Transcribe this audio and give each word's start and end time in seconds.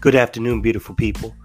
Good 0.00 0.14
afternoon, 0.14 0.62
beautiful 0.62 0.94
people. 0.94 1.36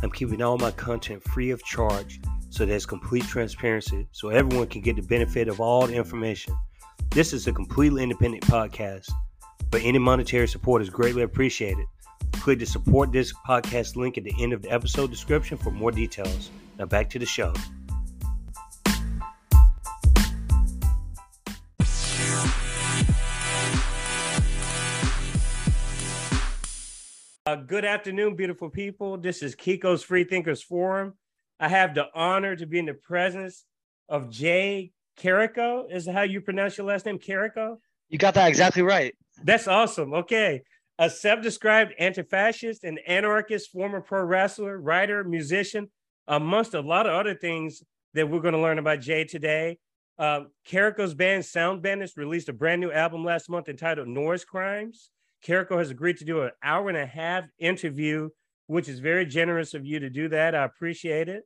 I'm 0.00 0.10
keeping 0.12 0.40
all 0.40 0.56
my 0.56 0.70
content 0.70 1.20
free 1.24 1.50
of 1.50 1.64
charge 1.64 2.20
so 2.48 2.64
there's 2.64 2.86
complete 2.86 3.24
transparency 3.24 4.06
so 4.12 4.28
everyone 4.28 4.68
can 4.68 4.82
get 4.82 4.94
the 4.94 5.02
benefit 5.02 5.48
of 5.48 5.60
all 5.60 5.88
the 5.88 5.94
information. 5.94 6.56
This 7.10 7.32
is 7.32 7.48
a 7.48 7.52
completely 7.52 8.04
independent 8.04 8.44
podcast, 8.44 9.10
but 9.68 9.82
any 9.82 9.98
monetary 9.98 10.46
support 10.46 10.80
is 10.80 10.90
greatly 10.90 11.22
appreciated. 11.24 11.86
Click 12.34 12.60
the 12.60 12.66
support 12.66 13.10
this 13.10 13.32
podcast 13.48 13.96
link 13.96 14.16
at 14.16 14.22
the 14.22 14.34
end 14.38 14.52
of 14.52 14.62
the 14.62 14.70
episode 14.70 15.10
description 15.10 15.58
for 15.58 15.72
more 15.72 15.90
details. 15.90 16.52
Now 16.78 16.86
back 16.86 17.10
to 17.10 17.18
the 17.18 17.26
show. 17.26 17.52
Uh, 27.54 27.58
good 27.58 27.84
afternoon, 27.84 28.34
beautiful 28.34 28.68
people. 28.68 29.16
This 29.16 29.40
is 29.40 29.54
Kiko's 29.54 30.02
Free 30.02 30.24
Thinkers 30.24 30.60
Forum. 30.60 31.14
I 31.60 31.68
have 31.68 31.94
the 31.94 32.06
honor 32.12 32.56
to 32.56 32.66
be 32.66 32.80
in 32.80 32.86
the 32.86 32.94
presence 32.94 33.64
of 34.08 34.24
Jae 34.24 34.90
Carico. 35.16 35.84
Is 35.88 36.08
how 36.08 36.22
you 36.22 36.40
pronounce 36.40 36.76
your 36.76 36.88
last 36.88 37.06
name, 37.06 37.16
Carico? 37.16 37.76
You 38.08 38.18
got 38.18 38.34
that 38.34 38.48
exactly 38.48 38.82
right. 38.82 39.14
That's 39.44 39.68
awesome. 39.68 40.14
Okay. 40.14 40.62
A 40.98 41.08
self 41.08 41.42
described 41.42 41.94
anti 41.96 42.24
fascist 42.24 42.82
and 42.82 42.98
anarchist, 43.06 43.70
former 43.70 44.00
pro 44.00 44.24
wrestler, 44.24 44.76
writer, 44.76 45.22
musician, 45.22 45.92
amongst 46.26 46.74
a 46.74 46.80
lot 46.80 47.06
of 47.06 47.12
other 47.12 47.36
things 47.36 47.84
that 48.14 48.28
we're 48.28 48.40
going 48.40 48.54
to 48.54 48.60
learn 48.60 48.80
about 48.80 48.98
Jae 48.98 49.28
today. 49.28 49.78
Uh, 50.18 50.40
Carico's 50.68 51.14
band 51.14 51.44
Sound 51.44 51.82
Bandits 51.82 52.16
released 52.16 52.48
a 52.48 52.52
brand 52.52 52.80
new 52.80 52.90
album 52.90 53.24
last 53.24 53.48
month 53.48 53.68
entitled 53.68 54.08
Noise 54.08 54.44
Crimes. 54.44 55.10
Carico 55.44 55.78
has 55.78 55.90
agreed 55.90 56.16
to 56.18 56.24
do 56.24 56.42
an 56.42 56.50
hour 56.62 56.88
and 56.88 56.98
a 56.98 57.06
half 57.06 57.44
interview, 57.58 58.30
which 58.66 58.88
is 58.88 58.98
very 58.98 59.26
generous 59.26 59.74
of 59.74 59.84
you 59.84 60.00
to 60.00 60.10
do 60.10 60.28
that. 60.28 60.54
I 60.54 60.64
appreciate 60.64 61.28
it. 61.28 61.44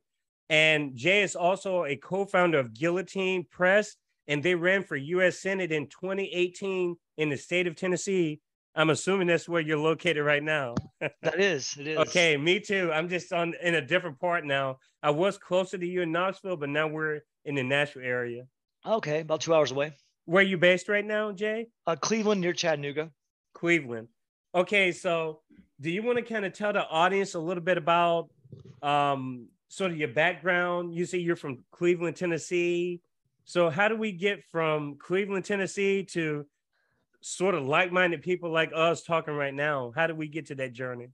And 0.49 0.95
Jae 0.95 1.23
is 1.23 1.35
also 1.35 1.85
a 1.85 1.95
co-founder 1.95 2.57
of 2.57 2.73
Guillotine 2.73 3.45
Press, 3.51 3.95
and 4.27 4.41
they 4.41 4.55
ran 4.55 4.83
for 4.83 4.95
U.S. 4.95 5.39
Senate 5.39 5.71
in 5.71 5.87
2018 5.87 6.95
in 7.17 7.29
the 7.29 7.37
state 7.37 7.67
of 7.67 7.75
Tennessee. 7.75 8.39
I'm 8.75 8.89
assuming 8.89 9.27
that's 9.27 9.49
where 9.49 9.61
you're 9.61 9.77
located 9.77 10.23
right 10.23 10.41
now. 10.41 10.75
that 10.99 11.39
is, 11.39 11.75
it 11.77 11.87
is. 11.87 11.97
Okay, 11.99 12.37
me 12.37 12.59
too. 12.59 12.91
I'm 12.93 13.09
just 13.09 13.33
on 13.33 13.53
in 13.61 13.75
a 13.75 13.81
different 13.81 14.19
part 14.19 14.45
now. 14.45 14.77
I 15.03 15.11
was 15.11 15.37
closer 15.37 15.77
to 15.77 15.85
you 15.85 16.01
in 16.01 16.11
Knoxville, 16.11 16.57
but 16.57 16.69
now 16.69 16.87
we're 16.87 17.19
in 17.45 17.55
the 17.55 17.63
Nashville 17.63 18.03
area. 18.03 18.43
Okay, 18.85 19.21
about 19.21 19.41
two 19.41 19.53
hours 19.53 19.71
away. 19.71 19.93
Where 20.25 20.41
are 20.41 20.47
you 20.47 20.57
based 20.57 20.87
right 20.89 21.05
now, 21.05 21.31
Jae? 21.31 21.65
Uh, 21.85 21.95
Cleveland, 21.95 22.41
near 22.41 22.53
Chattanooga. 22.53 23.11
Cleveland. 23.53 24.07
Okay, 24.53 24.91
so 24.91 25.41
do 25.79 25.89
you 25.89 26.03
want 26.03 26.17
to 26.17 26.23
kind 26.23 26.45
of 26.45 26.53
tell 26.53 26.73
the 26.73 26.87
audience 26.87 27.35
a 27.35 27.39
little 27.39 27.63
bit 27.63 27.77
about 27.77 28.29
um, 28.81 29.47
sort 29.67 29.91
of 29.91 29.97
your 29.97 30.07
background? 30.09 30.95
You 30.95 31.05
say 31.05 31.19
you're 31.19 31.35
from 31.35 31.63
Cleveland, 31.71 32.15
Tennessee. 32.15 33.01
So 33.45 33.69
how 33.69 33.87
do 33.87 33.95
we 33.95 34.11
get 34.11 34.43
from 34.51 34.95
Cleveland, 34.95 35.45
Tennessee 35.45 36.03
to 36.11 36.45
sort 37.21 37.55
of 37.55 37.63
like-minded 37.63 38.21
people 38.21 38.51
like 38.51 38.71
us 38.75 39.03
talking 39.03 39.33
right 39.33 39.53
now? 39.53 39.91
How 39.95 40.07
do 40.07 40.15
we 40.15 40.27
get 40.27 40.47
to 40.47 40.55
that 40.55 40.73
journey? 40.73 41.09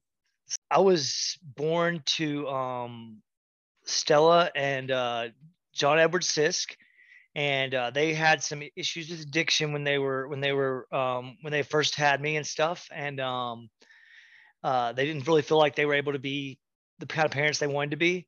I 0.69 0.79
was 0.79 1.37
born 1.41 2.03
to 2.05 2.47
um, 2.47 3.21
Stella 3.85 4.51
and 4.55 4.91
uh, 4.91 5.27
John 5.73 5.99
Edward 5.99 6.23
Sisk 6.23 6.75
and 7.35 7.75
uh, 7.75 7.91
they 7.91 8.13
had 8.13 8.41
some 8.41 8.63
issues 8.77 9.09
with 9.09 9.21
addiction 9.21 9.73
when 9.73 9.83
they 9.83 9.97
were 9.97 10.27
when 10.27 10.39
they 10.39 10.53
were 10.53 10.87
um, 10.95 11.37
when 11.41 11.51
they 11.51 11.63
first 11.63 11.95
had 11.95 12.21
me 12.21 12.37
and 12.37 12.47
stuff 12.47 12.87
and 12.91 13.19
um, 13.19 13.69
uh, 14.63 14.93
they 14.93 15.05
didn't 15.05 15.27
really 15.27 15.41
feel 15.41 15.57
like 15.57 15.75
they 15.75 15.85
were 15.85 15.93
able 15.93 16.13
to 16.13 16.19
be 16.19 16.57
the 16.99 17.05
kind 17.05 17.25
of 17.25 17.31
parents 17.31 17.59
they 17.59 17.67
wanted 17.67 17.91
to 17.91 17.97
be 17.97 18.25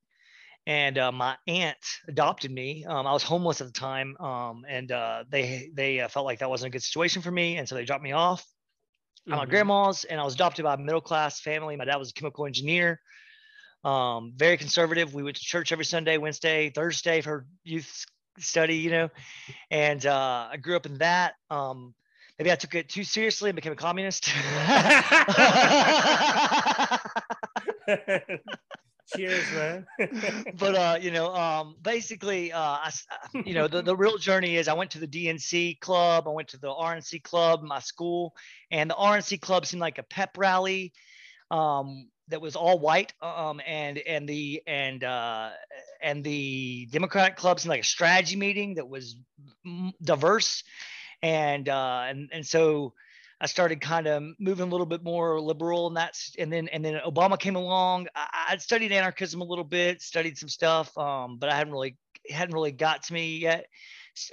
and 0.66 0.98
uh, 0.98 1.12
my 1.12 1.38
aunt 1.48 1.78
adopted 2.09 2.52
me 2.52 2.86
um, 2.86 3.08
i 3.08 3.14
was 3.14 3.24
homeless 3.24 3.62
at 3.62 3.68
the 3.68 3.74
time 3.74 4.16
um, 4.20 4.66
and 4.68 4.92
uh, 4.92 5.24
they 5.30 5.70
they 5.74 6.02
uh, 6.02 6.08
felt 6.10 6.26
like 6.26 6.40
that 6.40 6.50
wasn't 6.50 6.68
a 6.68 6.72
good 6.72 6.84
situation 6.84 7.22
for 7.22 7.31
me 7.31 7.58
and 7.58 7.68
so 7.68 7.76
they 7.76 7.86
dropped 7.86 8.04
me 8.04 8.12
off 8.12 8.42
mm-hmm. 8.42 9.34
at 9.34 9.38
my 9.38 9.44
mm-hmm. 9.44 9.52
grandma's 9.52 10.04
and 10.04 10.20
i 10.20 10.24
was 10.24 10.36
adopted 10.36 10.64
by 10.64 10.74
a 10.74 10.78
middle 10.78 11.02
class 11.02 11.40
family 11.40 11.78
my 11.78 11.86
dad 11.86 11.96
was 11.96 12.10
a 12.10 12.14
chemical 12.14 12.46
engineer 12.46 13.00
um, 13.84 14.34
very 14.36 14.58
conservative 14.58 15.14
we 15.14 15.24
went 15.24 15.38
to 15.38 15.42
church 15.42 15.72
every 15.72 15.86
sunday 15.86 16.18
wednesday 16.18 16.70
thursday 16.70 17.22
for 17.22 17.46
youth 17.64 18.06
study, 18.40 18.75
you 18.75 18.92
know, 18.92 19.09
and 19.72 20.06
uh, 20.06 20.50
I 20.52 20.58
grew 20.58 20.75
up 20.75 20.86
in 20.86 20.98
that. 21.00 21.36
Um, 21.50 21.94
maybe 22.38 22.52
I 22.52 22.56
took 22.56 22.75
it 22.75 22.90
too 22.90 23.03
seriously 23.03 23.50
and 23.50 23.56
became 23.56 23.74
a 23.74 23.75
communist. 23.75 24.25
Cheers, 29.16 29.46
man. 29.53 29.88
but 30.59 30.75
uh, 30.75 30.98
you 31.00 31.12
know, 31.12 31.34
um, 31.34 31.75
basically, 31.81 32.52
uh, 32.52 32.59
I, 32.59 32.92
you 33.46 33.53
know, 33.53 33.68
the, 33.68 33.81
the 33.81 33.96
real 33.96 34.18
journey 34.18 34.58
is 34.58 34.68
I 34.68 34.74
went 34.74 34.92
to 34.92 35.00
the 35.00 35.08
DNC 35.08 35.80
club, 35.80 36.28
I 36.28 36.31
went 36.31 36.50
to 36.50 36.58
the 36.58 36.68
RNC 36.68 37.24
club, 37.24 37.64
my 37.64 37.80
school, 37.80 38.36
and 38.69 38.90
the 38.90 38.96
RNC 38.96 39.40
club 39.40 39.66
seemed 39.66 39.81
like 39.81 39.98
a 39.98 40.04
pep 40.04 40.38
rally. 40.38 40.92
Um, 41.52 42.09
that 42.30 42.41
was 42.41 42.56
all 42.56 42.80
white 42.80 43.13
um, 43.22 43.62
and 43.66 43.97
and 44.00 44.28
the 44.28 44.62
and 44.68 45.03
uh, 45.03 45.50
and 46.02 46.24
the 46.24 46.88
democratic 46.91 47.38
clubs 47.38 47.66
in 47.66 47.69
like 47.69 47.81
a 47.81 47.85
strategy 47.85 48.35
meeting 48.35 48.75
that 48.75 48.88
was 48.88 49.16
diverse. 50.02 50.63
And 51.22 51.68
uh, 51.69 52.06
and 52.07 52.30
and 52.31 52.46
so 52.46 52.94
I 53.40 53.46
started 53.46 53.81
kind 53.81 54.07
of 54.07 54.24
moving 54.40 54.68
a 54.68 54.69
little 54.69 54.86
bit 54.86 55.03
more 55.03 55.40
liberal 55.40 55.88
and 55.88 55.97
that's 55.97 56.36
and 56.38 56.52
then 56.52 56.68
and 56.69 56.84
then 56.84 57.00
Obama 57.06 57.40
came 57.40 57.56
along. 57.56 58.07
I, 58.16 58.52
would 58.52 58.62
studied 58.62 58.91
anarchism 58.91 59.41
a 59.41 59.46
little 59.46 59.63
bit 59.63 60.02
studied 60.02 60.38
some 60.38 60.50
stuff 60.50 60.96
um, 60.97 61.38
but 61.38 61.50
I 61.50 61.56
hadn't 61.56 61.74
really 61.74 61.97
hadn't 62.30 62.53
really 62.53 62.72
got 62.72 63.03
to 63.03 63.13
me 63.13 63.38
yet. 63.38 63.68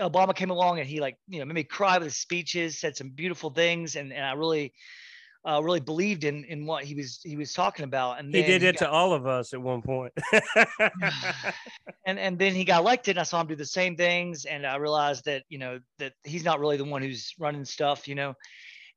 Obama 0.00 0.34
came 0.34 0.50
along 0.50 0.78
and 0.78 0.88
he 0.88 1.00
like 1.00 1.16
you 1.28 1.38
know 1.38 1.44
made 1.44 1.54
me 1.54 1.64
cry 1.64 1.98
with 1.98 2.06
his 2.06 2.16
speeches 2.16 2.78
said 2.78 2.96
some 2.96 3.10
beautiful 3.10 3.50
things 3.50 3.96
and, 3.96 4.12
and 4.12 4.24
I 4.24 4.32
really 4.32 4.72
uh, 5.44 5.60
really 5.62 5.80
believed 5.80 6.24
in 6.24 6.44
in 6.44 6.64
what 6.64 6.84
he 6.84 6.94
was 6.94 7.20
he 7.22 7.36
was 7.36 7.52
talking 7.52 7.84
about. 7.84 8.18
And 8.18 8.34
he 8.34 8.42
did 8.42 8.62
it 8.62 8.78
got, 8.78 8.86
to 8.86 8.90
all 8.90 9.12
of 9.12 9.26
us 9.26 9.52
at 9.52 9.60
one 9.60 9.82
point. 9.82 10.12
and 12.06 12.18
and 12.18 12.38
then 12.38 12.54
he 12.54 12.64
got 12.64 12.80
elected. 12.80 13.12
And 13.12 13.20
I 13.20 13.24
saw 13.24 13.40
him 13.40 13.46
do 13.46 13.56
the 13.56 13.66
same 13.66 13.96
things, 13.96 14.46
and 14.46 14.66
I 14.66 14.76
realized 14.76 15.26
that 15.26 15.42
you 15.48 15.58
know 15.58 15.80
that 15.98 16.12
he's 16.22 16.44
not 16.44 16.60
really 16.60 16.76
the 16.76 16.84
one 16.84 17.02
who's 17.02 17.34
running 17.38 17.64
stuff. 17.64 18.08
You 18.08 18.14
know. 18.14 18.34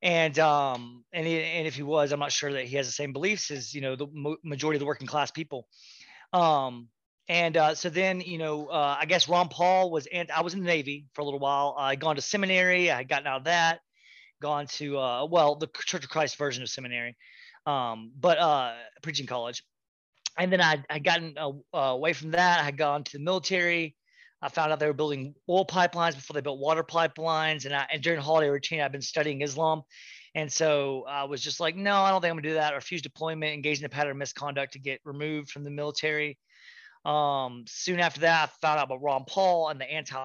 And 0.03 0.38
um 0.38 1.03
and 1.12 1.25
he, 1.25 1.41
and 1.41 1.66
if 1.66 1.75
he 1.75 1.81
was, 1.81 2.12
I'm 2.12 2.19
not 2.19 2.31
sure 2.31 2.53
that 2.53 2.66
he 2.66 2.75
has 2.75 2.86
the 2.86 2.94
same 2.94 3.13
beliefs 3.13 3.50
as 3.50 3.74
you 3.74 3.81
know 3.81 3.96
the 3.96 4.07
majority 4.44 4.78
of 4.78 4.80
the 4.80 4.86
working 4.86 5.07
class 5.07 5.31
people. 5.31 5.68
Um, 6.34 6.90
and 7.30 7.57
uh, 7.57 7.75
so 7.75 7.90
then, 7.90 8.22
you 8.22 8.38
know, 8.38 8.68
uh, 8.68 8.96
I 9.00 9.06
guess 9.06 9.28
Ron 9.28 9.50
Paul 9.50 9.91
was, 9.91 10.07
and 10.13 10.31
I 10.31 10.41
was 10.41 10.53
in 10.53 10.62
the 10.62 10.66
Navy 10.66 11.07
for 11.13 11.22
a 11.22 11.25
little 11.25 11.40
while. 11.40 11.75
I 11.78 11.90
had 11.90 12.00
gone 12.00 12.16
to 12.16 12.22
seminary. 12.22 12.90
I 12.90 12.97
had 12.97 13.09
gotten 13.09 13.28
out 13.28 13.40
of 13.40 13.44
that 13.46 13.80
gone 14.42 14.68
to 14.68 15.00
uh, 15.00 15.25
well 15.25 15.56
the 15.56 15.68
Church 15.86 16.03
of 16.03 16.09
Christ 16.09 16.38
version 16.38 16.64
of 16.64 16.70
seminary, 16.70 17.16
um, 17.66 18.12
but 18.20 18.38
uh, 18.38 18.74
preaching 19.02 19.25
college, 19.25 19.64
and 20.38 20.52
then 20.52 20.62
I 20.62 20.84
I 20.90 21.00
gotten 21.00 21.36
uh, 21.38 21.78
away 21.78 22.14
from 22.14 22.31
that. 22.31 22.59
I 22.59 22.64
had 22.64 22.78
gone 22.78 23.03
to 23.03 23.12
the 23.18 23.24
military. 23.24 23.96
I 24.42 24.50
found 24.50 24.72
out 24.72 24.80
they 24.80 24.86
were 24.86 24.94
building 24.94 25.34
oil 25.50 25.66
pipelines 25.66 26.16
before 26.16 26.36
they 26.36 26.42
built 26.42 26.59
water 26.59 26.84
pipelines, 26.84 27.66
and 27.66 27.74
I 27.74 27.88
and 27.92 28.02
during 28.02 28.20
holiday 28.20 28.50
routine 28.50 28.81
I've 28.81 28.92
been 28.92 29.02
studying 29.02 29.42
Islam, 29.42 29.81
and 30.36 30.52
so 30.52 31.06
I 31.08 31.24
was 31.24 31.42
just 31.42 31.59
like, 31.59 31.75
no, 31.75 31.96
I 31.96 32.12
don't 32.12 32.22
think 32.22 32.31
I'm 32.31 32.38
gonna 32.38 32.50
do 32.50 32.56
that. 32.56 32.75
Refuse 32.75 33.02
deployment, 33.02 33.54
engage 33.54 33.80
in 33.80 33.86
a 33.86 33.90
pattern 33.90 34.12
of 34.12 34.18
misconduct 34.18 34.74
to 34.74 34.80
get 34.80 35.00
removed 35.04 35.50
from 35.50 35.64
the 35.64 35.72
military. 35.72 36.38
Um, 37.06 37.64
soon 37.68 38.00
after 38.00 38.22
that, 38.22 38.50
I 38.50 38.52
found 38.62 38.80
out 38.80 38.86
about 38.86 39.02
Ron 39.02 39.24
Paul 39.25 39.69
and 39.69 39.80
the 39.80 39.90
anti 39.90 40.18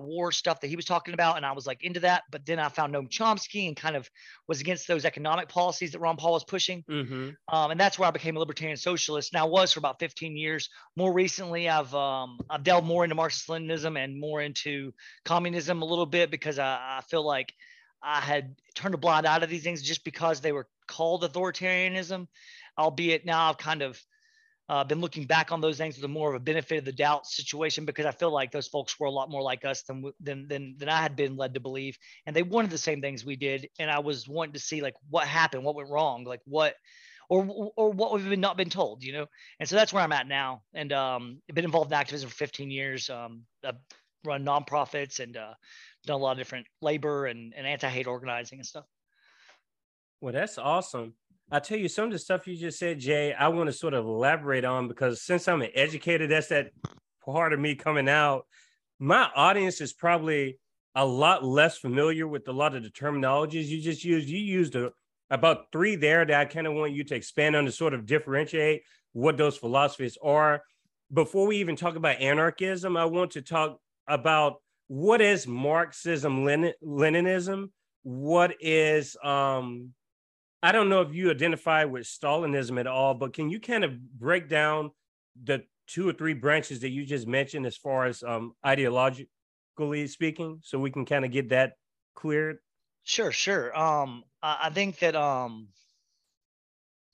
war 0.00 0.32
stuff 0.32 0.60
that 0.60 0.68
he 0.68 0.76
was 0.76 0.84
talking 0.84 1.14
about, 1.14 1.36
and 1.36 1.46
I 1.46 1.52
was 1.52 1.66
like 1.66 1.82
into 1.84 2.00
that. 2.00 2.24
But 2.30 2.46
then 2.46 2.58
I 2.58 2.68
found 2.68 2.94
Noam 2.94 3.08
Chomsky 3.08 3.68
and 3.68 3.76
kind 3.76 3.96
of 3.96 4.08
was 4.48 4.60
against 4.60 4.88
those 4.88 5.04
economic 5.04 5.48
policies 5.48 5.92
that 5.92 5.98
Ron 5.98 6.16
Paul 6.16 6.32
was 6.32 6.44
pushing, 6.44 6.82
mm-hmm. 6.88 7.30
um, 7.54 7.70
and 7.70 7.78
that's 7.78 7.98
where 7.98 8.08
I 8.08 8.12
became 8.12 8.36
a 8.36 8.40
libertarian 8.40 8.76
socialist. 8.76 9.32
Now 9.32 9.46
was 9.46 9.72
for 9.72 9.78
about 9.78 9.98
15 10.00 10.36
years. 10.36 10.68
More 10.96 11.12
recently, 11.12 11.68
I've 11.68 11.94
um, 11.94 12.38
I've 12.50 12.64
delved 12.64 12.86
more 12.86 13.04
into 13.04 13.16
Marxist-Leninism 13.16 13.98
and 14.02 14.18
more 14.18 14.40
into 14.40 14.92
communism 15.24 15.82
a 15.82 15.86
little 15.86 16.06
bit 16.06 16.30
because 16.30 16.58
I, 16.58 16.98
I 16.98 17.00
feel 17.08 17.24
like 17.24 17.52
I 18.02 18.20
had 18.20 18.54
turned 18.74 18.94
a 18.94 18.98
blind 18.98 19.26
eye 19.26 19.38
to 19.38 19.46
these 19.46 19.62
things 19.62 19.82
just 19.82 20.04
because 20.04 20.40
they 20.40 20.52
were 20.52 20.68
called 20.86 21.22
authoritarianism, 21.22 22.28
albeit 22.78 23.24
now 23.24 23.48
I've 23.48 23.58
kind 23.58 23.82
of 23.82 24.00
uh, 24.68 24.84
been 24.84 25.00
looking 25.00 25.26
back 25.26 25.52
on 25.52 25.60
those 25.60 25.76
things 25.76 25.96
with 25.96 26.04
a 26.04 26.08
more 26.08 26.30
of 26.30 26.34
a 26.34 26.44
benefit 26.44 26.78
of 26.78 26.84
the 26.84 26.92
doubt 26.92 27.26
situation 27.26 27.84
because 27.84 28.06
I 28.06 28.12
feel 28.12 28.30
like 28.30 28.50
those 28.50 28.68
folks 28.68 28.98
were 28.98 29.06
a 29.06 29.10
lot 29.10 29.30
more 29.30 29.42
like 29.42 29.64
us 29.64 29.82
than 29.82 30.12
than 30.20 30.48
than, 30.48 30.76
than 30.78 30.88
I 30.88 31.02
had 31.02 31.16
been 31.16 31.36
led 31.36 31.54
to 31.54 31.60
believe, 31.60 31.98
and 32.26 32.34
they 32.34 32.42
wanted 32.42 32.70
the 32.70 32.78
same 32.78 33.00
things 33.00 33.24
we 33.24 33.36
did, 33.36 33.68
and 33.78 33.90
I 33.90 33.98
was 33.98 34.26
wanting 34.26 34.54
to 34.54 34.60
see 34.60 34.80
like 34.80 34.94
what 35.10 35.26
happened, 35.26 35.64
what 35.64 35.74
went 35.74 35.90
wrong, 35.90 36.24
like 36.24 36.40
what. 36.44 36.74
Or, 37.30 37.72
or 37.76 37.90
what 37.90 38.12
we've 38.12 38.28
been 38.28 38.42
not 38.42 38.58
been 38.58 38.68
told, 38.68 39.02
you 39.02 39.14
know, 39.14 39.26
and 39.58 39.66
so 39.66 39.76
that's 39.76 39.94
where 39.94 40.02
I'm 40.02 40.12
at 40.12 40.28
now. 40.28 40.60
And 40.74 40.92
um, 40.92 41.40
I've 41.48 41.54
been 41.54 41.64
involved 41.64 41.90
in 41.90 41.96
activism 41.96 42.28
for 42.28 42.36
15 42.36 42.70
years. 42.70 43.08
Um, 43.08 43.44
I've 43.64 43.76
run 44.24 44.44
nonprofits 44.44 45.20
and 45.20 45.36
uh, 45.36 45.54
done 46.04 46.16
a 46.16 46.22
lot 46.22 46.32
of 46.32 46.38
different 46.38 46.66
labor 46.82 47.24
and, 47.26 47.54
and 47.56 47.66
anti-hate 47.66 48.06
organizing 48.06 48.58
and 48.58 48.66
stuff. 48.66 48.84
Well, 50.20 50.32
that's 50.32 50.58
awesome. 50.58 51.14
I 51.50 51.60
tell 51.60 51.78
you, 51.78 51.88
some 51.88 52.06
of 52.06 52.10
the 52.10 52.18
stuff 52.18 52.46
you 52.46 52.56
just 52.56 52.78
said, 52.78 53.00
Jae, 53.00 53.34
I 53.38 53.48
want 53.48 53.68
to 53.68 53.72
sort 53.72 53.94
of 53.94 54.04
elaborate 54.04 54.64
on 54.64 54.88
because 54.88 55.22
since 55.22 55.46
I'm 55.46 55.62
an 55.62 55.70
educator, 55.74 56.26
that's 56.26 56.48
that 56.48 56.70
part 57.24 57.52
of 57.52 57.60
me 57.60 57.74
coming 57.74 58.08
out. 58.08 58.46
My 58.98 59.28
audience 59.34 59.80
is 59.80 59.92
probably 59.92 60.58
a 60.94 61.04
lot 61.04 61.44
less 61.44 61.76
familiar 61.78 62.26
with 62.26 62.48
a 62.48 62.52
lot 62.52 62.74
of 62.74 62.82
the 62.82 62.90
terminologies 62.90 63.66
you 63.66 63.80
just 63.80 64.04
used. 64.04 64.28
You 64.28 64.38
used 64.38 64.74
a, 64.76 64.92
about 65.30 65.66
three 65.72 65.96
there 65.96 66.24
that 66.24 66.40
I 66.40 66.44
kind 66.44 66.66
of 66.66 66.74
want 66.74 66.92
you 66.92 67.04
to 67.04 67.14
expand 67.14 67.56
on 67.56 67.64
to 67.64 67.72
sort 67.72 67.94
of 67.94 68.06
differentiate 68.06 68.82
what 69.12 69.36
those 69.36 69.56
philosophies 69.56 70.16
are. 70.22 70.62
Before 71.12 71.46
we 71.46 71.58
even 71.58 71.76
talk 71.76 71.96
about 71.96 72.20
anarchism, 72.20 72.96
I 72.96 73.04
want 73.04 73.32
to 73.32 73.42
talk 73.42 73.78
about 74.06 74.56
what 74.86 75.20
is 75.20 75.46
Marxism, 75.46 76.44
Lenin, 76.44 76.74
Leninism, 76.82 77.70
what 78.02 78.54
is 78.60 79.16
um, 79.22 79.92
I 80.64 80.72
don't 80.72 80.88
know 80.88 81.02
if 81.02 81.14
you 81.14 81.30
identify 81.30 81.84
with 81.84 82.04
Stalinism 82.04 82.80
at 82.80 82.86
all, 82.86 83.12
but 83.12 83.34
can 83.34 83.50
you 83.50 83.60
kind 83.60 83.84
of 83.84 84.00
break 84.18 84.48
down 84.48 84.92
the 85.42 85.62
two 85.86 86.08
or 86.08 86.14
three 86.14 86.32
branches 86.32 86.80
that 86.80 86.88
you 86.88 87.04
just 87.04 87.26
mentioned 87.26 87.66
as 87.66 87.76
far 87.76 88.06
as 88.06 88.22
um, 88.22 88.54
ideologically 88.64 90.08
speaking, 90.08 90.60
so 90.62 90.78
we 90.78 90.90
can 90.90 91.04
kind 91.04 91.22
of 91.22 91.30
get 91.30 91.50
that 91.50 91.74
cleared? 92.14 92.60
Sure, 93.02 93.30
sure. 93.30 93.78
Um, 93.78 94.24
I 94.42 94.70
think 94.70 95.00
that 95.00 95.14
um, 95.14 95.68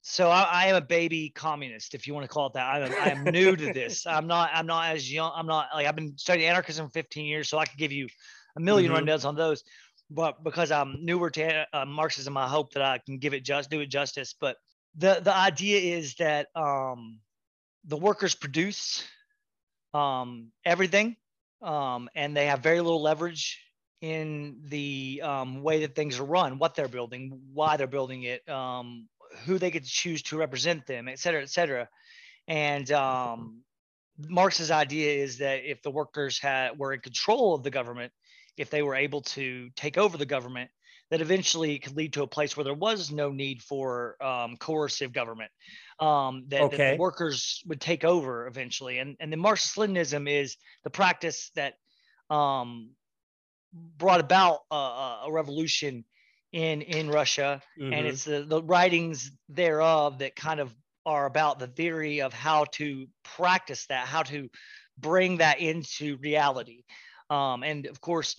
so 0.02 0.30
I, 0.30 0.42
I, 0.42 0.66
am 0.68 0.76
a 0.76 0.80
baby 0.80 1.30
communist, 1.30 1.94
if 1.94 2.06
you 2.06 2.14
want 2.14 2.22
to 2.22 2.32
call 2.32 2.46
it 2.46 2.52
that. 2.52 2.72
I 2.72 2.78
am, 2.78 2.92
I 2.92 3.10
am 3.10 3.24
new 3.24 3.56
to 3.56 3.72
this. 3.72 4.06
I'm 4.06 4.28
not. 4.28 4.50
I'm 4.54 4.66
not 4.66 4.94
as 4.94 5.12
young. 5.12 5.32
I'm 5.34 5.46
not 5.46 5.70
like 5.74 5.88
I've 5.88 5.96
been 5.96 6.16
studying 6.16 6.48
anarchism 6.48 6.88
15 6.88 7.26
years, 7.26 7.48
so 7.48 7.58
I 7.58 7.66
could 7.66 7.78
give 7.78 7.90
you 7.90 8.06
a 8.56 8.60
1000000 8.60 8.64
mm-hmm. 8.84 8.94
rundowns 8.94 9.24
on 9.24 9.34
those 9.34 9.64
but 10.10 10.42
because 10.42 10.70
I'm 10.70 11.04
newer 11.04 11.30
to 11.30 11.66
uh, 11.72 11.84
Marxism, 11.84 12.36
I 12.36 12.48
hope 12.48 12.72
that 12.72 12.82
I 12.82 12.98
can 12.98 13.18
give 13.18 13.32
it 13.32 13.44
just 13.44 13.70
do 13.70 13.80
it 13.80 13.86
justice. 13.86 14.34
But 14.38 14.56
the 14.96 15.20
the 15.22 15.34
idea 15.34 15.96
is 15.96 16.16
that 16.16 16.48
um, 16.54 17.20
the 17.84 17.96
workers 17.96 18.34
produce 18.34 19.04
um, 19.94 20.50
everything, 20.64 21.16
um, 21.62 22.08
and 22.14 22.36
they 22.36 22.46
have 22.46 22.60
very 22.60 22.80
little 22.80 23.02
leverage 23.02 23.62
in 24.00 24.60
the 24.64 25.20
um, 25.22 25.62
way 25.62 25.80
that 25.80 25.94
things 25.94 26.18
are 26.18 26.24
run, 26.24 26.58
what 26.58 26.74
they're 26.74 26.88
building, 26.88 27.40
why 27.52 27.76
they're 27.76 27.86
building 27.86 28.22
it, 28.22 28.48
um, 28.48 29.08
who 29.44 29.58
they 29.58 29.70
get 29.70 29.84
to 29.84 29.90
choose 29.90 30.22
to 30.22 30.38
represent 30.38 30.86
them, 30.86 31.06
et 31.06 31.18
cetera, 31.18 31.42
et 31.42 31.50
cetera. 31.50 31.88
And 32.48 32.90
um, 32.92 33.62
Marx's 34.28 34.70
idea 34.70 35.22
is 35.22 35.38
that 35.38 35.70
if 35.70 35.82
the 35.82 35.90
workers 35.90 36.38
had 36.38 36.78
were 36.78 36.92
in 36.92 37.00
control 37.00 37.54
of 37.54 37.62
the 37.62 37.70
government, 37.70 38.12
if 38.60 38.68
they 38.68 38.82
were 38.82 38.94
able 38.94 39.22
to 39.22 39.70
take 39.74 39.96
over 39.96 40.18
the 40.18 40.26
government, 40.26 40.70
that 41.10 41.20
eventually 41.20 41.78
could 41.78 41.96
lead 41.96 42.12
to 42.12 42.22
a 42.22 42.26
place 42.26 42.56
where 42.56 42.64
there 42.64 42.74
was 42.74 43.10
no 43.10 43.30
need 43.30 43.62
for 43.62 44.22
um, 44.22 44.56
coercive 44.58 45.12
government. 45.12 45.50
Um, 45.98 46.44
that, 46.48 46.60
okay. 46.62 46.76
that, 46.76 46.90
the 46.92 47.00
workers 47.00 47.62
would 47.66 47.80
take 47.80 48.04
over 48.04 48.46
eventually. 48.46 48.98
And 48.98 49.16
and 49.18 49.32
the 49.32 49.36
Marxist 49.36 49.76
Leninism 49.76 50.28
is 50.28 50.56
the 50.84 50.90
practice 50.90 51.50
that 51.56 51.74
um, 52.28 52.90
brought 53.72 54.20
about 54.20 54.60
a, 54.70 54.76
a, 55.24 55.28
revolution 55.30 56.04
in 56.52 56.82
in 56.82 57.08
Russia, 57.08 57.62
mm-hmm. 57.78 57.92
and 57.92 58.06
it's 58.06 58.24
the, 58.24 58.42
the 58.42 58.62
writings 58.62 59.32
thereof 59.48 60.18
that 60.18 60.36
kind 60.36 60.60
of 60.60 60.74
are 61.06 61.26
about 61.26 61.58
the 61.58 61.66
theory 61.66 62.20
of 62.20 62.32
how 62.32 62.66
to 62.72 63.06
practice 63.24 63.86
that, 63.86 64.06
how 64.06 64.22
to 64.22 64.48
bring 64.98 65.38
that 65.38 65.60
into 65.60 66.18
reality. 66.18 66.84
Um, 67.30 67.62
and 67.62 67.86
of 67.86 68.00
course, 68.00 68.36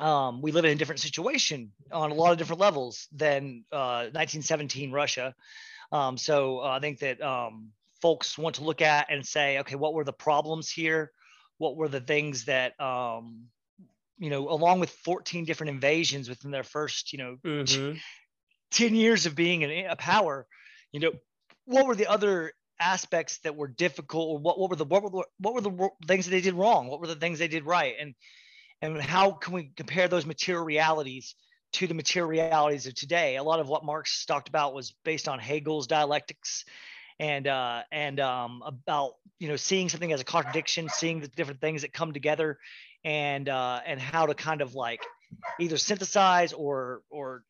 um, 0.00 0.40
we 0.40 0.50
live 0.50 0.64
in 0.64 0.72
a 0.72 0.76
different 0.76 1.00
situation 1.00 1.72
on 1.92 2.10
a 2.10 2.14
lot 2.14 2.32
of 2.32 2.38
different 2.38 2.60
levels 2.60 3.06
than 3.12 3.64
uh, 3.70 4.08
1917 4.12 4.90
Russia. 4.90 5.34
Um, 5.92 6.16
so 6.16 6.60
uh, 6.60 6.68
I 6.68 6.80
think 6.80 7.00
that 7.00 7.20
um, 7.20 7.68
folks 8.00 8.38
want 8.38 8.56
to 8.56 8.64
look 8.64 8.80
at 8.80 9.08
and 9.10 9.26
say, 9.26 9.58
okay, 9.58 9.76
what 9.76 9.92
were 9.92 10.04
the 10.04 10.12
problems 10.12 10.70
here? 10.70 11.12
What 11.58 11.76
were 11.76 11.88
the 11.88 12.00
things 12.00 12.46
that, 12.46 12.80
um, 12.80 13.44
you 14.18 14.30
know, 14.30 14.48
along 14.48 14.80
with 14.80 14.90
14 14.90 15.44
different 15.44 15.70
invasions 15.70 16.28
within 16.28 16.50
their 16.50 16.64
first, 16.64 17.12
you 17.12 17.18
know, 17.18 17.36
mm-hmm. 17.44 17.98
10 18.70 18.94
years 18.94 19.26
of 19.26 19.34
being 19.34 19.62
in 19.62 19.86
a 19.86 19.96
power, 19.96 20.46
you 20.92 21.00
know, 21.00 21.12
what 21.66 21.86
were 21.86 21.96
the 21.96 22.06
other 22.06 22.52
aspects 22.80 23.38
that 23.38 23.56
were 23.56 23.68
difficult 23.68 24.28
or 24.28 24.38
what, 24.38 24.58
what 24.58 24.70
were 24.70 24.76
the 24.76 24.84
what 24.84 25.02
were 25.02 25.10
the, 25.10 25.22
what 25.38 25.54
were 25.54 25.60
the 25.60 25.90
things 26.06 26.24
that 26.24 26.30
they 26.30 26.40
did 26.40 26.54
wrong? 26.54 26.88
What 26.88 27.00
were 27.00 27.06
the 27.06 27.14
things 27.14 27.38
they 27.38 27.48
did 27.48 27.66
right? 27.66 27.94
And 28.00 28.14
and 28.82 29.00
how 29.00 29.32
can 29.32 29.52
we 29.52 29.70
compare 29.76 30.08
those 30.08 30.26
material 30.26 30.64
realities 30.64 31.34
to 31.74 31.86
the 31.86 31.94
material 31.94 32.28
realities 32.28 32.86
of 32.86 32.94
today? 32.94 33.36
A 33.36 33.42
lot 33.42 33.60
of 33.60 33.68
what 33.68 33.84
marx 33.84 34.24
talked 34.24 34.48
about 34.48 34.74
was 34.74 34.94
based 35.04 35.28
on 35.28 35.38
hegel's 35.38 35.86
dialectics 35.86 36.64
and 37.20 37.46
uh, 37.46 37.82
and 37.92 38.18
um, 38.18 38.62
about 38.64 39.12
you 39.38 39.48
know 39.48 39.56
seeing 39.56 39.88
something 39.88 40.12
as 40.12 40.20
a 40.20 40.24
contradiction 40.24 40.88
seeing 40.88 41.20
the 41.20 41.28
different 41.28 41.60
things 41.60 41.82
that 41.82 41.92
come 41.92 42.12
together 42.12 42.58
and 43.04 43.48
uh, 43.48 43.80
and 43.86 44.00
how 44.00 44.26
to 44.26 44.34
kind 44.34 44.62
of 44.62 44.74
like 44.74 45.04
either 45.60 45.76
synthesize 45.76 46.52
or 46.52 47.02
or 47.10 47.42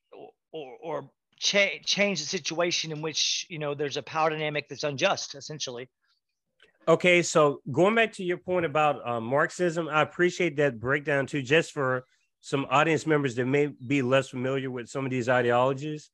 or, 0.52 0.76
or 0.82 1.10
cha- 1.40 1.81
change 1.84 2.20
the 2.20 2.26
situation 2.26 2.92
in 2.92 3.02
which 3.02 3.46
you 3.48 3.58
know 3.58 3.75
there's 3.75 3.96
a 3.96 4.02
power 4.02 4.31
dynamic 4.31 4.69
that's 4.69 4.84
unjust 4.84 5.34
essentially. 5.34 5.88
Okay 6.87 7.22
so 7.22 7.60
going 7.72 7.94
back 7.94 8.12
to 8.14 8.25
your 8.25 8.38
point 8.38 8.66
about 8.66 9.06
uh, 9.06 9.20
marxism 9.20 9.88
i 9.88 10.02
appreciate 10.02 10.56
that 10.56 10.81
breakdown 10.81 11.26
too 11.26 11.42
just 11.42 11.72
for 11.72 12.04
some 12.40 12.66
audience 12.70 13.06
members 13.06 13.34
that 13.34 13.46
may 13.46 13.66
be 13.66 14.02
less 14.02 14.28
familiar 14.28 14.70
with 14.70 14.88
some 14.88 15.04
of 15.04 15.10
these 15.10 15.28
ideologies. 15.28 16.10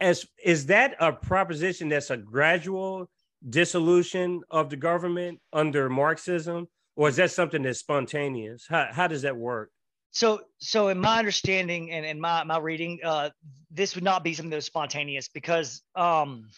As 0.00 0.24
is 0.44 0.66
that 0.66 0.94
a 1.00 1.12
proposition 1.12 1.88
that's 1.88 2.10
a 2.10 2.16
gradual 2.16 3.10
dissolution 3.48 4.42
of 4.50 4.70
the 4.70 4.76
government 4.76 5.40
under 5.52 5.88
marxism 5.88 6.68
or 6.94 7.08
is 7.08 7.16
that 7.16 7.32
something 7.32 7.62
that's 7.62 7.80
spontaneous? 7.80 8.66
How, 8.68 8.88
how 8.92 9.06
does 9.08 9.22
that 9.22 9.36
work 9.36 9.70
so, 10.10 10.40
so 10.58 10.88
in 10.88 10.98
my 10.98 11.18
understanding 11.18 11.90
and 11.90 12.04
in 12.04 12.20
my 12.20 12.44
my 12.44 12.58
reading, 12.58 13.00
uh, 13.04 13.30
this 13.70 13.94
would 13.94 14.04
not 14.04 14.24
be 14.24 14.34
something 14.34 14.50
that 14.50 14.56
was 14.56 14.66
spontaneous 14.66 15.28
because 15.28 15.82
um, 15.94 16.48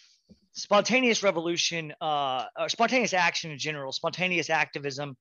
spontaneous 0.52 1.22
revolution, 1.22 1.92
uh, 2.00 2.44
or 2.58 2.68
spontaneous 2.68 3.14
action 3.14 3.50
in 3.50 3.58
general, 3.58 3.92
spontaneous 3.92 4.50
activism, 4.50 5.16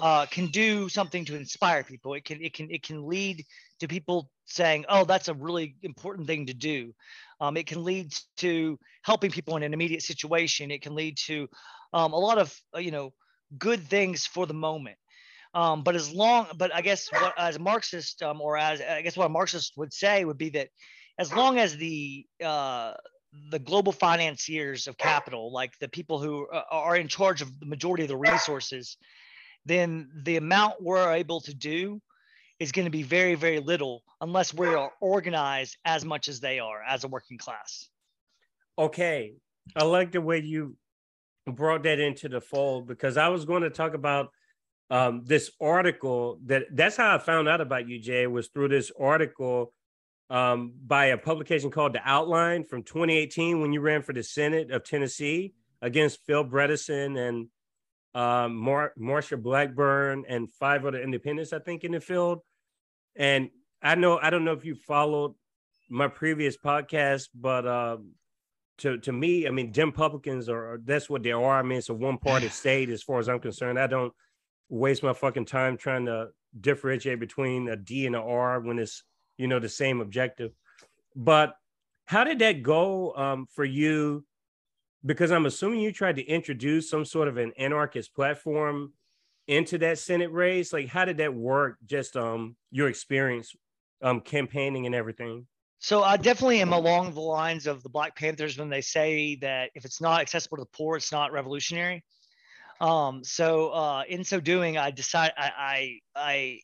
uh, 0.00 0.26
can 0.26 0.46
do 0.46 0.88
something 0.88 1.24
to 1.26 1.36
inspire 1.36 1.84
people. 1.84 2.14
It 2.14 2.24
can 2.24 2.42
it 2.42 2.54
can 2.54 2.70
it 2.70 2.82
can 2.82 3.06
lead 3.06 3.44
to 3.80 3.88
people 3.88 4.30
saying, 4.46 4.84
"Oh, 4.88 5.04
that's 5.04 5.28
a 5.28 5.34
really 5.34 5.76
important 5.82 6.26
thing 6.26 6.46
to 6.46 6.54
do." 6.54 6.94
Um, 7.40 7.56
it 7.56 7.66
can 7.66 7.84
lead 7.84 8.12
to 8.38 8.78
helping 9.02 9.30
people 9.30 9.56
in 9.56 9.62
an 9.62 9.74
immediate 9.74 10.02
situation. 10.02 10.70
It 10.70 10.82
can 10.82 10.94
lead 10.94 11.16
to 11.26 11.48
um, 11.92 12.12
a 12.12 12.18
lot 12.18 12.38
of 12.38 12.54
uh, 12.74 12.78
you 12.78 12.90
know 12.90 13.12
good 13.58 13.82
things 13.88 14.26
for 14.26 14.46
the 14.46 14.54
moment. 14.54 14.96
Um, 15.52 15.82
but 15.82 15.96
as 15.96 16.12
long, 16.12 16.46
but 16.56 16.74
I 16.74 16.80
guess 16.80 17.08
what, 17.12 17.34
as 17.36 17.56
a 17.56 17.58
Marxist, 17.58 18.22
um, 18.22 18.40
or 18.40 18.56
as 18.56 18.80
I 18.80 19.02
guess 19.02 19.16
what 19.16 19.26
a 19.26 19.30
Marxist 19.30 19.72
would 19.76 19.92
say 19.92 20.24
would 20.24 20.38
be 20.38 20.50
that 20.50 20.68
as 21.18 21.34
long 21.34 21.58
as 21.58 21.76
the 21.76 22.24
uh, 22.42 22.94
the 23.50 23.58
global 23.58 23.92
financiers 23.92 24.86
of 24.86 24.96
capital, 24.96 25.52
like 25.52 25.76
the 25.78 25.88
people 25.88 26.20
who 26.20 26.46
uh, 26.48 26.62
are 26.70 26.96
in 26.96 27.08
charge 27.08 27.42
of 27.42 27.58
the 27.60 27.66
majority 27.66 28.04
of 28.04 28.08
the 28.08 28.16
resources, 28.16 28.96
then 29.66 30.10
the 30.24 30.36
amount 30.36 30.82
we're 30.82 31.12
able 31.12 31.40
to 31.42 31.54
do 31.54 32.00
is 32.58 32.72
going 32.72 32.84
to 32.84 32.90
be 32.90 33.02
very, 33.02 33.34
very 33.34 33.58
little 33.58 34.02
unless 34.20 34.52
we 34.52 34.68
are 34.68 34.92
organized 35.00 35.76
as 35.84 36.04
much 36.04 36.28
as 36.28 36.40
they 36.40 36.58
are 36.58 36.82
as 36.82 37.04
a 37.04 37.08
working 37.08 37.38
class. 37.38 37.88
Okay. 38.78 39.34
I 39.76 39.84
like 39.84 40.12
the 40.12 40.20
way 40.20 40.40
you 40.40 40.76
brought 41.46 41.84
that 41.84 41.98
into 41.98 42.28
the 42.28 42.40
fold 42.40 42.86
because 42.86 43.16
I 43.16 43.28
was 43.28 43.44
going 43.44 43.62
to 43.62 43.70
talk 43.70 43.94
about 43.94 44.30
um, 44.90 45.22
this 45.24 45.50
article 45.60 46.38
that 46.46 46.64
that's 46.72 46.96
how 46.96 47.14
I 47.14 47.18
found 47.18 47.48
out 47.48 47.60
about 47.60 47.88
you, 47.88 48.00
Jae, 48.00 48.30
was 48.30 48.48
through 48.48 48.68
this 48.68 48.90
article 48.98 49.72
um, 50.28 50.74
by 50.84 51.06
a 51.06 51.18
publication 51.18 51.70
called 51.70 51.92
The 51.92 52.00
Outline 52.04 52.64
from 52.64 52.82
2018 52.82 53.60
when 53.60 53.72
you 53.72 53.80
ran 53.80 54.02
for 54.02 54.12
the 54.12 54.22
Senate 54.22 54.70
of 54.70 54.84
Tennessee 54.84 55.54
against 55.80 56.20
Phil 56.26 56.44
Bredesen 56.44 57.16
and 57.18 57.48
um, 58.14 58.56
Mar- 58.56 58.92
Marsha 58.98 59.40
Blackburn 59.40 60.24
and 60.28 60.52
five 60.54 60.84
other 60.84 61.00
independents, 61.00 61.52
I 61.52 61.60
think, 61.60 61.84
in 61.84 61.92
the 61.92 62.00
field. 62.00 62.40
And 63.16 63.50
I 63.82 63.94
know 63.94 64.18
I 64.20 64.30
don't 64.30 64.44
know 64.44 64.52
if 64.52 64.64
you 64.64 64.74
followed 64.74 65.34
my 65.88 66.08
previous 66.08 66.56
podcast, 66.56 67.28
but 67.34 67.66
um, 67.66 68.12
to 68.78 68.98
to 68.98 69.12
me, 69.12 69.46
I 69.46 69.50
mean, 69.50 69.70
Dem 69.70 69.90
Republicans 69.90 70.48
are 70.48 70.80
that's 70.84 71.08
what 71.08 71.22
they 71.22 71.32
are. 71.32 71.58
I 71.58 71.62
mean, 71.62 71.78
it's 71.78 71.88
a 71.88 71.94
one 71.94 72.18
party 72.18 72.48
state 72.50 72.90
as 72.90 73.02
far 73.02 73.20
as 73.20 73.28
I'm 73.28 73.40
concerned. 73.40 73.78
I 73.78 73.86
don't 73.86 74.12
waste 74.70 75.02
my 75.02 75.12
fucking 75.12 75.44
time 75.44 75.76
trying 75.76 76.06
to 76.06 76.28
differentiate 76.58 77.20
between 77.20 77.68
a 77.68 77.76
D 77.76 78.06
and 78.06 78.16
a 78.16 78.20
R 78.20 78.60
when 78.60 78.78
it's 78.78 79.02
you 79.36 79.46
know 79.46 79.58
the 79.58 79.68
same 79.68 80.00
objective. 80.00 80.52
But 81.14 81.54
how 82.06 82.24
did 82.24 82.38
that 82.38 82.62
go 82.62 83.14
um, 83.14 83.46
for 83.54 83.64
you? 83.64 84.24
Because 85.04 85.30
I'm 85.30 85.46
assuming 85.46 85.80
you 85.80 85.92
tried 85.92 86.16
to 86.16 86.24
introduce 86.24 86.88
some 86.88 87.04
sort 87.04 87.28
of 87.28 87.36
an 87.36 87.52
anarchist 87.58 88.14
platform 88.14 88.92
into 89.48 89.78
that 89.78 89.98
Senate 89.98 90.30
race. 90.32 90.72
Like, 90.72 90.88
how 90.88 91.04
did 91.04 91.18
that 91.18 91.34
work? 91.34 91.78
Just 91.86 92.16
um, 92.16 92.56
your 92.70 92.88
experience 92.88 93.54
um, 94.02 94.20
campaigning 94.20 94.86
and 94.86 94.94
everything. 94.94 95.46
So 95.78 96.02
I 96.02 96.18
definitely 96.18 96.60
am 96.60 96.74
along 96.74 97.14
the 97.14 97.20
lines 97.20 97.66
of 97.66 97.82
the 97.82 97.88
Black 97.88 98.14
Panthers 98.14 98.58
when 98.58 98.68
they 98.68 98.82
say 98.82 99.36
that 99.36 99.70
if 99.74 99.86
it's 99.86 100.00
not 100.00 100.20
accessible 100.20 100.58
to 100.58 100.64
the 100.64 100.76
poor, 100.76 100.96
it's 100.96 101.10
not 101.10 101.32
revolutionary. 101.32 102.04
Um, 102.80 103.22
so 103.24 103.70
uh, 103.70 104.02
in 104.08 104.24
so 104.24 104.40
doing, 104.40 104.78
I 104.78 104.90
decided 104.90 105.34
I 105.36 105.50
I 105.58 105.98
I, 106.16 106.60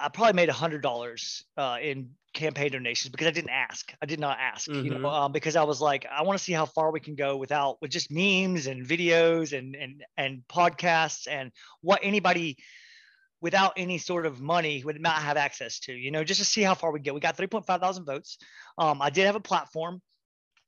I 0.00 0.08
probably 0.08 0.34
made 0.34 0.48
a 0.48 0.54
hundred 0.54 0.82
dollars 0.82 1.44
uh, 1.56 1.78
in 1.80 2.10
campaign 2.32 2.72
donations 2.72 3.10
because 3.10 3.28
I 3.28 3.30
didn't 3.30 3.50
ask. 3.50 3.94
I 4.02 4.06
did 4.06 4.18
not 4.18 4.38
ask, 4.40 4.68
mm-hmm. 4.68 4.84
you 4.84 4.90
know, 4.90 4.96
mm-hmm. 4.96 5.06
um, 5.06 5.32
because 5.32 5.54
I 5.54 5.62
was 5.62 5.80
like, 5.80 6.06
I 6.10 6.22
want 6.22 6.36
to 6.36 6.44
see 6.44 6.52
how 6.52 6.66
far 6.66 6.90
we 6.90 7.00
can 7.00 7.14
go 7.14 7.36
without 7.36 7.80
with 7.80 7.92
just 7.92 8.10
memes 8.10 8.66
and 8.66 8.86
videos 8.86 9.56
and 9.56 9.76
and 9.76 10.04
and 10.16 10.42
podcasts 10.48 11.28
and 11.28 11.52
what 11.80 12.00
anybody 12.02 12.56
without 13.40 13.74
any 13.76 13.98
sort 13.98 14.26
of 14.26 14.40
money 14.40 14.82
would 14.84 15.00
not 15.00 15.22
have 15.22 15.36
access 15.36 15.78
to, 15.78 15.92
you 15.92 16.10
know, 16.10 16.24
just 16.24 16.40
to 16.40 16.46
see 16.46 16.62
how 16.62 16.74
far 16.74 16.90
we 16.90 16.98
get. 16.98 17.14
We 17.14 17.20
got 17.20 17.36
3.5 17.36 17.64
thousand 17.78 18.04
votes. 18.06 18.38
Um, 18.78 19.00
I 19.00 19.10
did 19.10 19.26
have 19.26 19.36
a 19.36 19.40
platform. 19.40 20.00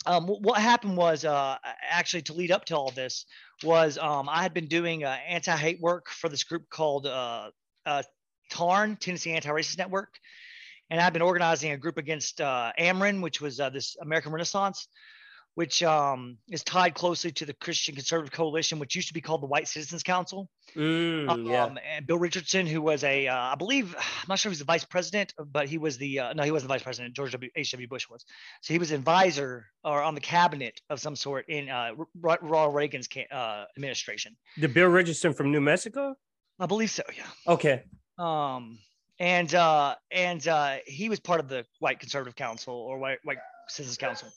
Um, 0.07 0.27
what 0.27 0.61
happened 0.61 0.97
was 0.97 1.25
uh, 1.25 1.57
actually 1.91 2.23
to 2.23 2.33
lead 2.33 2.53
up 2.53 2.65
to 2.67 2.77
all 2.77 2.91
this 2.93 3.27
was 3.65 3.99
um, 3.99 4.29
I 4.29 4.43
had 4.43 4.55
been 4.55 4.69
doing 4.69 5.05
uh, 5.05 5.17
anti-hate 5.29 5.81
work 5.81 6.09
for 6.09 6.29
this 6.29 6.45
group 6.45 6.69
called 6.71 7.07
uh, 7.07 7.51
uh 7.85 8.03
TARN, 8.51 8.97
Tennessee 8.97 9.33
Anti-Racist 9.33 9.79
Network. 9.79 10.15
And 10.91 11.01
I've 11.01 11.13
been 11.13 11.23
organizing 11.23 11.73
a 11.73 11.77
group 11.77 11.99
against 11.99 12.41
uh, 12.41 12.73
AMREN, 12.79 13.21
which 13.21 13.41
was 13.41 13.59
uh, 13.59 13.71
this 13.71 13.97
American 14.01 14.31
Renaissance, 14.31 14.87
which 15.57 15.83
um, 15.83 16.37
is 16.51 16.63
tied 16.63 16.95
closely 16.95 17.33
to 17.33 17.47
the 17.47 17.55
Christian 17.55 17.95
Conservative 17.95 18.31
Coalition, 18.31 18.79
which 18.79 18.95
used 18.95 19.09
to 19.09 19.15
be 19.15 19.23
called 19.23 19.41
the 19.41 19.47
White 19.47 19.67
Citizens 19.67 20.03
Council. 20.03 20.51
Mm, 20.77 21.31
um, 21.31 21.47
yeah. 21.47 21.75
And 21.97 22.07
Bill 22.07 22.19
Richardson, 22.19 22.67
who 22.67 22.83
was 22.83 23.03
a, 23.05 23.27
uh, 23.27 23.35
I 23.35 23.55
believe, 23.55 23.97
I'm 23.99 24.29
not 24.29 24.39
sure 24.39 24.51
if 24.51 24.53
he's 24.53 24.59
the 24.59 24.67
vice 24.67 24.85
president, 24.85 25.33
but 25.51 25.67
he 25.67 25.79
was 25.79 25.97
the, 25.97 26.21
uh, 26.21 26.33
no, 26.35 26.43
he 26.43 26.51
wasn't 26.51 26.69
the 26.69 26.75
vice 26.75 26.83
president. 26.83 27.17
George 27.17 27.33
W. 27.33 27.51
H.W. 27.57 27.89
Bush 27.89 28.07
was. 28.11 28.27
So 28.61 28.75
he 28.75 28.79
was 28.79 28.91
advisor 28.91 29.65
or 29.83 30.03
on 30.03 30.15
the 30.15 30.21
cabinet 30.21 30.79
of 30.91 31.01
some 31.01 31.17
sort 31.17 31.49
in 31.49 31.71
uh, 31.71 31.93
Ronald 32.21 32.75
Reagan's 32.75 33.09
uh, 33.33 33.65
administration. 33.79 34.37
The 34.59 34.69
Bill 34.69 34.89
Richardson 34.89 35.33
from 35.33 35.51
New 35.51 35.63
Mexico? 35.63 36.17
I 36.61 36.67
believe 36.67 36.91
so, 36.91 37.03
yeah. 37.17 37.53
Okay. 37.55 37.83
Um, 38.19 38.79
and 39.19 39.55
uh, 39.55 39.95
and 40.11 40.47
uh, 40.47 40.77
he 40.87 41.09
was 41.09 41.19
part 41.19 41.41
of 41.41 41.49
the 41.49 41.65
White 41.79 41.99
Conservative 41.99 42.37
Council 42.37 42.75
or 42.75 42.99
White 42.99 43.21
White 43.25 43.39
Citizens 43.69 43.97
Council. 43.97 44.29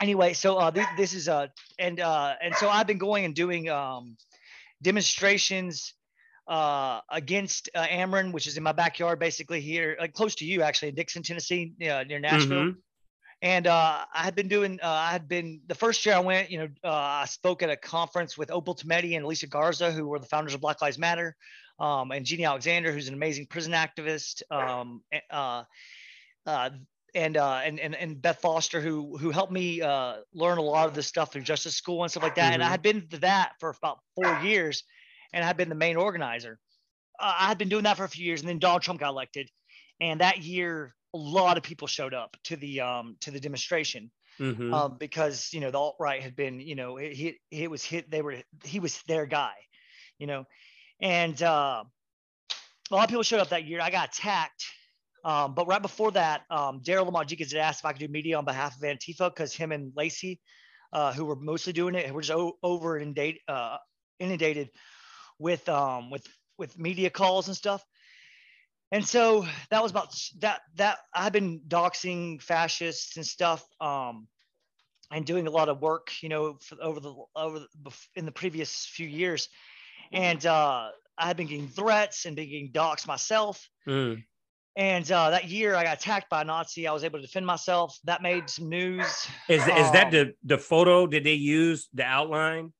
Anyway, 0.00 0.32
so 0.32 0.56
uh, 0.56 0.70
this, 0.70 0.86
this 0.96 1.14
is 1.14 1.28
uh, 1.28 1.46
and 1.78 2.00
uh, 2.00 2.34
and 2.42 2.54
so 2.56 2.68
I've 2.68 2.86
been 2.86 2.98
going 2.98 3.24
and 3.24 3.34
doing 3.34 3.68
um, 3.68 4.16
demonstrations 4.80 5.94
uh, 6.48 7.00
against 7.10 7.70
uh, 7.74 7.86
AMREN, 7.88 8.32
which 8.32 8.46
is 8.46 8.56
in 8.56 8.62
my 8.62 8.72
backyard, 8.72 9.18
basically 9.18 9.60
here, 9.60 9.96
like 10.00 10.12
close 10.12 10.34
to 10.36 10.44
you, 10.44 10.62
actually, 10.62 10.88
in 10.88 10.94
Dickson, 10.94 11.22
Tennessee, 11.22 11.72
uh, 11.82 12.04
near 12.04 12.18
Nashville. 12.18 12.58
Mm-hmm. 12.58 12.78
And 13.42 13.66
uh, 13.66 14.04
I 14.14 14.22
had 14.22 14.36
been 14.36 14.46
doing, 14.46 14.78
uh, 14.82 14.88
I 14.88 15.10
had 15.10 15.28
been 15.28 15.60
the 15.66 15.74
first 15.74 16.06
year 16.06 16.14
I 16.14 16.20
went, 16.20 16.50
you 16.50 16.58
know, 16.58 16.68
uh, 16.84 16.92
I 16.92 17.24
spoke 17.26 17.62
at 17.62 17.70
a 17.70 17.76
conference 17.76 18.38
with 18.38 18.52
Opal 18.52 18.76
Tometi 18.76 19.16
and 19.16 19.26
Lisa 19.26 19.48
Garza, 19.48 19.90
who 19.90 20.06
were 20.06 20.20
the 20.20 20.26
founders 20.26 20.54
of 20.54 20.60
Black 20.60 20.80
Lives 20.80 20.98
Matter 20.98 21.34
um, 21.80 22.12
and 22.12 22.24
Jeannie 22.24 22.44
Alexander, 22.44 22.92
who's 22.92 23.08
an 23.08 23.14
amazing 23.14 23.46
prison 23.46 23.72
activist, 23.72 24.42
um, 24.52 25.02
uh, 25.30 25.64
uh, 26.46 26.70
and, 27.14 27.36
uh, 27.36 27.60
and 27.64 27.78
and 27.78 27.94
and 27.94 28.20
Beth 28.20 28.40
Foster, 28.40 28.80
who 28.80 29.16
who 29.18 29.30
helped 29.30 29.52
me 29.52 29.82
uh, 29.82 30.16
learn 30.32 30.58
a 30.58 30.62
lot 30.62 30.88
of 30.88 30.94
this 30.94 31.06
stuff 31.06 31.32
through 31.32 31.42
Justice 31.42 31.76
School 31.76 32.02
and 32.02 32.10
stuff 32.10 32.22
like 32.22 32.36
that. 32.36 32.46
Mm-hmm. 32.46 32.54
And 32.54 32.62
I 32.62 32.66
mm-hmm. 32.66 32.72
had 32.72 32.82
been 32.82 33.08
to 33.08 33.18
that 33.18 33.52
for 33.60 33.70
about 33.70 33.98
four 34.14 34.38
years, 34.42 34.84
and 35.32 35.44
I 35.44 35.46
had 35.46 35.56
been 35.56 35.68
the 35.68 35.74
main 35.74 35.96
organizer. 35.96 36.58
Uh, 37.20 37.32
I 37.40 37.48
had 37.48 37.58
been 37.58 37.68
doing 37.68 37.84
that 37.84 37.96
for 37.96 38.04
a 38.04 38.08
few 38.08 38.24
years, 38.24 38.40
and 38.40 38.48
then 38.48 38.58
Donald 38.58 38.82
Trump 38.82 39.00
got 39.00 39.10
elected, 39.10 39.50
and 40.00 40.20
that 40.20 40.38
year 40.42 40.94
a 41.14 41.18
lot 41.18 41.56
of 41.56 41.62
people 41.62 41.86
showed 41.86 42.14
up 42.14 42.36
to 42.44 42.56
the 42.56 42.80
um, 42.80 43.16
to 43.20 43.30
the 43.30 43.40
demonstration. 43.40 44.10
Mm-hmm. 44.40 44.72
Um, 44.72 44.96
because 44.98 45.50
you 45.52 45.60
know 45.60 45.70
the 45.70 45.78
alt 45.78 45.96
right 46.00 46.22
had 46.22 46.34
been 46.34 46.58
you 46.58 46.74
know 46.74 46.96
he 46.96 47.38
he 47.50 47.68
was 47.68 47.84
hit 47.84 48.10
they 48.10 48.22
were 48.22 48.36
he 48.64 48.80
was 48.80 49.02
their 49.02 49.26
guy, 49.26 49.52
you 50.18 50.26
know, 50.26 50.46
and 51.00 51.40
uh, 51.42 51.84
a 52.90 52.94
lot 52.94 53.04
of 53.04 53.10
people 53.10 53.22
showed 53.22 53.40
up 53.40 53.50
that 53.50 53.66
year. 53.66 53.80
I 53.80 53.90
got 53.90 54.08
attacked. 54.08 54.64
Um, 55.24 55.54
but 55.54 55.66
right 55.66 55.80
before 55.80 56.10
that, 56.12 56.42
um, 56.50 56.80
Daryl 56.80 57.06
Lamont 57.06 57.30
had 57.30 57.54
asked 57.54 57.80
if 57.80 57.84
I 57.84 57.92
could 57.92 58.00
do 58.00 58.08
media 58.08 58.38
on 58.38 58.44
behalf 58.44 58.76
of 58.76 58.82
Antifa 58.82 59.30
because 59.30 59.54
him 59.54 59.70
and 59.72 59.92
Lacey, 59.96 60.40
uh, 60.92 61.12
who 61.12 61.24
were 61.24 61.36
mostly 61.36 61.72
doing 61.72 61.94
it, 61.94 62.12
were 62.12 62.22
just 62.22 62.36
o- 62.36 62.58
over 62.62 62.98
inundated, 62.98 63.40
uh, 63.48 63.76
inundated 64.18 64.70
with 65.38 65.68
um, 65.68 66.10
with 66.10 66.26
with 66.58 66.78
media 66.78 67.10
calls 67.10 67.48
and 67.48 67.56
stuff. 67.56 67.84
And 68.90 69.06
so 69.06 69.46
that 69.70 69.82
was 69.82 69.90
about 69.92 70.14
that. 70.40 70.62
That 70.76 70.98
I've 71.14 71.32
been 71.32 71.60
doxing 71.68 72.42
fascists 72.42 73.16
and 73.16 73.24
stuff, 73.24 73.64
um, 73.80 74.26
and 75.12 75.24
doing 75.24 75.46
a 75.46 75.50
lot 75.50 75.68
of 75.68 75.80
work, 75.80 76.10
you 76.20 76.28
know, 76.28 76.58
over 76.80 77.00
the 77.00 77.14
over 77.36 77.60
the, 77.60 77.90
in 78.16 78.26
the 78.26 78.32
previous 78.32 78.86
few 78.86 79.06
years 79.06 79.48
and 80.12 80.44
uh, 80.44 80.90
I 81.16 81.26
had 81.26 81.36
been 81.36 81.46
getting 81.46 81.68
threats 81.68 82.26
and 82.26 82.36
being 82.36 82.70
doxxed 82.72 83.06
myself. 83.06 83.68
Mm. 83.86 84.24
And 84.76 85.10
uh, 85.12 85.30
that 85.30 85.48
year, 85.48 85.74
I 85.74 85.84
got 85.84 85.98
attacked 85.98 86.30
by 86.30 86.40
a 86.40 86.44
Nazi. 86.44 86.86
I 86.86 86.92
was 86.92 87.04
able 87.04 87.18
to 87.18 87.26
defend 87.26 87.44
myself. 87.44 87.98
That 88.04 88.22
made 88.22 88.48
some 88.48 88.68
news. 88.68 89.06
Is 89.48 89.62
um, 89.62 89.70
is 89.70 89.90
that 89.92 90.06
um, 90.06 90.10
the 90.12 90.34
the 90.44 90.58
photo? 90.58 91.06
Did 91.06 91.24
they 91.24 91.34
use 91.34 91.88
the 91.92 92.04
outline, 92.04 92.72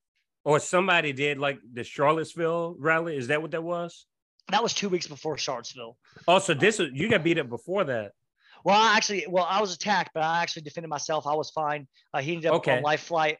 or 0.43 0.59
somebody 0.59 1.13
did 1.13 1.37
like 1.37 1.59
the 1.71 1.83
Charlottesville 1.83 2.75
rally? 2.79 3.15
Is 3.15 3.27
that 3.27 3.41
what 3.41 3.51
that 3.51 3.63
was? 3.63 4.07
That 4.49 4.63
was 4.63 4.73
two 4.73 4.89
weeks 4.89 5.07
before 5.07 5.37
Charlottesville. 5.37 5.97
Oh, 6.27 6.39
so 6.39 6.55
this 6.55 6.79
was 6.79 6.89
you 6.93 7.09
got 7.09 7.23
beat 7.23 7.37
up 7.37 7.49
before 7.49 7.83
that. 7.83 8.13
Well, 8.63 8.81
I 8.81 8.95
actually, 8.95 9.25
well, 9.29 9.45
I 9.47 9.59
was 9.59 9.73
attacked, 9.73 10.11
but 10.13 10.23
I 10.23 10.41
actually 10.41 10.61
defended 10.61 10.89
myself. 10.89 11.27
I 11.27 11.35
was 11.35 11.49
fine. 11.51 11.85
Uh, 12.13 12.21
he 12.21 12.33
ended 12.33 12.49
up 12.49 12.55
okay. 12.55 12.77
on 12.77 12.83
life 12.83 13.01
flight 13.01 13.37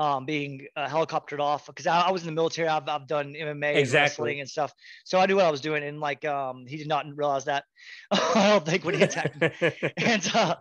um, 0.00 0.24
being 0.24 0.66
uh, 0.76 0.88
helicoptered 0.88 1.40
off 1.40 1.66
because 1.66 1.86
I, 1.86 2.00
I, 2.00 2.10
was 2.10 2.22
in 2.22 2.26
the 2.26 2.32
military. 2.32 2.68
I've, 2.68 2.88
I've 2.88 3.06
done 3.06 3.34
MMA 3.34 3.76
exactly. 3.76 3.82
and 3.82 3.92
wrestling 3.92 4.40
and 4.40 4.48
stuff. 4.48 4.72
So 5.04 5.18
I 5.18 5.26
knew 5.26 5.36
what 5.36 5.44
I 5.44 5.50
was 5.50 5.60
doing. 5.60 5.84
And 5.84 6.00
like, 6.00 6.24
um, 6.24 6.64
he 6.66 6.78
did 6.78 6.88
not 6.88 7.04
realize 7.14 7.44
that 7.44 7.64
I 8.10 8.48
don't 8.48 8.64
think 8.64 8.82
when 8.82 8.94
he 8.94 9.02
attacked 9.02 9.38
me 9.38 9.50
and, 9.98 10.30
uh, 10.34 10.54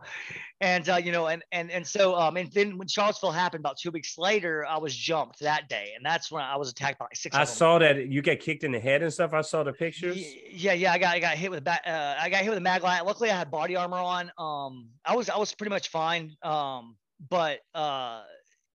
and, 0.60 0.90
uh, 0.90 0.98
you 0.98 1.14
know, 1.14 1.28
and, 1.28 1.42
and, 1.54 1.72
and 1.72 1.88
so, 1.88 2.16
um, 2.16 2.36
and 2.36 2.52
then 2.52 2.78
when 2.78 2.90
Charlottesville 2.90 3.32
happened 3.32 3.62
about 3.62 3.78
two 3.78 3.92
weeks 3.92 4.18
later, 4.18 4.66
I 4.66 4.78
was 4.78 4.94
jumped 4.94 5.40
that 5.40 5.70
day. 5.70 5.94
And 5.96 6.06
that's 6.06 6.30
when 6.30 6.44
I 6.44 6.58
was 6.58 6.70
attacked 6.70 7.00
by 7.00 7.06
like 7.06 7.16
six. 7.16 7.34
I 7.34 7.46
saw 7.46 7.80
that 7.80 8.10
you 8.10 8.22
get 8.22 8.42
kicked 8.42 8.66
in 8.66 8.74
the 8.74 8.80
head 8.80 9.04
and 9.04 9.14
stuff. 9.14 9.34
I 9.34 9.40
saw 9.40 9.64
the 9.64 9.72
pictures. 9.72 10.18
Yeah. 10.52 10.74
Yeah. 10.74 10.92
I 10.92 10.98
got, 10.98 11.16
I 11.16 11.20
got 11.20 11.38
hit 11.38 11.50
with 11.50 11.60
a 11.60 11.62
bat. 11.62 11.88
Uh, 11.88 12.16
I 12.20 12.30
got 12.30 12.42
hit 12.42 12.50
with 12.50 12.58
a 12.58 12.62
mag 12.62 12.84
light. 12.84 13.06
Luckily 13.06 13.32
I 13.32 13.38
had 13.38 13.50
body 13.50 13.78
armor 13.78 14.00
on. 14.00 14.32
Um, 14.38 14.90
I 15.06 15.16
was, 15.16 15.30
I 15.30 15.38
was 15.38 15.56
pretty 15.56 15.70
much 15.70 15.88
fine. 15.88 16.36
Um, 16.44 16.98
but, 17.30 17.60
uh, 17.74 18.24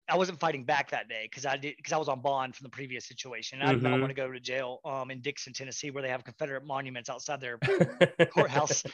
I 0.09 0.17
wasn't 0.17 0.39
fighting 0.39 0.65
back 0.65 0.91
that 0.91 1.07
day 1.07 1.29
because 1.29 1.45
I 1.45 1.55
did 1.55 1.77
because 1.77 1.93
I 1.93 1.97
was 1.97 2.09
on 2.09 2.21
bond 2.21 2.55
from 2.55 2.65
the 2.65 2.69
previous 2.69 3.05
situation. 3.05 3.61
I 3.61 3.73
mm-hmm. 3.73 3.83
didn't 3.83 4.01
want 4.01 4.09
to 4.09 4.15
go 4.15 4.29
to 4.29 4.39
jail 4.39 4.81
um, 4.83 5.11
in 5.11 5.21
Dickson, 5.21 5.53
Tennessee, 5.53 5.91
where 5.91 6.03
they 6.03 6.09
have 6.09 6.25
Confederate 6.25 6.65
monuments 6.65 7.09
outside 7.09 7.39
their 7.39 7.57
courthouse. 8.33 8.83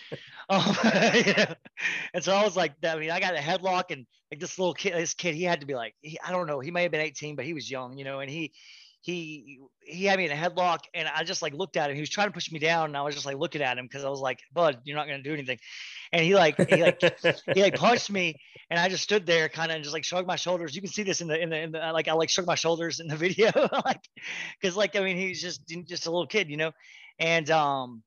Um, 0.52 0.76
yeah. 0.84 1.54
And 2.16 2.24
so 2.24 2.34
I 2.34 2.44
was 2.44 2.56
like, 2.56 2.74
I 2.84 2.96
mean, 2.96 3.12
I 3.12 3.20
got 3.20 3.36
a 3.36 3.40
headlock, 3.40 3.92
and 3.92 4.08
like 4.32 4.40
this 4.40 4.58
little 4.58 4.74
kid, 4.74 4.94
this 4.96 5.14
kid, 5.14 5.36
he 5.36 5.44
had 5.44 5.60
to 5.60 5.68
be 5.68 5.76
like, 5.76 5.94
he, 6.02 6.20
I 6.26 6.32
don't 6.32 6.48
know, 6.48 6.60
he 6.60 6.72
may 6.72 6.82
have 6.82 6.92
been 6.92 7.02
18, 7.02 7.36
but 7.36 7.46
he 7.46 7.54
was 7.54 7.70
young, 7.70 7.96
you 7.96 8.04
know, 8.04 8.20
and 8.20 8.32
he 8.32 8.52
he 9.02 9.60
he 9.82 10.06
had 10.06 10.18
me 10.18 10.26
in 10.26 10.32
a 10.32 10.36
headlock 10.36 10.80
and 10.94 11.08
I 11.08 11.24
just 11.24 11.42
like 11.42 11.54
looked 11.54 11.78
at 11.78 11.90
him. 11.90 11.96
He 11.96 12.02
was 12.02 12.10
trying 12.10 12.28
to 12.28 12.34
push 12.34 12.52
me 12.52 12.60
down 12.60 12.86
and 12.86 12.98
I 12.98 13.02
was 13.02 13.16
just 13.16 13.26
like 13.26 13.38
looking 13.38 13.62
at 13.62 13.78
him 13.78 13.86
because 13.86 14.04
I 14.04 14.10
was 14.10 14.20
like, 14.20 14.40
Bud, 14.54 14.80
you're 14.84 14.98
not 14.98 15.08
gonna 15.08 15.24
do 15.24 15.34
anything. 15.34 15.58
And 16.12 16.24
he 16.24 16.36
like 16.36 16.58
he 16.70 16.84
like 16.84 17.02
he 17.54 17.62
like 17.62 17.76
punched 17.76 18.12
me 18.12 18.36
and 18.70 18.80
I 18.80 18.90
just 18.90 19.04
stood 19.04 19.26
there 19.26 19.48
kind 19.48 19.72
of 19.72 19.82
just 19.82 19.94
like 19.94 20.04
shrugged 20.04 20.28
my 20.28 20.36
shoulders. 20.36 20.76
You 20.76 20.82
can 20.82 20.92
see 20.92 21.04
this 21.04 21.22
in 21.22 21.28
the 21.28 21.42
in 21.42 21.50
the, 21.50 21.58
in 21.60 21.72
the 21.72 21.80
like 21.94 22.08
I 22.08 22.14
like 22.14 22.30
shrugged 22.30 22.48
my 22.48 22.56
shoulders 22.56 23.00
in 23.00 23.08
the 23.08 23.16
video 23.18 23.52
like 23.86 24.02
because 24.60 24.76
like 24.76 24.96
I 24.96 25.02
mean 25.02 25.18
he's 25.18 25.42
just 25.42 25.68
just 25.88 26.08
a 26.08 26.12
little 26.12 26.28
kid, 26.28 26.50
you 26.50 26.58
know. 26.58 26.72
And 27.20 27.50
um 27.50 28.04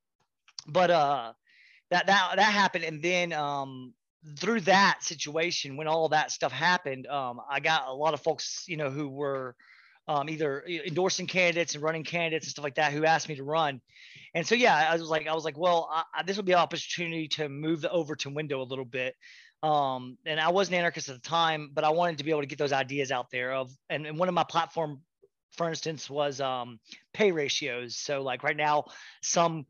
but 0.66 0.90
uh 0.90 1.32
that 1.90 2.06
that 2.06 2.36
that 2.36 2.52
happened 2.52 2.84
and 2.84 3.02
then 3.02 3.32
um 3.32 3.94
through 4.38 4.60
that 4.60 4.98
situation 5.00 5.76
when 5.76 5.88
all 5.88 6.10
that 6.10 6.30
stuff 6.30 6.52
happened 6.52 7.08
um 7.08 7.40
I 7.50 7.58
got 7.60 7.88
a 7.88 7.92
lot 7.92 8.14
of 8.14 8.20
folks 8.20 8.64
you 8.68 8.76
know 8.76 8.88
who 8.88 9.08
were 9.08 9.56
um, 10.08 10.28
either 10.28 10.64
endorsing 10.66 11.26
candidates 11.26 11.74
and 11.74 11.82
running 11.82 12.04
candidates 12.04 12.46
and 12.46 12.50
stuff 12.50 12.64
like 12.64 12.74
that 12.76 12.92
who 12.92 13.04
asked 13.04 13.28
me 13.28 13.36
to 13.36 13.44
run. 13.44 13.80
And 14.34 14.46
so, 14.46 14.54
yeah, 14.54 14.88
I 14.90 14.94
was 14.94 15.08
like, 15.08 15.28
I 15.28 15.34
was 15.34 15.44
like, 15.44 15.58
well, 15.58 15.88
I, 15.92 16.22
this 16.22 16.36
will 16.36 16.44
be 16.44 16.52
an 16.52 16.58
opportunity 16.58 17.28
to 17.28 17.48
move 17.48 17.80
the 17.80 17.90
Overton 17.90 18.34
window 18.34 18.62
a 18.62 18.64
little 18.64 18.84
bit. 18.84 19.14
Um, 19.62 20.18
and 20.26 20.40
I 20.40 20.48
was 20.48 20.68
an 20.68 20.74
anarchist 20.74 21.08
at 21.08 21.22
the 21.22 21.28
time, 21.28 21.70
but 21.72 21.84
I 21.84 21.90
wanted 21.90 22.18
to 22.18 22.24
be 22.24 22.30
able 22.30 22.40
to 22.40 22.46
get 22.46 22.58
those 22.58 22.72
ideas 22.72 23.12
out 23.12 23.30
there 23.30 23.52
of, 23.52 23.70
and, 23.90 24.06
and 24.06 24.18
one 24.18 24.28
of 24.28 24.34
my 24.34 24.44
platform, 24.44 25.02
for 25.52 25.68
instance, 25.68 26.10
was 26.10 26.40
um, 26.40 26.80
pay 27.12 27.30
ratios. 27.30 27.96
So 27.96 28.22
like 28.22 28.42
right 28.42 28.56
now, 28.56 28.86
some 29.22 29.66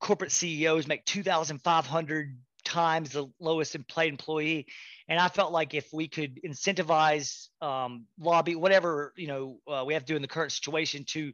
corporate 0.00 0.32
CEOs 0.32 0.86
make 0.86 1.04
2,500 1.04 2.38
times 2.68 3.10
the 3.10 3.26
lowest 3.40 3.76
paid 3.88 4.08
employee. 4.08 4.66
And 5.08 5.18
I 5.18 5.28
felt 5.28 5.52
like 5.52 5.74
if 5.74 5.88
we 5.92 6.06
could 6.08 6.40
incentivize 6.44 7.48
um, 7.62 8.04
lobby, 8.18 8.54
whatever 8.54 9.12
you 9.16 9.26
know 9.26 9.58
uh, 9.66 9.84
we 9.86 9.94
have 9.94 10.04
to 10.04 10.12
do 10.12 10.16
in 10.16 10.22
the 10.22 10.28
current 10.28 10.52
situation 10.52 11.04
to 11.08 11.32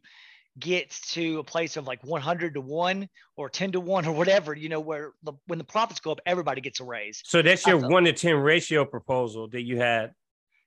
get 0.59 0.91
to 0.91 1.41
a 1.41 1.45
place 1.45 1.76
of 1.76 1.87
like 1.87 2.03
100 2.05 2.55
to 2.55 2.61
1 2.61 3.09
or 3.37 3.49
10 3.49 3.73
to 3.73 3.81
1 3.81 4.07
or 4.07 4.12
whatever 4.12 4.55
you 4.55 4.69
know 4.69 4.79
where 4.79 5.12
the, 5.25 5.33
when 5.49 5.59
the 5.59 5.64
profits 5.64 5.99
go 5.99 6.12
up 6.12 6.21
everybody 6.26 6.61
gets 6.61 6.81
a 6.81 6.85
raise. 6.85 7.23
So 7.25 7.43
that's 7.43 7.67
your 7.67 7.79
1 7.79 8.05
to 8.05 8.12
10 8.12 8.37
ratio 8.37 8.85
proposal 8.85 9.49
that 9.49 9.62
you 9.62 9.79
had? 9.79 10.12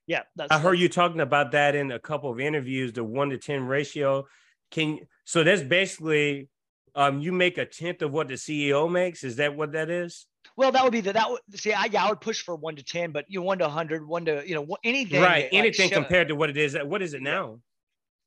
Yeah 0.06 0.22
i 0.50 0.58
heard 0.58 0.78
you 0.78 0.88
talking 0.88 1.20
about 1.20 1.52
that 1.52 1.74
in 1.74 1.92
a 1.92 1.98
couple 1.98 2.30
of 2.30 2.40
interviews 2.40 2.92
the 2.92 3.04
1 3.04 3.30
to 3.30 3.38
10 3.38 3.66
ratio. 3.66 4.26
Can 4.70 5.00
so 5.24 5.42
that's 5.42 5.62
basically 5.62 6.48
um 6.94 7.20
you 7.20 7.32
make 7.32 7.56
a 7.56 7.64
tenth 7.64 8.02
of 8.02 8.12
what 8.12 8.28
the 8.28 8.34
ceo 8.34 8.90
makes? 8.90 9.24
Is 9.24 9.36
that 9.36 9.56
what 9.56 9.72
that 9.72 9.88
is 9.88 10.26
well, 10.58 10.72
that 10.72 10.82
would 10.82 10.92
be 10.92 11.00
the 11.00 11.12
that 11.12 11.30
would 11.30 11.40
see. 11.54 11.72
I 11.72 11.84
yeah, 11.84 12.04
I 12.04 12.08
would 12.08 12.20
push 12.20 12.42
for 12.42 12.56
one 12.56 12.74
to 12.74 12.82
ten, 12.82 13.12
but 13.12 13.26
you 13.28 13.38
know, 13.38 13.46
one 13.46 13.58
to 13.58 13.68
hundred, 13.68 14.04
one 14.04 14.24
to 14.24 14.42
you 14.44 14.56
know 14.56 14.76
anything. 14.82 15.22
Right, 15.22 15.48
that, 15.48 15.56
anything 15.56 15.86
like, 15.86 15.92
compared 15.92 16.26
to 16.28 16.34
what 16.34 16.50
it 16.50 16.56
is. 16.56 16.76
What 16.82 17.00
is 17.00 17.14
it 17.14 17.22
now? 17.22 17.60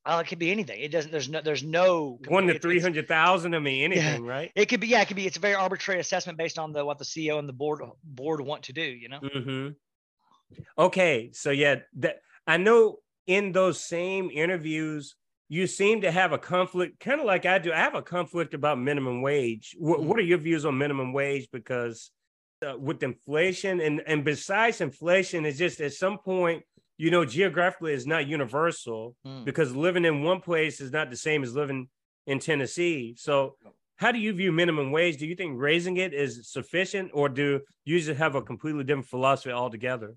Oh, 0.06 0.18
it 0.18 0.26
could 0.28 0.38
be 0.38 0.50
anything. 0.50 0.80
It 0.80 0.90
doesn't. 0.90 1.12
There's 1.12 1.28
no. 1.28 1.42
There's 1.42 1.62
no. 1.62 2.18
One 2.28 2.46
to 2.46 2.58
three 2.58 2.80
hundred 2.80 3.06
thousand. 3.06 3.54
I 3.54 3.58
mean, 3.58 3.84
anything, 3.84 4.24
yeah. 4.24 4.30
right? 4.30 4.50
It 4.56 4.70
could 4.70 4.80
be. 4.80 4.86
Yeah, 4.86 5.02
it 5.02 5.08
could 5.08 5.16
be. 5.16 5.26
It's 5.26 5.36
a 5.36 5.40
very 5.40 5.54
arbitrary 5.54 6.00
assessment 6.00 6.38
based 6.38 6.58
on 6.58 6.72
the 6.72 6.82
what 6.86 6.98
the 6.98 7.04
CEO 7.04 7.38
and 7.38 7.46
the 7.46 7.52
board 7.52 7.82
board 8.02 8.40
want 8.40 8.62
to 8.62 8.72
do. 8.72 8.80
You 8.82 9.10
know. 9.10 9.20
Mm-hmm. 9.20 9.68
Okay, 10.78 11.30
so 11.34 11.50
yeah, 11.50 11.80
that 11.98 12.20
I 12.46 12.56
know 12.56 13.00
in 13.26 13.52
those 13.52 13.78
same 13.78 14.30
interviews, 14.30 15.16
you 15.50 15.66
seem 15.66 16.00
to 16.00 16.10
have 16.10 16.32
a 16.32 16.38
conflict, 16.38 16.98
kind 16.98 17.20
of 17.20 17.26
like 17.26 17.44
I 17.44 17.58
do. 17.58 17.74
I 17.74 17.76
have 17.76 17.94
a 17.94 18.00
conflict 18.00 18.54
about 18.54 18.78
minimum 18.78 19.20
wage. 19.20 19.76
What, 19.78 19.98
mm-hmm. 19.98 20.08
what 20.08 20.18
are 20.18 20.22
your 20.22 20.38
views 20.38 20.64
on 20.64 20.78
minimum 20.78 21.12
wage? 21.12 21.48
Because 21.52 22.10
uh, 22.62 22.76
with 22.78 23.02
inflation 23.02 23.80
and 23.80 24.02
and 24.06 24.24
besides 24.24 24.80
inflation 24.80 25.44
it's 25.44 25.58
just 25.58 25.80
at 25.80 25.92
some 25.92 26.18
point 26.18 26.62
you 26.98 27.10
know 27.10 27.24
geographically 27.24 27.92
it's 27.92 28.06
not 28.06 28.26
universal 28.26 29.14
mm. 29.26 29.44
because 29.44 29.74
living 29.74 30.04
in 30.04 30.22
one 30.22 30.40
place 30.40 30.80
is 30.80 30.92
not 30.92 31.10
the 31.10 31.16
same 31.16 31.42
as 31.42 31.54
living 31.54 31.88
in 32.26 32.38
tennessee 32.38 33.14
so 33.18 33.56
how 33.96 34.12
do 34.12 34.18
you 34.18 34.32
view 34.32 34.52
minimum 34.52 34.92
wage 34.92 35.16
do 35.16 35.26
you 35.26 35.34
think 35.34 35.54
raising 35.58 35.96
it 35.96 36.12
is 36.12 36.48
sufficient 36.48 37.10
or 37.12 37.28
do 37.28 37.60
you 37.84 37.98
just 37.98 38.18
have 38.18 38.34
a 38.34 38.42
completely 38.42 38.84
different 38.84 39.06
philosophy 39.06 39.50
altogether 39.50 40.14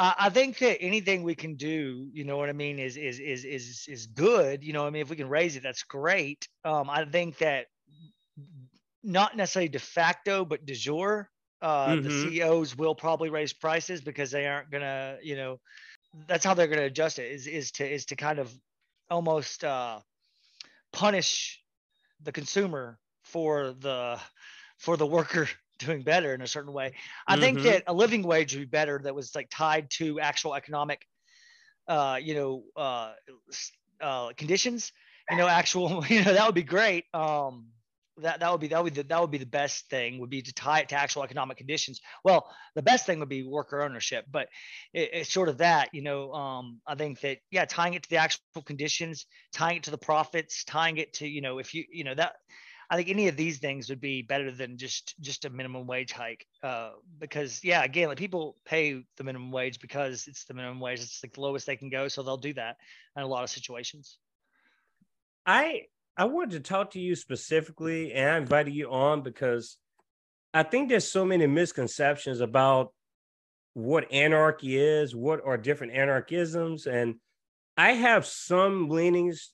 uh, 0.00 0.14
I 0.16 0.30
think 0.30 0.58
that 0.58 0.80
anything 0.80 1.24
we 1.24 1.34
can 1.34 1.56
do, 1.56 2.08
you 2.12 2.22
know 2.22 2.36
what 2.36 2.48
I 2.48 2.52
mean, 2.52 2.78
is 2.78 2.96
is 2.96 3.18
is 3.18 3.44
is 3.44 3.84
is 3.88 4.06
good. 4.06 4.62
You 4.62 4.72
know, 4.72 4.86
I 4.86 4.90
mean, 4.90 5.02
if 5.02 5.10
we 5.10 5.16
can 5.16 5.28
raise 5.28 5.56
it, 5.56 5.64
that's 5.64 5.82
great. 5.82 6.46
Um, 6.64 6.88
I 6.88 7.04
think 7.04 7.38
that 7.38 7.66
not 9.02 9.36
necessarily 9.36 9.68
de 9.68 9.80
facto, 9.80 10.44
but 10.44 10.64
de 10.64 10.74
jure, 10.74 11.28
uh, 11.60 11.88
mm-hmm. 11.88 12.02
the 12.02 12.10
CEOs 12.10 12.76
will 12.76 12.94
probably 12.94 13.30
raise 13.30 13.52
prices 13.52 14.00
because 14.00 14.30
they 14.30 14.46
aren't 14.46 14.70
gonna, 14.70 15.18
you 15.22 15.36
know, 15.36 15.60
that's 16.26 16.44
how 16.44 16.54
they're 16.54 16.68
gonna 16.68 16.82
adjust 16.82 17.18
it. 17.18 17.32
Is 17.32 17.46
is 17.46 17.72
to 17.72 17.90
is 17.90 18.06
to 18.06 18.16
kind 18.16 18.38
of 18.38 18.52
almost 19.10 19.64
uh, 19.64 20.00
punish 20.92 21.60
the 22.22 22.32
consumer 22.32 22.98
for 23.24 23.74
the 23.78 24.18
for 24.78 24.96
the 24.96 25.06
worker 25.06 25.48
doing 25.78 26.02
better 26.02 26.34
in 26.34 26.42
a 26.42 26.46
certain 26.46 26.72
way. 26.72 26.92
I 27.26 27.34
mm-hmm. 27.34 27.42
think 27.42 27.62
that 27.62 27.84
a 27.86 27.92
living 27.92 28.22
wage 28.22 28.54
would 28.54 28.60
be 28.60 28.66
better 28.66 29.00
that 29.02 29.14
was 29.14 29.34
like 29.34 29.48
tied 29.50 29.90
to 29.92 30.20
actual 30.20 30.54
economic, 30.54 31.06
uh, 31.86 32.18
you 32.20 32.34
know, 32.34 32.64
uh, 32.76 33.12
uh, 34.00 34.32
conditions. 34.36 34.92
You 35.30 35.36
know, 35.36 35.46
actual, 35.46 36.04
you 36.08 36.24
know, 36.24 36.32
that 36.32 36.46
would 36.46 36.54
be 36.54 36.62
great. 36.62 37.04
Um, 37.12 37.66
that 38.22 38.40
that 38.40 38.50
would 38.50 38.60
be 38.60 38.68
that 38.68 38.82
would 38.82 38.92
be 38.92 39.02
the, 39.02 39.08
that 39.08 39.20
would 39.20 39.30
be 39.30 39.38
the 39.38 39.46
best 39.46 39.88
thing 39.88 40.18
would 40.18 40.30
be 40.30 40.42
to 40.42 40.52
tie 40.52 40.80
it 40.80 40.88
to 40.90 40.96
actual 40.96 41.22
economic 41.22 41.56
conditions. 41.56 42.00
Well, 42.24 42.50
the 42.74 42.82
best 42.82 43.06
thing 43.06 43.20
would 43.20 43.28
be 43.28 43.42
worker 43.42 43.82
ownership, 43.82 44.26
but 44.30 44.48
it, 44.92 45.10
it's 45.12 45.32
sort 45.32 45.48
of 45.48 45.58
that. 45.58 45.90
You 45.92 46.02
know, 46.02 46.32
um, 46.32 46.80
I 46.86 46.94
think 46.94 47.20
that 47.20 47.38
yeah, 47.50 47.64
tying 47.64 47.94
it 47.94 48.02
to 48.04 48.10
the 48.10 48.16
actual 48.16 48.62
conditions, 48.64 49.26
tying 49.52 49.78
it 49.78 49.82
to 49.84 49.90
the 49.90 49.98
profits, 49.98 50.64
tying 50.64 50.98
it 50.98 51.14
to 51.14 51.28
you 51.28 51.40
know 51.40 51.58
if 51.58 51.74
you 51.74 51.84
you 51.90 52.04
know 52.04 52.14
that. 52.14 52.36
I 52.90 52.96
think 52.96 53.10
any 53.10 53.28
of 53.28 53.36
these 53.36 53.58
things 53.58 53.90
would 53.90 54.00
be 54.00 54.22
better 54.22 54.50
than 54.50 54.78
just 54.78 55.14
just 55.20 55.44
a 55.44 55.50
minimum 55.50 55.86
wage 55.86 56.10
hike, 56.10 56.46
uh, 56.62 56.92
because 57.18 57.62
yeah, 57.62 57.84
again, 57.84 58.08
like 58.08 58.16
people 58.16 58.56
pay 58.64 59.04
the 59.18 59.24
minimum 59.24 59.50
wage 59.50 59.78
because 59.78 60.26
it's 60.26 60.46
the 60.46 60.54
minimum 60.54 60.80
wage. 60.80 61.00
It's 61.00 61.22
like 61.22 61.34
the 61.34 61.42
lowest 61.42 61.66
they 61.66 61.76
can 61.76 61.90
go, 61.90 62.08
so 62.08 62.22
they'll 62.22 62.38
do 62.38 62.54
that 62.54 62.76
in 63.14 63.22
a 63.22 63.26
lot 63.26 63.44
of 63.44 63.50
situations. 63.50 64.16
I 65.44 65.82
I 66.18 66.24
wanted 66.24 66.50
to 66.50 66.68
talk 66.68 66.90
to 66.90 67.00
you 67.00 67.14
specifically, 67.14 68.12
and 68.12 68.28
I 68.28 68.36
invited 68.38 68.74
you 68.74 68.90
on 68.90 69.22
because 69.22 69.76
I 70.52 70.64
think 70.64 70.88
there's 70.88 71.08
so 71.08 71.24
many 71.24 71.46
misconceptions 71.46 72.40
about 72.40 72.92
what 73.74 74.12
anarchy 74.12 74.76
is, 74.76 75.14
what 75.14 75.40
are 75.44 75.56
different 75.56 75.92
anarchisms, 75.92 76.86
and 76.88 77.14
I 77.76 77.92
have 77.92 78.26
some 78.26 78.88
leanings 78.88 79.52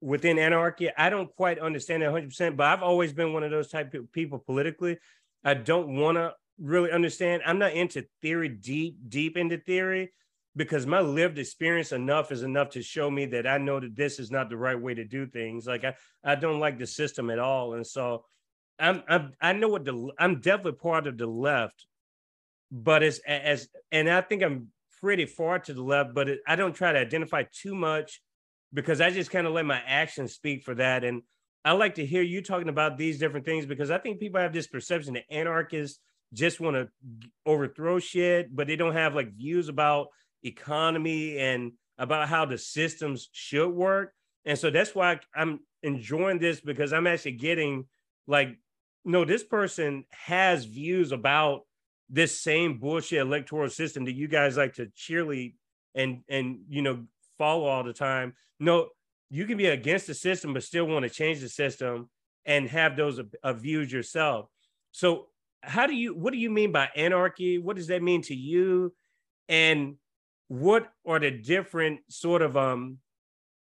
within 0.00 0.36
anarchy. 0.40 0.90
I 0.98 1.10
don't 1.10 1.32
quite 1.36 1.60
understand 1.60 2.02
it 2.02 2.10
100%, 2.10 2.56
but 2.56 2.66
I've 2.66 2.82
always 2.82 3.12
been 3.12 3.32
one 3.32 3.44
of 3.44 3.52
those 3.52 3.68
type 3.68 3.94
of 3.94 4.10
people 4.12 4.40
politically. 4.40 4.98
I 5.44 5.54
don't 5.54 5.96
want 5.96 6.16
to 6.16 6.32
really 6.58 6.90
understand. 6.90 7.42
I'm 7.46 7.60
not 7.60 7.72
into 7.72 8.04
theory, 8.20 8.48
deep, 8.48 8.96
deep 9.08 9.36
into 9.36 9.58
theory 9.58 10.10
because 10.60 10.86
my 10.86 11.00
lived 11.00 11.38
experience 11.38 11.90
enough 11.90 12.30
is 12.30 12.42
enough 12.42 12.68
to 12.68 12.82
show 12.82 13.10
me 13.10 13.24
that 13.24 13.46
I 13.46 13.56
know 13.56 13.80
that 13.80 13.96
this 13.96 14.18
is 14.18 14.30
not 14.30 14.50
the 14.50 14.58
right 14.58 14.78
way 14.78 14.92
to 14.92 15.06
do 15.06 15.26
things. 15.26 15.66
Like 15.66 15.84
I, 15.84 15.94
I 16.22 16.34
don't 16.34 16.60
like 16.60 16.78
the 16.78 16.86
system 16.86 17.30
at 17.30 17.38
all, 17.38 17.72
and 17.72 17.86
so 17.86 18.26
I'm, 18.78 19.02
I'm 19.08 19.32
I 19.40 19.54
know 19.54 19.68
what 19.68 19.86
the 19.86 20.10
I'm 20.18 20.42
definitely 20.42 20.72
part 20.72 21.06
of 21.06 21.16
the 21.16 21.26
left, 21.26 21.86
but 22.70 23.02
it's 23.02 23.20
as 23.20 23.70
and 23.90 24.10
I 24.10 24.20
think 24.20 24.42
I'm 24.42 24.68
pretty 25.00 25.24
far 25.24 25.60
to 25.60 25.72
the 25.72 25.82
left, 25.82 26.12
but 26.12 26.28
it, 26.28 26.40
I 26.46 26.56
don't 26.56 26.74
try 26.74 26.92
to 26.92 26.98
identify 26.98 27.44
too 27.50 27.74
much 27.74 28.20
because 28.70 29.00
I 29.00 29.08
just 29.08 29.30
kind 29.30 29.46
of 29.46 29.54
let 29.54 29.64
my 29.64 29.80
actions 29.86 30.34
speak 30.34 30.62
for 30.64 30.74
that. 30.74 31.04
And 31.04 31.22
I 31.64 31.72
like 31.72 31.94
to 31.94 32.04
hear 32.04 32.20
you 32.20 32.42
talking 32.42 32.68
about 32.68 32.98
these 32.98 33.18
different 33.18 33.46
things 33.46 33.64
because 33.64 33.90
I 33.90 33.96
think 33.96 34.20
people 34.20 34.42
have 34.42 34.52
this 34.52 34.66
perception 34.66 35.14
that 35.14 35.24
anarchists 35.30 36.00
just 36.34 36.60
want 36.60 36.76
to 36.76 36.88
overthrow 37.46 37.98
shit, 37.98 38.54
but 38.54 38.66
they 38.66 38.76
don't 38.76 38.92
have 38.92 39.14
like 39.14 39.32
views 39.32 39.70
about 39.70 40.08
economy 40.42 41.38
and 41.38 41.72
about 41.98 42.28
how 42.28 42.44
the 42.44 42.58
systems 42.58 43.28
should 43.32 43.68
work. 43.68 44.12
And 44.44 44.58
so 44.58 44.70
that's 44.70 44.94
why 44.94 45.20
I'm 45.34 45.60
enjoying 45.82 46.38
this 46.38 46.60
because 46.60 46.92
I'm 46.92 47.06
actually 47.06 47.32
getting 47.32 47.86
like, 48.26 48.56
no, 49.04 49.24
this 49.24 49.44
person 49.44 50.04
has 50.10 50.64
views 50.64 51.12
about 51.12 51.62
this 52.08 52.40
same 52.40 52.78
bullshit 52.78 53.20
electoral 53.20 53.70
system 53.70 54.04
that 54.04 54.14
you 54.14 54.28
guys 54.28 54.56
like 54.56 54.74
to 54.74 54.86
cheerlead 54.86 55.54
and 55.94 56.22
and 56.28 56.60
you 56.68 56.82
know 56.82 57.04
follow 57.38 57.64
all 57.64 57.84
the 57.84 57.92
time. 57.92 58.34
No, 58.58 58.88
you 59.30 59.46
can 59.46 59.56
be 59.56 59.66
against 59.66 60.06
the 60.06 60.14
system 60.14 60.52
but 60.52 60.64
still 60.64 60.86
want 60.86 61.04
to 61.04 61.10
change 61.10 61.40
the 61.40 61.48
system 61.48 62.10
and 62.44 62.68
have 62.68 62.96
those 62.96 63.20
uh, 63.42 63.52
views 63.52 63.92
yourself. 63.92 64.48
So 64.90 65.28
how 65.62 65.86
do 65.86 65.94
you 65.94 66.14
what 66.14 66.32
do 66.32 66.38
you 66.38 66.50
mean 66.50 66.72
by 66.72 66.88
anarchy? 66.96 67.58
What 67.58 67.76
does 67.76 67.86
that 67.88 68.02
mean 68.02 68.22
to 68.22 68.34
you? 68.34 68.92
And 69.48 69.96
what 70.50 70.88
are 71.06 71.20
the 71.20 71.30
different 71.30 72.00
sort 72.08 72.42
of 72.42 72.56
um 72.56 72.98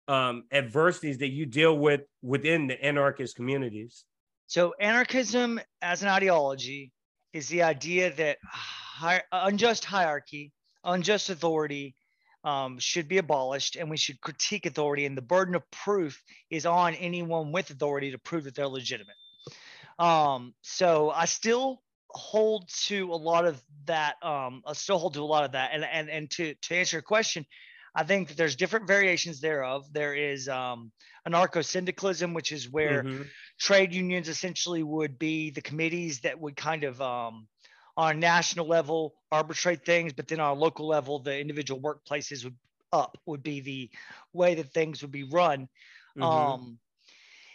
um 0.08 0.44
adversities 0.50 1.18
that 1.18 1.28
you 1.28 1.44
deal 1.44 1.76
with 1.76 2.00
within 2.22 2.66
the 2.66 2.82
anarchist 2.82 3.36
communities? 3.36 4.06
So 4.46 4.72
anarchism 4.80 5.60
as 5.82 6.02
an 6.02 6.08
ideology 6.08 6.90
is 7.34 7.46
the 7.48 7.62
idea 7.62 8.10
that 8.14 8.38
hi- 8.42 9.22
unjust 9.30 9.84
hierarchy 9.84 10.50
unjust 10.82 11.28
authority 11.28 11.94
um, 12.42 12.78
should 12.78 13.06
be 13.06 13.18
abolished 13.18 13.76
and 13.76 13.90
we 13.90 13.98
should 13.98 14.18
critique 14.22 14.64
authority 14.64 15.04
and 15.04 15.14
the 15.16 15.22
burden 15.22 15.54
of 15.54 15.70
proof 15.70 16.22
is 16.48 16.64
on 16.64 16.94
anyone 16.94 17.52
with 17.52 17.68
authority 17.68 18.12
to 18.12 18.18
prove 18.18 18.44
that 18.44 18.54
they're 18.54 18.66
legitimate. 18.66 19.14
Um, 19.98 20.54
so 20.62 21.10
i 21.10 21.26
still 21.26 21.81
hold 22.14 22.68
to 22.86 23.12
a 23.12 23.16
lot 23.16 23.46
of 23.46 23.62
that. 23.86 24.14
Um, 24.22 24.62
I 24.66 24.72
still 24.72 24.98
hold 24.98 25.14
to 25.14 25.20
a 25.20 25.24
lot 25.24 25.44
of 25.44 25.52
that. 25.52 25.70
And 25.72 25.84
and 25.84 26.08
and 26.08 26.30
to 26.32 26.54
to 26.54 26.74
answer 26.74 26.96
your 26.96 27.02
question, 27.02 27.46
I 27.94 28.04
think 28.04 28.28
that 28.28 28.36
there's 28.36 28.56
different 28.56 28.86
variations 28.86 29.40
thereof. 29.40 29.86
There 29.92 30.14
is 30.14 30.48
um, 30.48 30.92
anarcho 31.28 31.64
syndicalism, 31.64 32.34
which 32.34 32.52
is 32.52 32.70
where 32.70 33.02
mm-hmm. 33.02 33.22
trade 33.60 33.94
unions 33.94 34.28
essentially 34.28 34.82
would 34.82 35.18
be 35.18 35.50
the 35.50 35.62
committees 35.62 36.20
that 36.20 36.40
would 36.40 36.56
kind 36.56 36.84
of 36.84 37.00
um, 37.00 37.46
on 37.96 38.16
a 38.16 38.18
national 38.18 38.66
level 38.66 39.14
arbitrate 39.30 39.84
things, 39.84 40.12
but 40.12 40.28
then 40.28 40.40
on 40.40 40.56
a 40.56 40.60
local 40.60 40.86
level, 40.86 41.18
the 41.18 41.38
individual 41.38 41.80
workplaces 41.80 42.44
would 42.44 42.56
up 42.92 43.16
would 43.26 43.42
be 43.42 43.60
the 43.60 43.90
way 44.32 44.54
that 44.54 44.72
things 44.72 45.02
would 45.02 45.12
be 45.12 45.24
run. 45.24 45.68
Mm-hmm. 46.16 46.22
Um, 46.22 46.78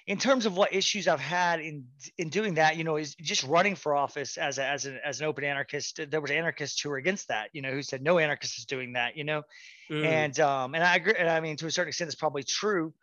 in 0.08 0.18
terms 0.18 0.46
of 0.46 0.56
what 0.56 0.74
issues 0.74 1.08
I've 1.08 1.20
had 1.20 1.60
in 1.60 1.86
in 2.18 2.30
doing 2.30 2.54
that, 2.56 2.78
you 2.78 2.86
know, 2.86 2.96
is 2.96 3.14
just 3.16 3.44
running 3.44 3.76
for 3.76 3.94
office 3.94 4.38
as 4.38 4.58
a, 4.58 4.66
as 4.66 4.86
an 4.86 5.00
as 5.04 5.20
an 5.20 5.28
open 5.28 5.44
anarchist. 5.44 6.00
There 6.10 6.22
was 6.22 6.32
anarchists 6.32 6.80
who 6.82 6.90
were 6.90 6.98
against 6.98 7.28
that, 7.28 7.50
you 7.52 7.62
know, 7.62 7.72
who 7.72 7.82
said 7.82 8.02
no 8.02 8.18
anarchist 8.18 8.58
is 8.58 8.66
doing 8.66 8.94
that, 8.94 9.18
you 9.18 9.26
know, 9.26 9.44
mm. 9.92 10.06
and 10.06 10.40
um 10.40 10.74
and 10.74 10.84
I 10.84 10.96
agree. 10.96 11.14
And 11.18 11.30
I 11.30 11.42
mean, 11.42 11.58
to 11.58 11.68
a 11.68 11.72
certain 11.72 11.90
extent, 11.90 12.08
it's 12.08 12.16
probably 12.16 12.44
true. 12.44 12.94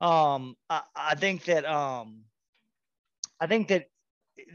Um, 0.00 0.56
I, 0.70 0.82
I 0.94 1.14
think 1.16 1.44
that 1.44 1.64
um, 1.64 2.22
I 3.40 3.48
think 3.48 3.68
that 3.68 3.88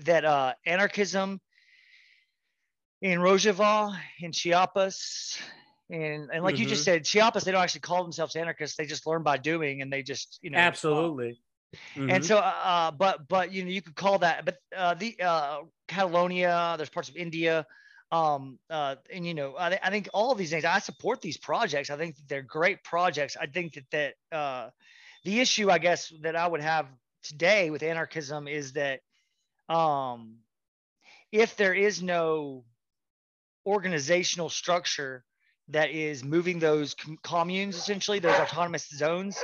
that 0.06 0.24
uh, 0.24 0.54
anarchism 0.65 1.41
in 3.02 3.20
Rojava, 3.20 3.98
in 4.20 4.32
Chiapas, 4.32 5.39
and 5.89 6.30
and 6.34 6.43
like 6.43 6.56
mm-hmm. 6.56 6.63
you 6.63 6.70
just 6.70 6.82
mm-hmm. 6.82 6.96
said, 6.96 7.06
Chiapas, 7.06 7.43
they 7.43 7.52
don't 7.52 7.63
actually 7.63 7.82
call 7.82 8.04
themselves 8.04 8.36
anarchists. 8.36 8.78
They 8.78 8.86
just 8.86 9.08
learn 9.08 9.24
by 9.24 9.38
doing, 9.38 9.82
and 9.82 9.91
they 9.91 10.04
just 10.04 10.39
you 10.41 10.50
know 10.50 10.58
absolutely 10.58 11.39
Mm-hmm. 11.95 12.10
And 12.10 12.25
so, 12.25 12.38
uh, 12.38 12.91
but 12.91 13.27
but 13.27 13.51
you 13.51 13.63
know, 13.63 13.69
you 13.69 13.82
could 13.82 13.95
call 13.95 14.19
that. 14.19 14.45
But 14.45 14.58
uh, 14.75 14.93
the 14.93 15.15
uh, 15.21 15.60
Catalonia, 15.88 16.75
there's 16.77 16.89
parts 16.89 17.10
of 17.10 17.15
India, 17.15 17.65
um, 18.12 18.58
uh, 18.69 18.95
and 19.12 19.25
you 19.25 19.34
know, 19.34 19.56
I, 19.58 19.77
I 19.84 19.89
think 19.89 20.10
all 20.13 20.32
of 20.32 20.38
these 20.38 20.49
things. 20.49 20.65
I 20.65 20.80
support 20.80 21.21
these 21.21 21.38
projects. 21.38 21.89
I 21.89 21.97
think 21.97 22.15
they're 22.27 22.41
great 22.41 22.84
projects. 22.84 23.36
I 23.39 23.47
think 23.47 23.73
that 23.73 23.86
that 23.91 24.38
uh, 24.38 24.69
the 25.23 25.39
issue, 25.39 25.69
I 25.69 25.77
guess, 25.80 26.12
that 26.21 26.36
I 26.36 26.47
would 26.47 26.62
have 26.62 26.88
today 27.23 27.69
with 27.69 27.84
anarchism 27.84 28.47
is 28.47 28.73
that 28.73 29.01
um, 29.67 30.38
if 31.32 31.58
there 31.58 31.73
is 31.73 32.01
no 32.01 32.63
organizational 33.65 34.49
structure 34.49 35.25
that 35.69 35.89
is 35.89 36.23
moving 36.23 36.60
those 36.60 36.93
com- 36.93 37.17
communes, 37.21 37.75
essentially 37.75 38.19
those 38.19 38.39
autonomous 38.39 38.88
zones, 38.88 39.38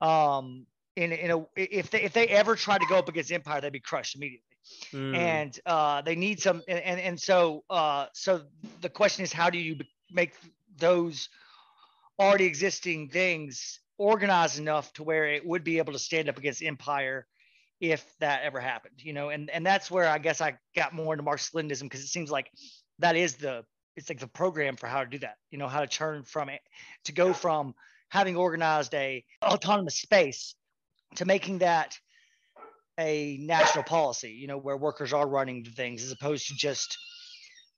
um, 0.00 0.66
in 0.96 1.12
in 1.12 1.30
a 1.30 1.46
if 1.56 1.90
they 1.90 2.02
if 2.02 2.12
they 2.12 2.28
ever 2.28 2.56
try 2.56 2.78
to 2.78 2.86
go 2.86 2.96
up 2.96 3.08
against 3.08 3.32
empire, 3.32 3.60
they'd 3.60 3.72
be 3.72 3.80
crushed 3.80 4.16
immediately. 4.16 4.44
Mm. 4.92 5.16
And 5.16 5.60
uh, 5.66 6.02
they 6.02 6.16
need 6.16 6.40
some, 6.40 6.62
and 6.68 6.78
and, 6.80 7.00
and 7.00 7.20
so 7.20 7.64
uh, 7.70 8.06
so 8.12 8.42
the 8.80 8.88
question 8.88 9.24
is, 9.24 9.32
how 9.32 9.50
do 9.50 9.58
you 9.58 9.76
make 10.12 10.34
those 10.76 11.28
already 12.18 12.44
existing 12.44 13.08
things 13.08 13.80
organized 13.98 14.58
enough 14.58 14.92
to 14.94 15.02
where 15.02 15.26
it 15.26 15.46
would 15.46 15.64
be 15.64 15.78
able 15.78 15.92
to 15.92 15.98
stand 15.98 16.28
up 16.28 16.38
against 16.38 16.62
empire 16.62 17.26
if 17.80 18.04
that 18.18 18.42
ever 18.42 18.60
happened, 18.60 18.94
you 18.98 19.12
know, 19.12 19.30
and 19.30 19.48
and 19.50 19.64
that's 19.64 19.90
where 19.90 20.08
I 20.08 20.18
guess 20.18 20.40
I 20.40 20.58
got 20.76 20.92
more 20.92 21.14
into 21.14 21.22
Marxist 21.22 21.54
Leninism 21.54 21.82
because 21.84 22.00
it 22.00 22.08
seems 22.08 22.30
like 22.30 22.50
that 22.98 23.16
is 23.16 23.36
the 23.36 23.64
it's 23.96 24.08
like 24.08 24.20
the 24.20 24.26
program 24.26 24.76
for 24.76 24.86
how 24.86 25.02
to 25.02 25.10
do 25.10 25.18
that, 25.18 25.36
you 25.50 25.58
know, 25.58 25.68
how 25.68 25.80
to 25.80 25.86
turn 25.86 26.22
from 26.22 26.48
it 26.48 26.60
to 27.04 27.12
go 27.12 27.32
from 27.32 27.74
having 28.08 28.36
organized 28.36 28.94
a 28.94 29.24
autonomous 29.42 29.96
space 29.96 30.54
to 31.16 31.24
making 31.24 31.58
that 31.58 31.98
a 32.98 33.38
national 33.40 33.84
policy, 33.84 34.30
you 34.30 34.46
know, 34.46 34.58
where 34.58 34.76
workers 34.76 35.12
are 35.12 35.26
running 35.26 35.64
things 35.64 36.02
as 36.04 36.12
opposed 36.12 36.46
to 36.48 36.54
just 36.54 36.96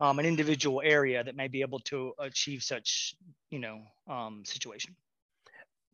um, 0.01 0.18
an 0.18 0.27
individual 0.27 0.83
area 0.85 1.23
that 1.23 1.37
may 1.37 1.49
be 1.49 1.61
able 1.61 1.79
to 1.79 2.12
achieve 2.18 2.62
such, 2.62 3.14
you 3.51 3.61
know, 3.61 3.81
um, 4.09 4.42
situation. 4.45 4.97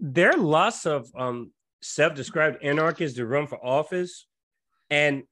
There 0.01 0.31
are 0.31 0.39
lots 0.39 0.87
of 0.87 1.09
um, 1.17 1.53
self-described 1.83 2.63
anarchists 2.63 3.17
to 3.19 3.27
run 3.27 3.47
for 3.47 3.65
office, 3.65 4.27
and 4.89 5.25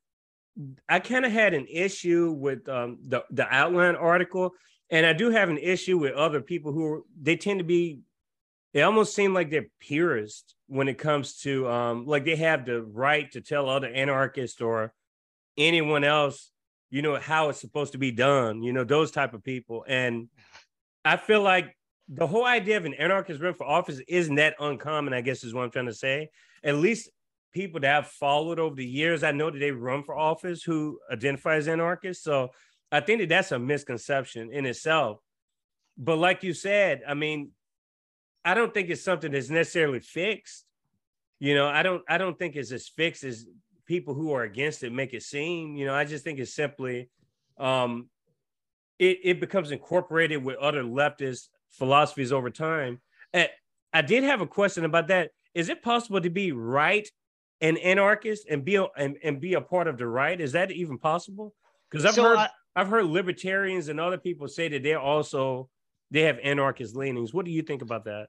I 0.89 1.01
kind 1.01 1.25
of 1.25 1.33
had 1.33 1.55
an 1.55 1.67
issue 1.71 2.35
with 2.39 2.69
um, 2.69 2.99
the 3.03 3.25
the 3.31 3.47
outline 3.49 3.97
article, 3.97 4.53
and 4.91 5.07
I 5.07 5.13
do 5.13 5.31
have 5.31 5.49
an 5.49 5.59
issue 5.59 5.99
with 5.99 6.13
other 6.15 6.41
people 6.41 6.73
who 6.73 7.05
they 7.21 7.37
tend 7.37 7.61
to 7.61 7.65
be. 7.65 8.01
They 8.75 8.83
almost 8.83 9.15
seem 9.15 9.33
like 9.33 9.51
they're 9.51 9.69
purists 9.81 10.55
when 10.67 10.89
it 10.89 10.99
comes 10.99 11.39
to 11.39 11.69
um, 11.69 12.07
like 12.07 12.25
they 12.25 12.37
have 12.37 12.67
the 12.67 12.83
right 12.83 13.31
to 13.33 13.41
tell 13.41 13.69
other 13.69 13.89
anarchists 13.89 14.61
or 14.61 14.93
anyone 15.57 16.05
else, 16.05 16.51
you 16.91 17.03
know, 17.03 17.17
how 17.17 17.49
it's 17.49 17.61
supposed 17.61 17.93
to 17.93 17.99
be 17.99 18.11
done. 18.11 18.63
You 18.63 18.73
know, 18.73 18.85
those 18.85 19.11
type 19.11 19.33
of 19.33 19.43
people, 19.43 19.85
and 19.89 20.29
I 21.05 21.17
feel 21.17 21.41
like 21.41 21.75
the 22.09 22.27
whole 22.27 22.45
idea 22.45 22.77
of 22.77 22.85
an 22.85 22.95
anarchist 22.95 23.41
run 23.41 23.55
for 23.55 23.67
office 23.67 24.01
isn't 24.09 24.35
that 24.37 24.57
uncommon, 24.61 25.15
I 25.15 25.21
guess 25.21 25.43
is 25.43 25.55
what 25.55 25.63
I'm 25.65 25.71
trying 25.71 25.87
to 25.87 25.95
say. 25.95 26.29
At 26.63 26.77
least 26.77 27.11
people 27.53 27.81
that 27.81 27.97
I've 27.97 28.09
followed 28.09 28.59
over 28.59 28.75
the 28.75 28.87
years, 28.87 29.23
I 29.23 29.33
know 29.33 29.51
that 29.51 29.59
they 29.59 29.71
run 29.71 30.05
for 30.05 30.17
office 30.17 30.63
who 30.63 30.99
identify 31.11 31.57
as 31.57 31.69
anarchists. 31.69 32.23
So 32.23 32.51
I 32.93 33.01
think 33.01 33.21
that 33.21 33.29
that's 33.29 33.53
a 33.53 33.59
misconception 33.59 34.53
in 34.53 34.67
itself. 34.67 35.19
But 35.99 36.19
like 36.19 36.43
you 36.43 36.53
said, 36.53 37.03
I 37.09 37.15
mean, 37.15 37.51
I 38.47 38.55
don't 38.55 38.73
think 38.73 38.91
it's 38.91 39.03
something 39.03 39.33
that's 39.33 39.51
necessarily 39.51 39.99
fixed. 39.99 40.65
You 41.41 41.57
know, 41.57 41.67
I 41.67 41.83
don't 41.83 42.03
I 42.09 42.17
don't 42.17 42.39
think 42.39 42.55
it's 42.55 42.71
as 42.71 42.87
fixed 42.89 43.25
as 43.25 43.45
people 43.87 44.15
who 44.15 44.33
are 44.33 44.45
against 44.45 44.85
it 44.85 44.93
make 44.93 45.13
it 45.15 45.25
seem. 45.25 45.77
You 45.77 45.87
know, 45.87 45.95
I 45.95 46.05
just 46.05 46.23
think 46.23 46.39
it's 46.39 46.55
simply 46.55 47.11
um 47.59 48.09
it, 49.01 49.19
it 49.25 49.41
becomes 49.41 49.73
incorporated 49.73 50.45
with 50.45 50.57
other 50.59 50.85
leftist 50.85 51.49
philosophies 51.71 52.33
over 52.33 52.49
time. 52.49 53.01
And 53.33 53.49
I 53.93 54.03
did 54.03 54.23
have 54.23 54.41
a 54.41 54.47
question 54.47 54.85
about 54.85 55.09
that. 55.09 55.33
Is 55.53 55.69
it 55.69 55.83
possible 55.83 56.21
to 56.21 56.31
be 56.31 56.53
right 56.53 57.11
and 57.61 57.77
anarchist 57.79 58.47
and 58.49 58.65
be 58.65 58.77
a, 58.77 58.87
and, 58.97 59.17
and 59.25 59.41
be 59.41 59.55
a 59.55 59.61
part 59.61 59.89
of 59.89 59.99
the 59.99 60.07
right? 60.07 60.41
Is 60.41 60.53
that 60.53 60.71
even 60.71 60.99
possible? 60.99 61.53
Because 61.91 62.07
I've 62.07 62.15
so 62.15 62.23
heard 62.23 62.39
I, 62.39 62.49
I've 62.77 62.89
heard 62.89 63.07
libertarians 63.07 63.89
and 63.89 63.99
other 63.99 64.19
people 64.19 64.47
say 64.47 64.69
that 64.69 64.83
they're 64.83 65.01
also 65.01 65.69
they 66.11 66.23
have 66.23 66.39
anarchist 66.43 66.97
leanings. 66.97 67.35
What 67.35 67.45
do 67.45 67.51
you 67.51 67.63
think 67.63 67.83
about 67.83 68.05
that? 68.05 68.29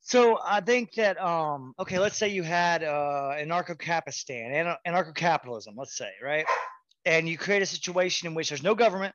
So 0.00 0.38
I 0.44 0.60
think 0.60 0.94
that 0.94 1.20
um 1.20 1.74
okay, 1.78 1.98
let's 1.98 2.16
say 2.16 2.28
you 2.28 2.42
had 2.42 2.84
uh 2.84 3.34
anarcho-capistan, 3.36 4.76
anarcho-capitalism, 4.86 5.74
let's 5.76 5.96
say, 5.96 6.10
right? 6.22 6.46
And 7.04 7.28
you 7.28 7.38
create 7.38 7.62
a 7.62 7.66
situation 7.66 8.26
in 8.26 8.34
which 8.34 8.48
there's 8.48 8.62
no 8.62 8.74
government, 8.74 9.14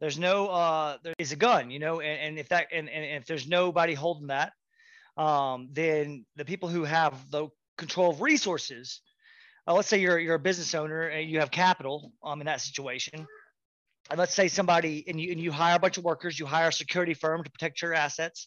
there's 0.00 0.18
no 0.18 0.48
uh 0.48 0.98
there 1.02 1.14
is 1.18 1.32
a 1.32 1.36
gun 1.36 1.70
you 1.70 1.78
know 1.78 2.00
and, 2.00 2.20
and 2.20 2.38
if 2.38 2.48
that 2.48 2.68
and, 2.72 2.88
and 2.88 3.04
if 3.04 3.26
there's 3.26 3.48
nobody 3.48 3.94
holding 3.94 4.28
that 4.28 4.52
um 5.16 5.68
then 5.72 6.24
the 6.36 6.44
people 6.44 6.68
who 6.68 6.84
have 6.84 7.30
the 7.30 7.48
control 7.76 8.10
of 8.10 8.20
resources 8.20 9.00
uh, 9.66 9.74
let's 9.74 9.88
say 9.88 9.98
you're 9.98 10.18
you're 10.18 10.36
a 10.36 10.38
business 10.38 10.74
owner 10.74 11.08
and 11.08 11.28
you 11.28 11.40
have 11.40 11.50
capital 11.50 12.12
um 12.22 12.40
in 12.40 12.46
that 12.46 12.60
situation 12.60 13.26
and 14.10 14.18
let's 14.18 14.34
say 14.34 14.48
somebody 14.48 15.04
and 15.08 15.20
you 15.20 15.32
and 15.32 15.40
you 15.40 15.52
hire 15.52 15.76
a 15.76 15.78
bunch 15.78 15.98
of 15.98 16.04
workers 16.04 16.38
you 16.38 16.46
hire 16.46 16.68
a 16.68 16.72
security 16.72 17.14
firm 17.14 17.44
to 17.44 17.50
protect 17.50 17.82
your 17.82 17.94
assets 17.94 18.46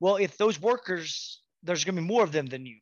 well 0.00 0.16
if 0.16 0.36
those 0.36 0.60
workers 0.60 1.40
there's 1.62 1.84
going 1.84 1.96
to 1.96 2.02
be 2.02 2.06
more 2.06 2.22
of 2.22 2.32
them 2.32 2.46
than 2.46 2.66
you 2.66 2.76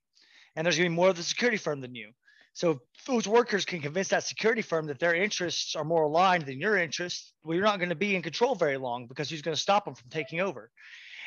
and 0.56 0.64
there's 0.64 0.76
going 0.76 0.86
to 0.86 0.90
be 0.90 0.96
more 0.96 1.08
of 1.08 1.16
the 1.16 1.22
security 1.22 1.56
firm 1.56 1.80
than 1.80 1.94
you 1.94 2.12
so 2.54 2.80
those 3.06 3.26
workers 3.26 3.64
can 3.64 3.80
convince 3.80 4.08
that 4.08 4.22
security 4.22 4.62
firm 4.62 4.86
that 4.86 5.00
their 5.00 5.14
interests 5.14 5.74
are 5.74 5.84
more 5.84 6.04
aligned 6.04 6.46
than 6.46 6.60
your 6.60 6.78
interests, 6.78 7.32
well, 7.42 7.56
you're 7.56 7.64
not 7.64 7.80
going 7.80 7.88
to 7.88 7.96
be 7.96 8.14
in 8.14 8.22
control 8.22 8.54
very 8.54 8.76
long 8.76 9.06
because 9.06 9.28
who's 9.28 9.42
going 9.42 9.56
to 9.56 9.60
stop 9.60 9.84
them 9.84 9.94
from 9.94 10.08
taking 10.08 10.40
over? 10.40 10.70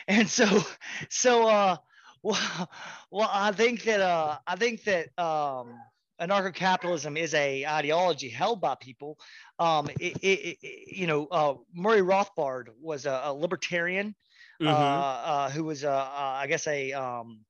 And 0.09 0.29
so, 0.29 0.63
so, 1.09 1.49
uh, 1.49 1.75
well, 2.23 2.69
well, 3.11 3.29
I 3.29 3.51
think 3.51 3.83
that, 3.83 3.99
uh, 3.99 4.37
I 4.47 4.55
think 4.55 4.85
that, 4.85 5.09
um, 5.19 5.77
anarcho-capitalism 6.21 7.17
is 7.17 7.33
a 7.33 7.65
ideology 7.65 8.29
held 8.29 8.61
by 8.61 8.75
people. 8.75 9.17
Um, 9.59 9.89
it, 9.99 10.17
it, 10.21 10.57
it, 10.61 10.97
you 10.97 11.07
know, 11.07 11.27
uh, 11.27 11.55
Murray 11.73 12.01
Rothbard 12.01 12.67
was 12.81 13.05
a, 13.05 13.21
a 13.25 13.33
libertarian 13.33 14.15
mm-hmm. 14.61 14.67
uh, 14.67 14.71
uh, 14.71 15.49
who 15.49 15.63
was, 15.63 15.83
a, 15.83 15.91
I 15.91 16.47
guess, 16.47 16.67
a 16.67 16.93
um, 16.93 17.41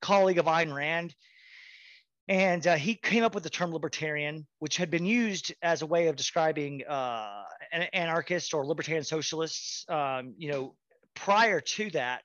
colleague 0.00 0.38
of 0.38 0.46
Ayn 0.46 0.74
Rand 0.74 1.14
and 2.28 2.66
uh, 2.66 2.74
he 2.74 2.94
came 2.94 3.22
up 3.22 3.34
with 3.34 3.44
the 3.44 3.50
term 3.50 3.72
libertarian, 3.72 4.46
which 4.58 4.76
had 4.76 4.90
been 4.90 5.06
used 5.06 5.54
as 5.62 5.82
a 5.82 5.86
way 5.86 6.08
of 6.08 6.16
describing 6.16 6.82
uh, 6.84 7.44
an 7.72 7.82
anarchist 7.92 8.52
or 8.52 8.66
libertarian 8.66 9.04
socialists, 9.04 9.84
um, 9.88 10.34
you 10.36 10.50
know, 10.50 10.74
prior 11.14 11.60
to 11.60 11.90
that. 11.90 12.22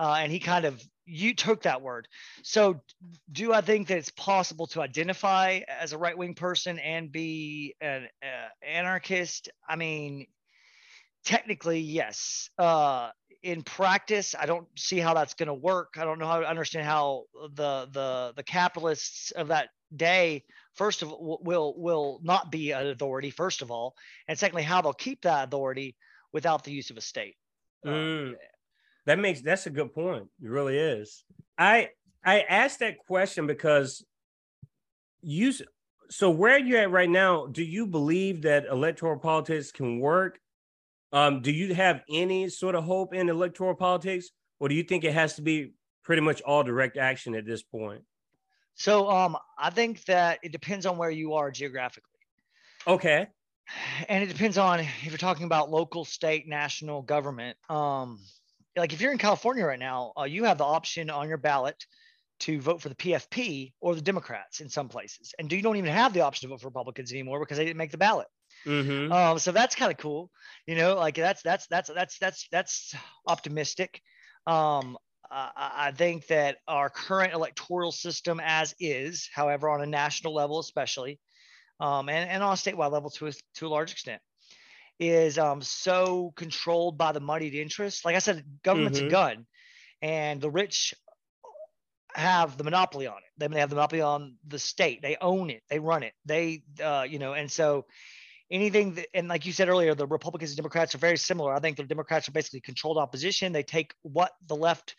Uh, 0.00 0.16
and 0.18 0.32
he 0.32 0.40
kind 0.40 0.64
of 0.64 0.82
you 1.10 1.34
took 1.34 1.62
that 1.62 1.82
word. 1.82 2.06
So, 2.42 2.80
do 3.30 3.52
I 3.52 3.60
think 3.60 3.88
that 3.88 3.98
it's 3.98 4.10
possible 4.10 4.66
to 4.68 4.80
identify 4.80 5.60
as 5.68 5.92
a 5.92 5.98
right 5.98 6.16
wing 6.16 6.34
person 6.34 6.78
and 6.78 7.10
be 7.10 7.74
an 7.80 8.08
uh, 8.22 8.66
anarchist? 8.66 9.50
I 9.68 9.76
mean, 9.76 10.26
technically, 11.24 11.80
yes. 11.80 12.50
Uh, 12.58 13.10
in 13.42 13.62
practice, 13.62 14.34
I 14.38 14.46
don't 14.46 14.68
see 14.76 14.98
how 14.98 15.14
that's 15.14 15.34
going 15.34 15.48
to 15.48 15.54
work. 15.54 15.94
I 15.98 16.04
don't 16.04 16.18
know 16.18 16.26
how 16.26 16.40
to 16.40 16.48
understand 16.48 16.86
how 16.86 17.24
the 17.54 17.88
the 17.90 18.32
the 18.36 18.42
capitalists 18.42 19.30
of 19.32 19.48
that 19.48 19.70
day 19.94 20.44
first 20.74 21.02
of 21.02 21.12
all 21.12 21.40
will 21.42 21.74
will 21.76 22.20
not 22.22 22.52
be 22.52 22.70
an 22.70 22.86
authority 22.86 23.30
first 23.30 23.62
of 23.62 23.70
all, 23.70 23.94
and 24.28 24.38
secondly 24.38 24.62
how 24.62 24.82
they'll 24.82 24.92
keep 24.92 25.22
that 25.22 25.48
authority 25.48 25.96
without 26.32 26.64
the 26.64 26.72
use 26.72 26.90
of 26.90 26.96
a 26.96 27.00
state. 27.00 27.36
Mm, 27.84 28.34
that 29.06 29.18
makes 29.18 29.40
that's 29.40 29.66
a 29.66 29.70
good 29.70 29.92
point. 29.92 30.28
It 30.42 30.48
really 30.48 30.78
is. 30.78 31.24
I 31.58 31.90
I 32.24 32.40
asked 32.42 32.80
that 32.80 32.98
question 32.98 33.46
because 33.46 34.04
you 35.22 35.52
so 36.10 36.30
where 36.30 36.54
are 36.54 36.58
you 36.58 36.76
at 36.76 36.90
right 36.90 37.10
now? 37.10 37.46
Do 37.46 37.62
you 37.62 37.86
believe 37.86 38.42
that 38.42 38.66
electoral 38.66 39.18
politics 39.18 39.70
can 39.70 40.00
work 40.00 40.38
um, 41.12 41.40
do 41.42 41.50
you 41.50 41.74
have 41.74 42.02
any 42.08 42.48
sort 42.48 42.74
of 42.74 42.84
hope 42.84 43.14
in 43.14 43.28
electoral 43.28 43.74
politics, 43.74 44.30
or 44.58 44.68
do 44.68 44.74
you 44.74 44.82
think 44.82 45.04
it 45.04 45.12
has 45.12 45.34
to 45.34 45.42
be 45.42 45.72
pretty 46.04 46.22
much 46.22 46.40
all 46.42 46.62
direct 46.62 46.96
action 46.96 47.34
at 47.34 47.44
this 47.44 47.62
point? 47.62 48.02
So 48.74 49.10
um, 49.10 49.36
I 49.58 49.70
think 49.70 50.04
that 50.04 50.38
it 50.42 50.52
depends 50.52 50.86
on 50.86 50.96
where 50.96 51.10
you 51.10 51.34
are 51.34 51.50
geographically. 51.50 52.06
Okay. 52.86 53.26
And 54.08 54.24
it 54.24 54.26
depends 54.26 54.58
on 54.58 54.80
if 54.80 55.04
you're 55.04 55.18
talking 55.18 55.44
about 55.46 55.70
local, 55.70 56.04
state, 56.04 56.48
national 56.48 57.02
government. 57.02 57.56
Um, 57.68 58.20
like 58.76 58.92
if 58.92 59.00
you're 59.00 59.12
in 59.12 59.18
California 59.18 59.64
right 59.64 59.78
now, 59.78 60.12
uh, 60.18 60.24
you 60.24 60.44
have 60.44 60.58
the 60.58 60.64
option 60.64 61.10
on 61.10 61.28
your 61.28 61.38
ballot 61.38 61.84
to 62.40 62.60
vote 62.60 62.80
for 62.80 62.88
the 62.88 62.94
PFP 62.94 63.72
or 63.80 63.94
the 63.94 64.00
Democrats 64.00 64.60
in 64.60 64.68
some 64.68 64.88
places, 64.88 65.34
and 65.38 65.52
you 65.52 65.62
don't 65.62 65.76
even 65.76 65.92
have 65.92 66.12
the 66.12 66.22
option 66.22 66.48
to 66.48 66.54
vote 66.54 66.60
for 66.60 66.68
Republicans 66.68 67.12
anymore 67.12 67.40
because 67.40 67.58
they 67.58 67.64
didn't 67.64 67.76
make 67.76 67.90
the 67.90 67.98
ballot. 67.98 68.26
Mm-hmm. 68.66 69.12
Um, 69.12 69.38
so 69.38 69.52
that's 69.52 69.74
kind 69.74 69.92
of 69.92 69.98
cool, 69.98 70.30
you 70.66 70.74
know. 70.74 70.94
Like 70.94 71.14
that's 71.14 71.42
that's 71.42 71.66
that's 71.66 71.90
that's 71.90 72.18
that's 72.18 72.48
that's 72.50 72.94
optimistic. 73.26 74.00
Um, 74.46 74.96
I 75.32 75.92
think 75.94 76.26
that 76.26 76.56
our 76.66 76.90
current 76.90 77.34
electoral 77.34 77.92
system, 77.92 78.40
as 78.44 78.74
is, 78.80 79.28
however, 79.32 79.68
on 79.68 79.80
a 79.80 79.86
national 79.86 80.34
level, 80.34 80.58
especially, 80.58 81.20
um, 81.78 82.08
and, 82.08 82.28
and 82.28 82.42
on 82.42 82.52
a 82.52 82.56
statewide 82.56 82.90
level 82.90 83.10
to 83.10 83.28
a, 83.28 83.32
to 83.54 83.66
a 83.66 83.68
large 83.68 83.92
extent, 83.92 84.20
is 85.00 85.38
um, 85.38 85.62
so 85.62 86.32
controlled 86.36 86.98
by 86.98 87.12
the 87.12 87.20
moneyed 87.20 87.54
interests. 87.54 88.04
Like 88.04 88.14
I 88.14 88.20
said, 88.20 88.44
government's 88.62 88.98
mm-hmm. 88.98 89.08
a 89.08 89.10
gun, 89.10 89.46
and 90.02 90.40
the 90.40 90.50
rich 90.50 90.94
have 92.14 92.56
the 92.56 92.64
monopoly 92.64 93.06
on 93.06 93.18
it. 93.18 93.50
They 93.50 93.58
have 93.58 93.70
the 93.70 93.76
monopoly 93.76 94.02
on 94.02 94.36
the 94.46 94.58
state. 94.58 95.00
They 95.00 95.16
own 95.20 95.48
it. 95.50 95.62
They 95.70 95.78
run 95.78 96.02
it. 96.02 96.12
They, 96.26 96.62
uh, 96.82 97.06
you 97.08 97.18
know, 97.18 97.32
and 97.32 97.50
so 97.50 97.86
anything 98.50 98.94
that, 98.94 99.06
and 99.14 99.28
like 99.28 99.46
you 99.46 99.52
said 99.52 99.68
earlier, 99.68 99.94
the 99.94 100.06
Republicans 100.06 100.50
and 100.50 100.56
Democrats 100.56 100.94
are 100.94 100.98
very 100.98 101.16
similar. 101.16 101.54
I 101.54 101.60
think 101.60 101.76
the 101.76 101.84
Democrats 101.84 102.28
are 102.28 102.32
basically 102.32 102.60
controlled 102.60 102.98
opposition. 102.98 103.52
They 103.52 103.62
take 103.62 103.94
what 104.02 104.32
the 104.46 104.56
left 104.56 104.96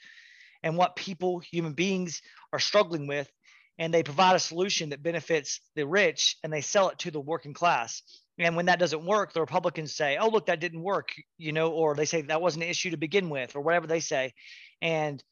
and 0.63 0.77
what 0.77 0.95
people, 0.95 1.39
human 1.39 1.73
beings, 1.73 2.21
are 2.53 2.59
struggling 2.59 3.07
with, 3.07 3.29
and 3.77 3.93
they 3.93 4.03
provide 4.03 4.35
a 4.35 4.39
solution 4.39 4.89
that 4.89 5.03
benefits 5.03 5.59
the 5.75 5.85
rich, 5.85 6.37
and 6.43 6.51
they 6.51 6.61
sell 6.61 6.89
it 6.89 6.99
to 6.99 7.11
the 7.11 7.19
working 7.19 7.53
class. 7.53 8.01
And 8.41 8.55
when 8.55 8.65
that 8.65 8.79
doesn't 8.79 9.05
work, 9.05 9.33
the 9.33 9.39
Republicans 9.39 9.95
say, 9.95 10.17
"Oh, 10.17 10.29
look, 10.29 10.47
that 10.47 10.59
didn't 10.59 10.81
work," 10.81 11.13
you 11.37 11.51
know, 11.51 11.71
or 11.71 11.95
they 11.95 12.05
say 12.05 12.21
that 12.23 12.41
wasn't 12.41 12.63
an 12.63 12.69
issue 12.69 12.89
to 12.91 12.97
begin 12.97 13.29
with, 13.29 13.55
or 13.55 13.61
whatever 13.61 13.87
they 13.87 13.99
say. 13.99 14.33
And 14.81 15.23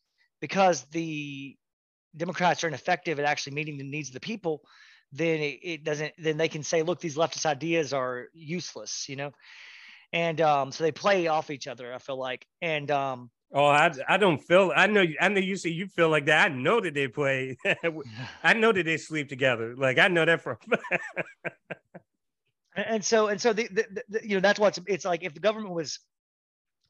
because 0.42 0.84
the 0.86 1.58
Democrats 2.16 2.64
are 2.64 2.68
ineffective 2.68 3.20
at 3.20 3.26
actually 3.26 3.54
meeting 3.54 3.78
the 3.78 3.84
needs 3.84 4.10
of 4.10 4.14
the 4.14 4.20
people, 4.20 4.62
then 5.12 5.40
it, 5.40 5.60
it, 5.64 5.84
doesn't. 5.84 6.14
Then 6.18 6.38
they 6.38 6.50
can 6.50 6.64
say, 6.64 6.84
"Look, 6.84 7.00
these 7.00 7.18
leftist 7.18 7.46
ideas 7.46 7.94
are 7.94 8.28
useless," 8.34 9.10
you 9.10 9.16
know. 9.16 9.32
And 10.14 10.40
um, 10.42 10.72
so 10.72 10.84
they 10.84 10.92
play 10.92 11.28
off 11.28 11.50
each 11.50 11.68
other. 11.68 11.94
I 11.94 11.98
feel 11.98 12.18
like, 12.18 12.46
and 12.62 12.90
um, 12.92 13.32
Oh, 13.52 13.66
I, 13.66 13.92
I 14.08 14.18
don't 14.18 14.38
feel. 14.38 14.72
I 14.76 14.86
know. 14.86 15.04
I 15.20 15.28
know 15.30 15.40
you 15.40 15.56
say 15.56 15.72
you 15.72 15.88
feel 15.88 16.10
like 16.10 16.28
that. 16.28 16.52
I 16.52 16.54
know 16.54 16.80
that 16.80 16.94
they 16.94 17.08
play. 17.08 17.58
I 18.44 18.54
know 18.54 18.72
that 18.72 18.86
they 18.86 18.98
sleep 18.98 19.28
together. 19.28 19.76
Like 19.76 19.98
I 19.98 20.08
know 20.08 20.26
that 20.26 20.42
from. 20.42 20.58
and 22.82 23.04
so 23.04 23.28
and 23.28 23.40
so 23.40 23.54
the, 23.54 23.68
the, 23.68 24.04
the, 24.10 24.28
you 24.28 24.36
know 24.36 24.42
that's 24.42 24.60
what's 24.60 24.80
it's 24.88 25.06
like 25.06 25.24
if 25.24 25.34
the 25.34 25.40
government 25.40 25.74
was 25.74 26.00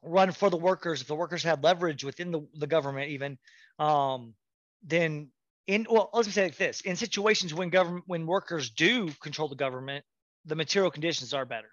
run 0.02 0.32
for 0.32 0.50
the 0.50 0.56
workers, 0.56 1.00
if 1.00 1.06
the 1.06 1.14
workers 1.14 1.42
had 1.42 1.62
leverage 1.62 2.04
within 2.04 2.30
the, 2.30 2.40
the 2.54 2.66
government, 2.66 3.10
even, 3.10 3.38
um, 3.78 4.34
then 4.82 5.28
in 5.66 5.86
well, 5.90 6.10
let's 6.12 6.32
say 6.32 6.44
like 6.44 6.56
this: 6.56 6.80
in 6.82 6.96
situations 6.96 7.54
when 7.54 7.70
government 7.70 8.04
when 8.06 8.26
workers 8.26 8.70
do 8.70 9.10
control 9.20 9.48
the 9.48 9.56
government, 9.56 10.04
the 10.44 10.56
material 10.56 10.90
conditions 10.90 11.34
are 11.34 11.44
better. 11.44 11.70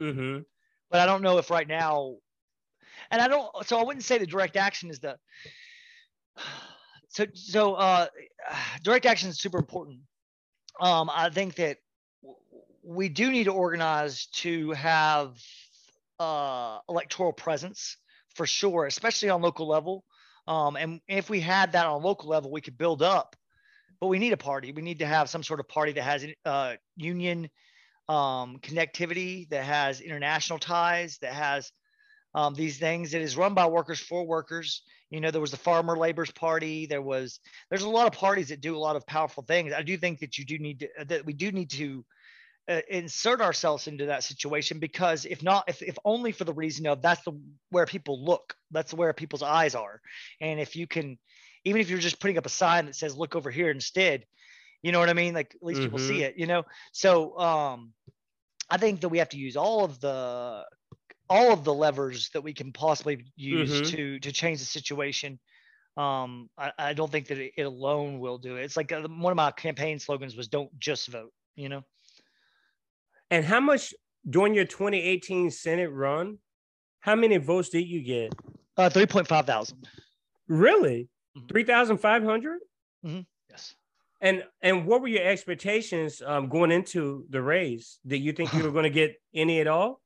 Mm-hmm. 0.00 0.40
But 0.90 1.00
I 1.00 1.06
don't 1.06 1.22
know 1.22 1.38
if 1.38 1.50
right 1.50 1.66
now 1.66 2.16
and 3.12 3.20
I 3.20 3.28
don't. 3.28 3.50
So 3.66 3.78
I 3.78 3.84
wouldn't 3.84 4.04
say 4.04 4.18
the 4.18 4.26
direct 4.26 4.56
action 4.56 4.90
is 4.90 5.00
the. 5.00 5.16
So 7.14 7.26
so 7.34 7.74
uh, 7.74 8.06
direct 8.82 9.04
action 9.04 9.28
is 9.28 9.38
super 9.38 9.58
important. 9.58 9.98
Um, 10.80 11.10
I 11.12 11.28
think 11.28 11.56
that 11.56 11.76
we 12.82 13.08
do 13.08 13.30
need 13.30 13.44
to 13.44 13.52
organize 13.52 14.26
to 14.26 14.72
have 14.72 15.36
uh, 16.18 16.78
electoral 16.88 17.32
presence 17.32 17.96
for 18.34 18.46
sure, 18.46 18.86
especially 18.86 19.30
on 19.30 19.42
local 19.42 19.68
level. 19.68 20.04
Um, 20.48 20.76
and 20.76 21.00
if 21.08 21.30
we 21.30 21.40
had 21.40 21.72
that 21.72 21.86
on 21.86 22.02
local 22.02 22.28
level, 22.28 22.50
we 22.50 22.60
could 22.60 22.76
build 22.76 23.02
up. 23.02 23.36
But 24.00 24.08
we 24.08 24.18
need 24.18 24.32
a 24.32 24.36
party. 24.36 24.72
We 24.72 24.82
need 24.82 24.98
to 24.98 25.06
have 25.06 25.30
some 25.30 25.44
sort 25.44 25.60
of 25.60 25.68
party 25.68 25.92
that 25.92 26.02
has 26.02 26.26
uh, 26.44 26.74
union 26.96 27.48
um, 28.08 28.58
connectivity, 28.58 29.48
that 29.50 29.64
has 29.64 30.00
international 30.00 30.58
ties, 30.58 31.18
that 31.18 31.32
has 31.32 31.70
um, 32.34 32.54
these 32.54 32.78
things. 32.78 33.14
It 33.14 33.22
is 33.22 33.36
run 33.36 33.54
by 33.54 33.66
workers 33.66 34.00
for 34.00 34.26
workers. 34.26 34.82
You 35.10 35.20
know, 35.20 35.30
there 35.30 35.40
was 35.40 35.50
the 35.50 35.56
Farmer 35.56 35.96
Labor's 35.96 36.32
Party. 36.32 36.86
There 36.86 37.02
was 37.02 37.38
there's 37.68 37.82
a 37.82 37.88
lot 37.88 38.06
of 38.06 38.12
parties 38.18 38.48
that 38.48 38.60
do 38.60 38.74
a 38.74 38.78
lot 38.78 38.96
of 38.96 39.06
powerful 39.06 39.44
things. 39.44 39.72
I 39.72 39.82
do 39.82 39.96
think 39.96 40.20
that 40.20 40.36
you 40.36 40.44
do 40.44 40.58
need 40.58 40.80
to 40.80 40.88
that 41.04 41.26
we 41.26 41.32
do 41.32 41.52
need 41.52 41.70
to 41.70 42.04
uh, 42.68 42.80
insert 42.88 43.40
ourselves 43.40 43.88
into 43.88 44.06
that 44.06 44.22
situation 44.22 44.78
because 44.78 45.24
if 45.24 45.42
not, 45.42 45.64
if, 45.68 45.82
if 45.82 45.98
only 46.04 46.32
for 46.32 46.44
the 46.44 46.52
reason 46.54 46.86
of 46.86 47.02
that's 47.02 47.22
the 47.24 47.32
where 47.70 47.86
people 47.86 48.24
look, 48.24 48.54
that's 48.70 48.94
where 48.94 49.12
people's 49.12 49.42
eyes 49.42 49.74
are, 49.74 50.00
and 50.40 50.60
if 50.60 50.76
you 50.76 50.86
can, 50.86 51.18
even 51.64 51.80
if 51.80 51.90
you're 51.90 51.98
just 51.98 52.20
putting 52.20 52.38
up 52.38 52.46
a 52.46 52.50
sign 52.50 52.86
that 52.86 52.94
says 52.94 53.16
"Look 53.16 53.34
over 53.34 53.50
here" 53.50 53.70
instead, 53.70 54.24
you 54.82 54.92
know 54.92 55.00
what 55.00 55.08
I 55.08 55.14
mean? 55.14 55.34
Like 55.34 55.54
at 55.54 55.62
least 55.62 55.80
mm-hmm. 55.80 55.86
people 55.86 55.98
see 55.98 56.14
mm-hmm. 56.14 56.22
it, 56.22 56.34
you 56.36 56.46
know. 56.46 56.64
So 56.92 57.38
um, 57.38 57.92
I 58.70 58.76
think 58.76 59.00
that 59.00 59.08
we 59.08 59.18
have 59.18 59.30
to 59.30 59.38
use 59.38 59.56
all 59.56 59.84
of 59.84 60.00
the 60.00 60.64
all 61.28 61.52
of 61.52 61.64
the 61.64 61.74
levers 61.74 62.30
that 62.34 62.42
we 62.42 62.52
can 62.52 62.72
possibly 62.72 63.24
use 63.36 63.72
mm-hmm. 63.72 63.96
to 63.96 64.18
to 64.20 64.32
change 64.32 64.58
the 64.58 64.66
situation. 64.66 65.38
Um, 65.96 66.48
I, 66.56 66.72
I 66.78 66.92
don't 66.94 67.12
think 67.12 67.26
that 67.26 67.38
it, 67.38 67.52
it, 67.56 67.62
alone 67.62 68.18
will 68.18 68.38
do 68.38 68.56
it. 68.56 68.64
It's 68.64 68.78
like 68.78 68.92
uh, 68.92 69.02
one 69.02 69.30
of 69.30 69.36
my 69.36 69.50
campaign 69.50 69.98
slogans 69.98 70.36
was 70.36 70.48
"Don't 70.48 70.70
just 70.78 71.08
vote," 71.08 71.32
you 71.54 71.68
know. 71.68 71.82
And 73.32 73.46
how 73.46 73.60
much 73.60 73.94
during 74.28 74.52
your 74.52 74.66
2018 74.66 75.50
Senate 75.50 75.90
run? 75.90 76.36
How 77.00 77.16
many 77.16 77.38
votes 77.38 77.70
did 77.70 77.88
you 77.88 78.02
get? 78.02 78.34
Uh, 78.76 78.90
three 78.90 79.06
point 79.06 79.26
five 79.26 79.46
thousand. 79.46 79.88
Really, 80.48 81.08
mm-hmm. 81.36 81.46
three 81.46 81.64
thousand 81.64 81.96
five 81.96 82.22
hundred. 82.22 82.60
Mm-hmm. 83.04 83.20
Yes. 83.48 83.74
And 84.20 84.44
and 84.60 84.84
what 84.86 85.00
were 85.00 85.08
your 85.08 85.26
expectations 85.26 86.20
um, 86.24 86.50
going 86.50 86.70
into 86.70 87.24
the 87.30 87.40
race? 87.40 87.98
Did 88.06 88.18
you 88.18 88.32
think 88.32 88.52
you 88.52 88.64
were 88.64 88.70
going 88.70 88.84
to 88.84 88.90
get 88.90 89.14
any 89.34 89.60
at 89.60 89.66
all? 89.66 90.02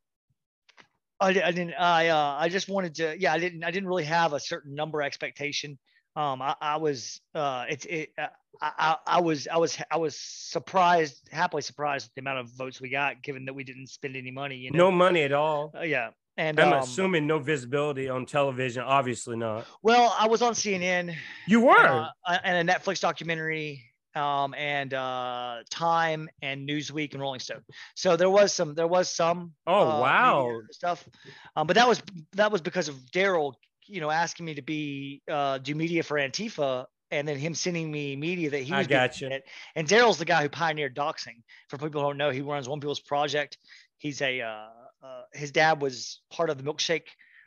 I, 1.18 1.30
I 1.30 1.50
didn't. 1.50 1.74
I 1.74 2.08
uh, 2.08 2.36
I 2.38 2.48
just 2.48 2.68
wanted 2.68 2.94
to. 2.94 3.16
Yeah, 3.18 3.32
I 3.32 3.40
didn't. 3.40 3.64
I 3.64 3.72
didn't 3.72 3.88
really 3.88 4.04
have 4.04 4.34
a 4.34 4.40
certain 4.40 4.72
number 4.76 5.02
expectation. 5.02 5.80
Um, 6.16 6.40
I, 6.40 6.56
I 6.60 6.76
was. 6.76 7.20
Uh, 7.34 7.66
it's. 7.68 7.84
It. 7.84 8.10
Uh, 8.18 8.28
I, 8.60 8.96
I 9.06 9.20
was. 9.20 9.46
I 9.46 9.58
was. 9.58 9.78
I 9.90 9.98
was 9.98 10.16
surprised, 10.16 11.28
happily 11.30 11.62
surprised 11.62 12.08
at 12.08 12.14
the 12.14 12.20
amount 12.20 12.38
of 12.38 12.48
votes 12.50 12.80
we 12.80 12.88
got, 12.88 13.22
given 13.22 13.44
that 13.44 13.54
we 13.54 13.64
didn't 13.64 13.88
spend 13.88 14.16
any 14.16 14.30
money. 14.30 14.56
You 14.56 14.70
know? 14.70 14.78
No 14.78 14.90
money 14.90 15.22
at 15.22 15.32
all. 15.32 15.72
Uh, 15.76 15.82
yeah. 15.82 16.10
And 16.38 16.60
I'm 16.60 16.72
um, 16.72 16.82
assuming 16.82 17.26
no 17.26 17.38
visibility 17.38 18.08
on 18.08 18.26
television. 18.26 18.82
Obviously 18.82 19.36
not. 19.36 19.66
Well, 19.82 20.14
I 20.18 20.26
was 20.28 20.42
on 20.42 20.52
CNN. 20.52 21.14
You 21.46 21.60
were. 21.62 22.08
Uh, 22.26 22.38
and 22.44 22.68
a 22.68 22.72
Netflix 22.72 23.00
documentary 23.00 23.84
um, 24.16 24.54
and 24.54 24.94
uh, 24.94 25.58
Time 25.70 26.28
and 26.42 26.68
Newsweek 26.68 27.12
and 27.12 27.20
Rolling 27.20 27.40
Stone. 27.40 27.62
So 27.94 28.16
there 28.16 28.30
was 28.30 28.52
some 28.52 28.74
there 28.74 28.86
was 28.86 29.14
some 29.14 29.52
oh 29.66 29.90
uh, 29.90 30.00
wow 30.00 30.60
stuff, 30.70 31.06
um, 31.54 31.66
but 31.66 31.74
that 31.74 31.86
was 31.86 32.02
that 32.32 32.50
was 32.50 32.62
because 32.62 32.88
of 32.88 32.96
Daryl, 33.12 33.54
you 33.88 34.00
know, 34.00 34.10
asking 34.10 34.46
me 34.46 34.54
to 34.54 34.62
be 34.62 35.22
uh, 35.30 35.58
do 35.58 35.74
media 35.74 36.02
for 36.02 36.16
Antifa. 36.16 36.86
And 37.12 37.28
then 37.28 37.38
him 37.38 37.54
sending 37.54 37.92
me 37.92 38.16
media 38.16 38.50
that 38.50 38.62
he 38.62 38.72
was. 38.72 38.86
I 38.86 38.88
got 38.88 39.20
you. 39.20 39.30
And 39.76 39.86
Daryl's 39.86 40.18
the 40.18 40.24
guy 40.24 40.42
who 40.42 40.48
pioneered 40.48 40.96
doxing. 40.96 41.44
For 41.68 41.78
people 41.78 42.00
who 42.00 42.08
don't 42.08 42.16
know, 42.16 42.30
he 42.30 42.40
runs 42.40 42.68
One 42.68 42.80
People's 42.80 42.98
Project. 42.98 43.58
He's 43.98 44.20
a 44.22 44.40
uh, 44.40 44.66
uh, 45.04 45.22
his 45.32 45.52
dad 45.52 45.80
was 45.80 46.20
part 46.32 46.50
of 46.50 46.58
the 46.58 46.64
milkshake 46.64 47.06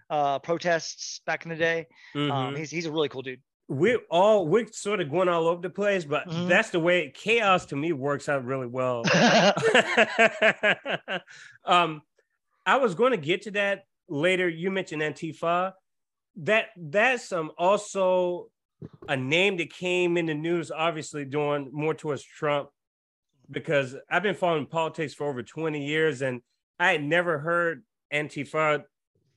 uh, 0.09 0.39
protests 0.39 1.19
back 1.25 1.43
in 1.43 1.49
the 1.49 1.57
day. 1.57 1.87
Um, 2.15 2.21
mm-hmm. 2.21 2.31
Um, 2.31 2.55
he's 2.55 2.71
he's 2.71 2.85
a 2.85 2.91
really 2.91 3.09
cool 3.09 3.21
dude 3.21 3.41
we're 3.69 4.01
all 4.09 4.47
we're 4.47 4.65
sort 4.71 4.99
of 4.99 5.11
going 5.11 5.29
all 5.29 5.47
over 5.47 5.61
the 5.61 5.69
place, 5.69 6.03
but 6.03 6.27
mm-hmm. 6.27 6.47
that's 6.47 6.71
the 6.71 6.79
way 6.79 7.13
chaos 7.15 7.67
to 7.67 7.75
me 7.75 7.93
works 7.93 8.27
out 8.27 8.43
really 8.43 8.65
well. 8.65 9.03
um, 11.65 12.01
I 12.65 12.77
was 12.77 12.95
going 12.95 13.11
to 13.11 13.17
get 13.17 13.43
to 13.43 13.51
that 13.51 13.83
later. 14.09 14.49
You 14.49 14.71
mentioned 14.71 15.03
Antifa. 15.03 15.73
That 16.39 16.67
that's 16.77 17.31
um 17.31 17.51
also 17.57 18.49
a 19.07 19.17
name 19.17 19.57
that 19.57 19.71
came 19.73 20.17
in 20.17 20.27
the 20.27 20.33
news, 20.33 20.71
obviously 20.71 21.25
doing 21.25 21.69
more 21.73 21.93
towards 21.93 22.23
Trump, 22.23 22.69
because 23.51 23.95
I've 24.09 24.23
been 24.23 24.35
following 24.35 24.65
politics 24.65 25.13
for 25.13 25.27
over 25.27 25.43
20 25.43 25.85
years 25.85 26.21
and 26.21 26.41
I 26.79 26.93
had 26.93 27.03
never 27.03 27.39
heard 27.39 27.83
Antifa 28.13 28.83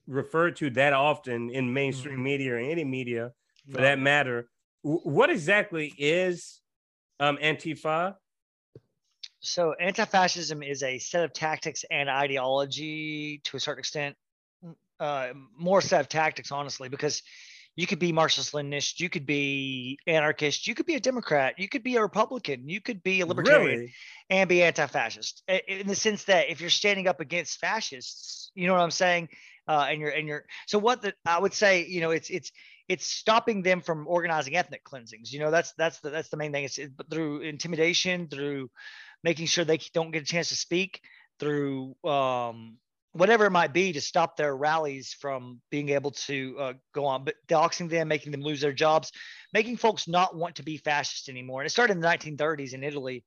referred 0.06 0.56
to 0.56 0.70
that 0.70 0.92
often 0.92 1.50
in 1.50 1.72
mainstream 1.72 2.16
mm-hmm. 2.16 2.24
media 2.24 2.54
or 2.54 2.58
any 2.58 2.84
media 2.84 3.32
for 3.70 3.78
no. 3.78 3.84
that 3.84 3.98
matter. 3.98 4.48
what 4.82 5.30
exactly 5.30 5.92
is 5.98 6.60
um, 7.20 7.36
Antifa? 7.38 8.16
So, 9.40 9.74
anti 9.80 10.04
fascism 10.04 10.62
is 10.62 10.82
a 10.84 10.98
set 10.98 11.24
of 11.24 11.32
tactics 11.32 11.84
and 11.90 12.08
ideology 12.08 13.40
to 13.44 13.56
a 13.56 13.60
certain 13.60 13.80
extent, 13.80 14.16
uh, 15.02 15.32
more 15.58 15.80
set 15.80 16.00
of 16.00 16.08
tactics, 16.08 16.52
honestly, 16.52 16.88
because 16.88 17.22
you 17.74 17.86
could 17.86 17.98
be 17.98 18.12
Marxist 18.12 18.52
Leninist, 18.52 19.00
you 19.00 19.08
could 19.08 19.26
be 19.26 19.98
anarchist, 20.06 20.68
you 20.68 20.74
could 20.74 20.86
be 20.86 20.94
a 20.94 21.00
Democrat, 21.00 21.54
you 21.58 21.68
could 21.68 21.82
be 21.82 21.96
a 21.96 22.02
Republican, 22.02 22.68
you 22.68 22.80
could 22.80 23.02
be 23.02 23.20
a 23.20 23.26
libertarian 23.26 23.80
really? 23.80 23.94
and 24.30 24.48
be 24.48 24.62
anti 24.62 24.86
fascist. 24.86 25.42
In 25.48 25.88
the 25.88 25.96
sense 25.96 26.24
that 26.24 26.50
if 26.50 26.60
you're 26.60 26.70
standing 26.70 27.08
up 27.08 27.18
against 27.18 27.58
fascists, 27.58 28.52
you 28.54 28.68
know 28.68 28.74
what 28.74 28.82
I'm 28.82 28.92
saying? 28.92 29.28
Uh, 29.66 29.86
and 29.90 30.00
you're 30.00 30.10
and 30.10 30.28
you're 30.28 30.44
so 30.66 30.78
what 30.78 31.02
the 31.02 31.14
I 31.26 31.40
would 31.40 31.54
say, 31.54 31.84
you 31.86 32.00
know, 32.00 32.10
it's 32.10 32.30
it's 32.30 32.52
it's 32.88 33.06
stopping 33.06 33.62
them 33.62 33.80
from 33.80 34.06
organizing 34.06 34.54
ethnic 34.54 34.84
cleansings. 34.84 35.32
You 35.32 35.40
know, 35.40 35.50
that's 35.50 35.72
that's 35.78 35.98
the 36.00 36.10
that's 36.10 36.28
the 36.28 36.36
main 36.36 36.52
thing. 36.52 36.64
It's 36.64 36.78
it, 36.78 36.92
through 37.10 37.40
intimidation, 37.40 38.28
through 38.28 38.70
making 39.24 39.46
sure 39.46 39.64
they 39.64 39.78
don't 39.94 40.12
get 40.12 40.22
a 40.22 40.26
chance 40.26 40.50
to 40.50 40.56
speak, 40.56 41.00
through 41.40 41.94
um, 42.04 42.76
whatever 43.12 43.46
it 43.46 43.50
might 43.50 43.72
be 43.72 43.92
to 43.92 44.00
stop 44.00 44.36
their 44.36 44.56
rallies 44.56 45.14
from 45.18 45.60
being 45.70 45.90
able 45.90 46.10
to 46.10 46.56
uh, 46.58 46.72
go 46.94 47.04
on, 47.04 47.24
but 47.24 47.34
doxing 47.46 47.88
them, 47.88 48.08
making 48.08 48.32
them 48.32 48.42
lose 48.42 48.60
their 48.60 48.72
jobs, 48.72 49.12
making 49.52 49.76
folks 49.76 50.08
not 50.08 50.34
want 50.34 50.56
to 50.56 50.62
be 50.62 50.78
fascist 50.78 51.28
anymore. 51.28 51.60
And 51.60 51.66
it 51.66 51.70
started 51.70 51.94
in 51.94 52.00
the 52.00 52.08
1930s 52.08 52.72
in 52.72 52.82
Italy. 52.82 53.24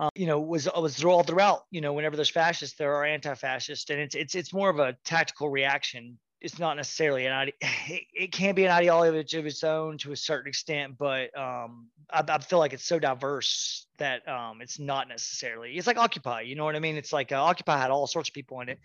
Uh, 0.00 0.10
you 0.14 0.26
know, 0.26 0.40
was 0.40 0.68
was 0.76 1.02
all 1.02 1.24
throughout. 1.24 1.62
You 1.72 1.80
know, 1.80 1.92
whenever 1.92 2.14
there's 2.14 2.30
fascists, 2.30 2.76
there 2.78 2.94
are 2.94 3.04
anti-fascists, 3.04 3.90
and 3.90 3.98
it's 3.98 4.14
it's 4.14 4.36
it's 4.36 4.52
more 4.52 4.70
of 4.70 4.78
a 4.78 4.96
tactical 5.04 5.48
reaction 5.48 6.18
it's 6.40 6.58
not 6.58 6.76
necessarily 6.76 7.26
an 7.26 7.48
it, 7.48 7.54
it 8.14 8.32
can 8.32 8.54
be 8.54 8.64
an 8.64 8.70
ideology 8.70 9.38
of 9.38 9.46
its 9.46 9.64
own 9.64 9.98
to 9.98 10.12
a 10.12 10.16
certain 10.16 10.48
extent 10.48 10.96
but 10.98 11.36
um, 11.38 11.88
I, 12.10 12.22
I, 12.28 12.38
feel 12.38 12.58
like 12.58 12.72
it's 12.72 12.84
so 12.84 12.98
diverse 12.98 13.86
that 13.98 14.26
um, 14.28 14.60
it's 14.60 14.78
not 14.78 15.08
necessarily 15.08 15.76
it's 15.76 15.86
like 15.86 15.98
occupy 15.98 16.42
you 16.42 16.54
know 16.54 16.64
what 16.64 16.76
i 16.76 16.80
mean? 16.80 16.96
It's 16.96 17.12
like 17.12 17.32
uh, 17.32 17.42
occupy 17.42 17.78
had 17.78 17.90
all 17.90 18.06
sorts 18.06 18.28
of 18.30 18.34
people 18.34 18.60
in 18.60 18.70
it. 18.70 18.78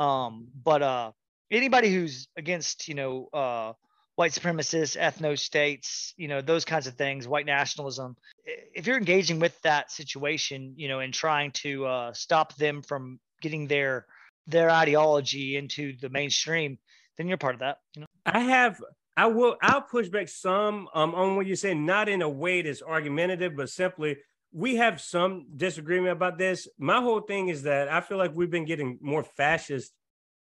Um, 0.00 0.48
but 0.62 0.82
uh, 0.82 1.12
anybody 1.50 1.92
who's 1.92 2.28
against 2.36 2.88
you 2.88 2.94
know 2.94 3.28
uh, 3.32 3.72
white 4.16 4.32
supremacists 4.32 4.98
ethno 4.98 5.38
states 5.38 6.14
you 6.16 6.28
know 6.28 6.40
those 6.40 6.64
kinds 6.64 6.86
of 6.86 6.94
things 6.94 7.26
white 7.28 7.46
nationalism 7.46 8.16
if 8.44 8.86
you're 8.86 8.96
engaging 8.96 9.38
with 9.38 9.60
that 9.62 9.90
situation 9.90 10.72
you 10.76 10.88
know 10.88 11.00
and 11.00 11.12
trying 11.12 11.50
to 11.52 11.86
uh, 11.86 12.12
stop 12.12 12.54
them 12.56 12.82
from 12.82 13.18
getting 13.40 13.66
their 13.66 14.06
their 14.46 14.70
ideology 14.70 15.56
into 15.56 15.94
the 16.00 16.08
mainstream 16.08 16.78
then 17.16 17.28
you're 17.28 17.38
part 17.38 17.54
of 17.54 17.60
that. 17.60 17.78
You 17.94 18.02
know, 18.02 18.06
I 18.26 18.40
have. 18.40 18.80
I 19.16 19.26
will. 19.26 19.56
I'll 19.62 19.82
push 19.82 20.08
back 20.08 20.28
some 20.28 20.88
um, 20.94 21.14
on 21.14 21.36
what 21.36 21.46
you're 21.46 21.56
saying, 21.56 21.86
not 21.86 22.08
in 22.08 22.22
a 22.22 22.28
way 22.28 22.62
that's 22.62 22.82
argumentative, 22.82 23.56
but 23.56 23.70
simply 23.70 24.16
we 24.52 24.76
have 24.76 25.00
some 25.00 25.46
disagreement 25.56 26.12
about 26.12 26.38
this. 26.38 26.68
My 26.78 27.00
whole 27.00 27.20
thing 27.20 27.48
is 27.48 27.62
that 27.64 27.88
I 27.88 28.00
feel 28.00 28.18
like 28.18 28.32
we've 28.34 28.50
been 28.50 28.64
getting 28.64 28.98
more 29.00 29.24
fascist 29.24 29.92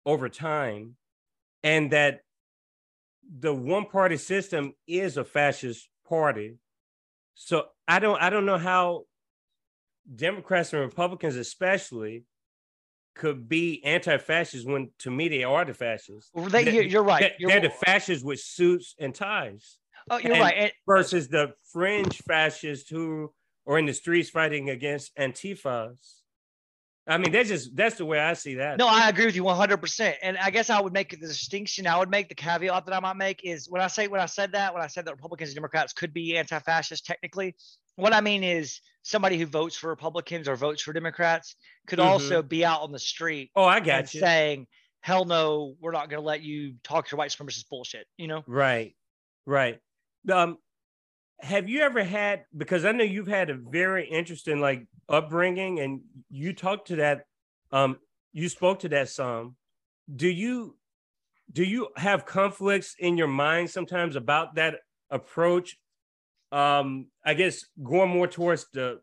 over 0.05 0.29
time, 0.29 0.96
and 1.62 1.90
that 1.92 2.20
the 3.38 3.55
one 3.55 3.87
party 3.87 4.16
system 4.16 4.75
is 4.87 5.16
a 5.16 5.25
fascist 5.25 5.88
party. 6.09 6.57
So 7.35 7.66
I 7.88 7.99
don't. 7.99 8.20
I 8.20 8.29
don't 8.29 8.46
know 8.46 8.59
how 8.59 9.05
Democrats 10.14 10.73
and 10.73 10.83
Republicans, 10.83 11.37
especially, 11.37 12.25
could 13.20 13.50
be 13.50 13.85
anti-fascists 13.85 14.66
when 14.66 14.88
to 14.98 15.11
me 15.11 15.28
they 15.28 15.44
are 15.44 15.62
the 15.66 15.74
fascists. 15.74 16.30
Well, 16.33 16.48
they, 16.48 16.87
you're 16.87 17.02
right. 17.02 17.33
You're 17.38 17.50
they're 17.50 17.61
the 17.61 17.68
fascists 17.68 18.24
with 18.24 18.40
suits 18.40 18.94
and 18.98 19.14
ties. 19.14 19.76
Oh, 20.09 20.16
you're 20.16 20.33
and 20.33 20.40
right. 20.40 20.54
And, 20.56 20.72
versus 20.87 21.28
the 21.28 21.52
fringe 21.70 22.16
fascists 22.26 22.88
who 22.88 23.30
are 23.66 23.78
in 23.78 23.85
the 23.85 23.92
streets 23.92 24.30
fighting 24.30 24.70
against 24.70 25.14
antifas. 25.16 25.98
I 27.06 27.18
mean, 27.18 27.30
that's 27.30 27.50
just 27.50 27.76
that's 27.76 27.96
the 27.96 28.06
way 28.06 28.18
I 28.18 28.33
see 28.33 28.54
that. 28.54 28.78
No, 28.78 28.87
I 28.88 29.11
agree 29.11 29.26
with 29.26 29.37
you 29.37 29.42
100%. 29.42 30.14
And 30.22 30.38
I 30.38 30.48
guess 30.48 30.70
I 30.70 30.80
would 30.80 30.94
make 30.94 31.11
the 31.11 31.16
distinction. 31.18 31.87
I 31.87 31.98
would 31.98 32.11
make 32.11 32.30
the 32.30 32.35
caveat 32.35 32.87
that 32.87 32.94
I 32.94 33.00
might 33.00 33.16
make 33.16 33.44
is 33.44 33.68
when 33.68 33.83
I 33.83 33.88
say 33.88 34.09
when 34.09 34.22
I 34.22 34.26
said 34.26 34.52
that 34.52 34.72
when 34.72 34.83
I 34.83 34.87
said 34.87 35.04
that 35.04 35.12
Republicans 35.12 35.50
and 35.50 35.56
Democrats 35.56 35.92
could 35.92 36.14
be 36.14 36.38
anti-fascist 36.38 37.04
technically, 37.04 37.54
what 38.00 38.12
I 38.12 38.20
mean 38.20 38.42
is 38.42 38.80
somebody 39.02 39.38
who 39.38 39.46
votes 39.46 39.76
for 39.76 39.88
Republicans 39.88 40.48
or 40.48 40.56
votes 40.56 40.82
for 40.82 40.92
Democrats 40.92 41.56
could 41.86 41.98
mm-hmm. 41.98 42.08
also 42.08 42.42
be 42.42 42.64
out 42.64 42.82
on 42.82 42.92
the 42.92 42.98
street. 42.98 43.50
Oh, 43.56 43.64
I 43.64 43.80
got 43.80 44.12
you. 44.14 44.20
Saying, 44.20 44.66
"Hell 45.00 45.24
no, 45.24 45.74
we're 45.80 45.92
not 45.92 46.10
going 46.10 46.20
to 46.20 46.26
let 46.26 46.42
you 46.42 46.74
talk 46.82 47.10
your 47.10 47.18
white 47.18 47.30
supremacist 47.30 47.68
bullshit." 47.68 48.06
You 48.16 48.28
know? 48.28 48.44
Right, 48.46 48.94
right. 49.46 49.78
Um, 50.30 50.58
have 51.40 51.68
you 51.68 51.80
ever 51.80 52.04
had? 52.04 52.44
Because 52.56 52.84
I 52.84 52.92
know 52.92 53.04
you've 53.04 53.26
had 53.26 53.50
a 53.50 53.54
very 53.54 54.06
interesting 54.06 54.60
like 54.60 54.86
upbringing, 55.08 55.80
and 55.80 56.00
you 56.30 56.52
talked 56.52 56.88
to 56.88 56.96
that. 56.96 57.24
Um, 57.72 57.98
you 58.32 58.48
spoke 58.48 58.80
to 58.80 58.88
that 58.90 59.08
some. 59.08 59.56
Do 60.14 60.28
you? 60.28 60.76
Do 61.52 61.64
you 61.64 61.88
have 61.96 62.26
conflicts 62.26 62.94
in 62.96 63.16
your 63.16 63.26
mind 63.26 63.70
sometimes 63.70 64.14
about 64.14 64.54
that 64.54 64.76
approach 65.10 65.76
um, 66.52 67.06
I 67.24 67.34
guess 67.34 67.64
going 67.82 68.10
more 68.10 68.26
towards 68.26 68.66
the 68.72 69.00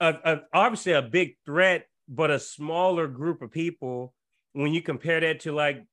uh, 0.00 0.12
uh, 0.24 0.36
obviously 0.52 0.92
a 0.92 1.02
big 1.02 1.36
threat, 1.44 1.86
but 2.08 2.30
a 2.30 2.38
smaller 2.38 3.08
group 3.08 3.42
of 3.42 3.50
people. 3.50 4.14
When 4.52 4.72
you 4.72 4.82
compare 4.82 5.20
that 5.20 5.40
to 5.40 5.52
like 5.52 5.84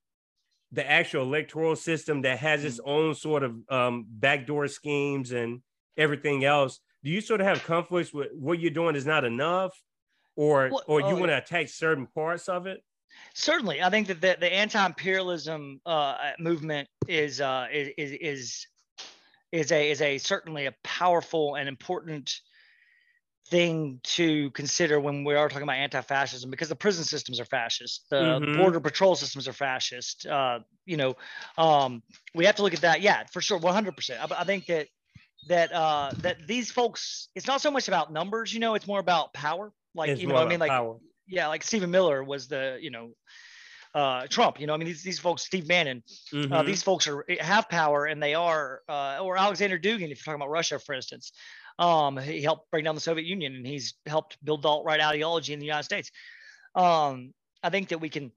the 0.72 0.88
actual 0.88 1.22
electoral 1.22 1.76
system 1.76 2.22
that 2.22 2.38
has 2.38 2.64
its 2.64 2.80
mm-hmm. 2.80 2.90
own 2.90 3.14
sort 3.14 3.42
of 3.42 3.56
um, 3.68 4.06
backdoor 4.08 4.68
schemes 4.68 5.32
and 5.32 5.60
everything 5.96 6.44
else, 6.44 6.80
do 7.04 7.10
you 7.10 7.20
sort 7.20 7.40
of 7.40 7.46
have 7.46 7.62
conflicts 7.64 8.12
with 8.12 8.28
what 8.32 8.58
you're 8.58 8.70
doing 8.70 8.96
is 8.96 9.06
not 9.06 9.24
enough, 9.24 9.72
or 10.34 10.70
well, 10.72 10.82
or 10.86 11.00
you 11.00 11.06
oh, 11.06 11.16
want 11.16 11.28
to 11.28 11.38
attack 11.38 11.68
certain 11.68 12.06
parts 12.06 12.48
of 12.48 12.66
it? 12.66 12.82
Certainly, 13.34 13.82
I 13.82 13.90
think 13.90 14.08
that 14.08 14.20
the, 14.20 14.36
the 14.38 14.52
anti-imperialism 14.52 15.80
uh, 15.86 16.16
movement 16.38 16.88
is, 17.08 17.40
uh, 17.40 17.66
is 17.72 18.12
is 18.20 18.66
is 19.52 19.72
a 19.72 19.90
is 19.90 20.00
a 20.00 20.18
certainly 20.18 20.66
a 20.66 20.74
powerful 20.82 21.54
and 21.54 21.68
important 21.68 22.40
thing 23.48 24.00
to 24.02 24.50
consider 24.50 24.98
when 24.98 25.22
we 25.22 25.34
are 25.34 25.48
talking 25.48 25.62
about 25.62 25.76
anti-fascism 25.76 26.50
because 26.50 26.68
the 26.68 26.74
prison 26.74 27.04
systems 27.04 27.38
are 27.38 27.44
fascist 27.44 28.04
the 28.10 28.16
mm-hmm. 28.16 28.56
border 28.56 28.80
patrol 28.80 29.14
systems 29.14 29.46
are 29.46 29.52
fascist 29.52 30.26
uh, 30.26 30.58
you 30.84 30.96
know 30.96 31.14
um, 31.56 32.02
we 32.34 32.44
have 32.44 32.56
to 32.56 32.62
look 32.62 32.74
at 32.74 32.80
that 32.80 33.02
yeah 33.02 33.24
for 33.32 33.40
sure 33.40 33.58
100% 33.60 34.10
I, 34.18 34.40
I 34.40 34.44
think 34.44 34.66
that 34.66 34.88
that 35.48 35.72
uh, 35.72 36.10
that 36.18 36.46
these 36.46 36.70
folks 36.70 37.28
it's 37.34 37.46
not 37.46 37.60
so 37.60 37.70
much 37.70 37.88
about 37.88 38.12
numbers 38.12 38.52
you 38.52 38.58
know 38.58 38.74
it's 38.74 38.86
more 38.86 39.00
about 39.00 39.32
power 39.32 39.72
like 39.94 40.10
it's 40.10 40.20
you 40.20 40.26
know 40.26 40.36
i 40.36 40.46
mean 40.46 40.60
like 40.60 40.70
power. 40.70 40.96
yeah 41.28 41.46
like 41.46 41.62
stephen 41.62 41.90
miller 41.90 42.24
was 42.24 42.48
the 42.48 42.78
you 42.80 42.90
know 42.90 43.10
uh, 43.96 44.26
Trump. 44.28 44.60
You 44.60 44.66
know, 44.66 44.74
I 44.74 44.76
mean, 44.76 44.86
these, 44.86 45.02
these 45.02 45.18
folks, 45.18 45.42
Steve 45.42 45.66
Bannon, 45.66 46.02
uh, 46.06 46.36
mm-hmm. 46.36 46.52
uh, 46.52 46.62
these 46.62 46.82
folks 46.82 47.08
are 47.08 47.24
have 47.40 47.68
power 47.68 48.04
and 48.04 48.22
they 48.22 48.34
are, 48.34 48.82
uh, 48.88 49.18
or 49.22 49.38
Alexander 49.38 49.78
Dugin, 49.78 50.10
if 50.12 50.18
you're 50.18 50.24
talking 50.24 50.34
about 50.34 50.50
Russia, 50.50 50.78
for 50.78 50.94
instance. 50.94 51.32
Um, 51.78 52.16
he 52.18 52.42
helped 52.42 52.70
bring 52.70 52.84
down 52.84 52.94
the 52.94 53.00
Soviet 53.00 53.26
Union 53.26 53.54
and 53.54 53.66
he's 53.66 53.94
helped 54.06 54.36
build 54.44 54.62
the 54.62 54.68
alt-right 54.68 55.00
ideology 55.00 55.52
in 55.54 55.58
the 55.58 55.66
United 55.66 55.84
States. 55.84 56.10
Um, 56.74 57.32
I 57.62 57.70
think 57.70 57.88
that 57.88 58.00
we 58.00 58.10
can, 58.10 58.32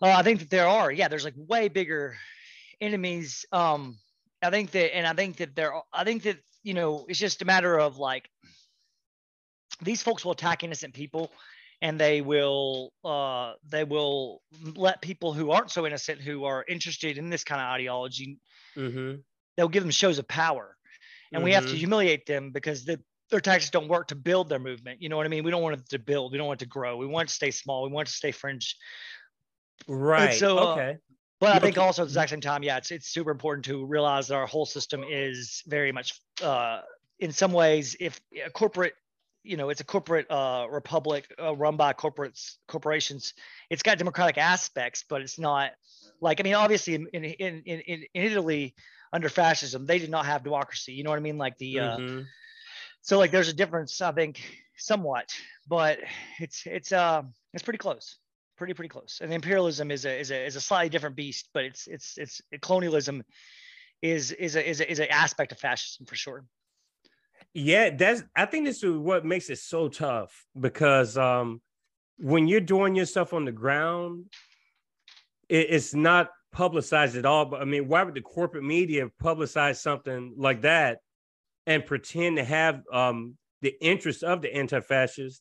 uh, 0.00 0.06
I 0.06 0.22
think 0.22 0.40
that 0.40 0.50
there 0.50 0.66
are, 0.66 0.90
yeah, 0.90 1.08
there's 1.08 1.24
like 1.24 1.34
way 1.36 1.68
bigger 1.68 2.16
enemies. 2.80 3.44
Um, 3.52 3.98
I 4.42 4.50
think 4.50 4.70
that, 4.72 4.96
and 4.96 5.06
I 5.06 5.12
think 5.12 5.36
that 5.36 5.54
there, 5.54 5.72
I 5.92 6.04
think 6.04 6.22
that, 6.22 6.38
you 6.62 6.74
know, 6.74 7.04
it's 7.08 7.18
just 7.18 7.42
a 7.42 7.44
matter 7.44 7.78
of 7.78 7.98
like, 7.98 8.28
these 9.82 10.02
folks 10.02 10.24
will 10.24 10.32
attack 10.32 10.64
innocent 10.64 10.94
people 10.94 11.30
and 11.82 12.00
they 12.00 12.22
will 12.22 12.92
uh, 13.04 13.52
they 13.68 13.84
will 13.84 14.40
let 14.74 15.02
people 15.02 15.34
who 15.34 15.50
aren't 15.50 15.70
so 15.70 15.86
innocent 15.86 16.20
who 16.20 16.44
are 16.44 16.64
interested 16.66 17.18
in 17.18 17.28
this 17.28 17.44
kind 17.44 17.60
of 17.60 17.66
ideology 17.66 18.38
mm-hmm. 18.76 19.16
they'll 19.56 19.68
give 19.68 19.82
them 19.82 19.90
shows 19.90 20.18
of 20.18 20.26
power. 20.26 20.76
And 21.32 21.38
mm-hmm. 21.38 21.44
we 21.44 21.52
have 21.52 21.64
to 21.64 21.70
mm-hmm. 21.70 21.78
humiliate 21.78 22.26
them 22.26 22.50
because 22.50 22.84
the, 22.84 23.00
their 23.30 23.40
tactics 23.40 23.70
don't 23.70 23.88
work 23.88 24.08
to 24.08 24.14
build 24.14 24.48
their 24.48 24.58
movement. 24.58 25.02
You 25.02 25.08
know 25.08 25.16
what 25.16 25.26
i 25.26 25.28
mean? 25.28 25.44
We 25.44 25.50
don't 25.50 25.62
want 25.62 25.78
it 25.78 25.88
to 25.90 25.98
build. 25.98 26.32
We 26.32 26.38
don't 26.38 26.46
want 26.46 26.60
it 26.60 26.64
to 26.64 26.68
grow. 26.68 26.96
We 26.96 27.06
want 27.06 27.26
it 27.26 27.30
to 27.30 27.34
stay 27.34 27.50
small. 27.50 27.82
We 27.84 27.90
want 27.90 28.08
it 28.08 28.12
to 28.12 28.16
stay 28.16 28.32
fringe. 28.32 28.76
Right. 29.88 30.30
and 30.30 30.34
so 30.38 30.58
uh, 30.58 30.72
okay. 30.72 30.90
uh, 30.90 30.94
but 31.40 31.56
I 31.56 31.58
think 31.58 31.76
also 31.76 32.02
at 32.02 32.04
the 32.04 32.10
exact 32.10 32.30
same 32.30 32.40
time, 32.40 32.62
yeah, 32.62 32.76
it's 32.76 32.92
it's 32.92 33.08
super 33.08 33.32
important 33.32 33.64
to 33.64 33.84
realize 33.84 34.28
that 34.28 34.36
our 34.36 34.46
whole 34.46 34.66
system 34.66 35.02
is 35.08 35.62
very 35.66 35.90
much, 35.90 36.20
uh, 36.40 36.82
in 37.18 37.32
some 37.32 37.52
ways, 37.52 37.96
if 37.98 38.20
a 38.46 38.50
corporate 38.50 38.94
you 39.42 39.56
know 39.56 39.70
it's 39.70 39.80
a 39.80 39.84
corporate 39.84 40.30
uh, 40.30 40.66
republic 40.70 41.32
uh, 41.40 41.54
run 41.54 41.76
by 41.76 41.92
corporates 41.92 42.56
corporations. 42.68 43.34
It's 43.70 43.82
got 43.82 43.98
democratic 43.98 44.38
aspects 44.38 45.04
but 45.08 45.22
it's 45.22 45.38
not 45.38 45.72
like 46.20 46.40
i 46.40 46.42
mean 46.42 46.54
obviously 46.54 46.94
in 46.94 47.06
in 47.08 47.24
in, 47.24 47.80
in, 47.80 48.04
italy 48.14 48.74
under 49.12 49.28
fascism 49.28 49.86
they 49.86 49.98
did 49.98 50.10
not 50.10 50.26
have 50.26 50.44
democracy 50.44 50.92
you 50.92 51.04
know 51.04 51.10
what 51.10 51.18
i 51.18 51.22
mean? 51.22 51.38
Like 51.38 51.58
the 51.58 51.80
uh, 51.80 51.96
mm-hmm. 51.98 52.20
so 53.00 53.18
like 53.18 53.30
there's 53.30 53.48
a 53.48 53.54
difference 53.54 54.00
i 54.00 54.12
think 54.12 54.40
somewhat 54.76 55.34
but 55.68 55.98
it's 56.38 56.62
it's 56.66 56.92
uh 56.92 57.22
it's 57.52 57.62
pretty 57.62 57.78
close 57.78 58.18
pretty 58.62 58.74
pretty 58.74 58.88
close. 58.88 59.20
And 59.20 59.32
imperialism 59.32 59.90
is 59.90 60.04
a 60.04 60.20
is 60.20 60.30
a 60.30 60.46
is 60.46 60.54
a 60.54 60.60
slightly 60.60 60.88
different 60.88 61.16
beast 61.16 61.48
but 61.52 61.64
it's 61.64 61.88
it's 61.88 62.16
it's 62.16 62.40
colonialism 62.60 63.24
is 64.02 64.30
is 64.30 64.54
a 64.54 64.68
is 64.68 64.80
a, 64.80 64.90
is 64.90 65.00
an 65.00 65.08
aspect 65.10 65.50
of 65.50 65.58
fascism 65.58 66.06
for 66.06 66.14
sure 66.14 66.44
yeah, 67.54 67.90
that's 67.90 68.22
I 68.34 68.46
think 68.46 68.66
this 68.66 68.82
is 68.82 68.96
what 68.96 69.24
makes 69.24 69.50
it 69.50 69.58
so 69.58 69.88
tough 69.88 70.46
because 70.58 71.16
um 71.16 71.60
when 72.18 72.46
you're 72.46 72.60
doing 72.60 72.94
your 72.94 73.06
stuff 73.06 73.32
on 73.32 73.44
the 73.44 73.52
ground, 73.52 74.26
it, 75.48 75.66
it's 75.70 75.94
not 75.94 76.30
publicized 76.52 77.16
at 77.16 77.26
all. 77.26 77.46
But 77.46 77.62
I 77.62 77.64
mean, 77.64 77.88
why 77.88 78.02
would 78.02 78.14
the 78.14 78.20
corporate 78.20 78.64
media 78.64 79.08
publicize 79.22 79.76
something 79.76 80.34
like 80.36 80.62
that 80.62 80.98
and 81.66 81.84
pretend 81.84 82.36
to 82.36 82.44
have 82.44 82.82
um 82.92 83.36
the 83.60 83.74
interest 83.80 84.24
of 84.24 84.42
the 84.42 84.52
anti-fascists, 84.54 85.40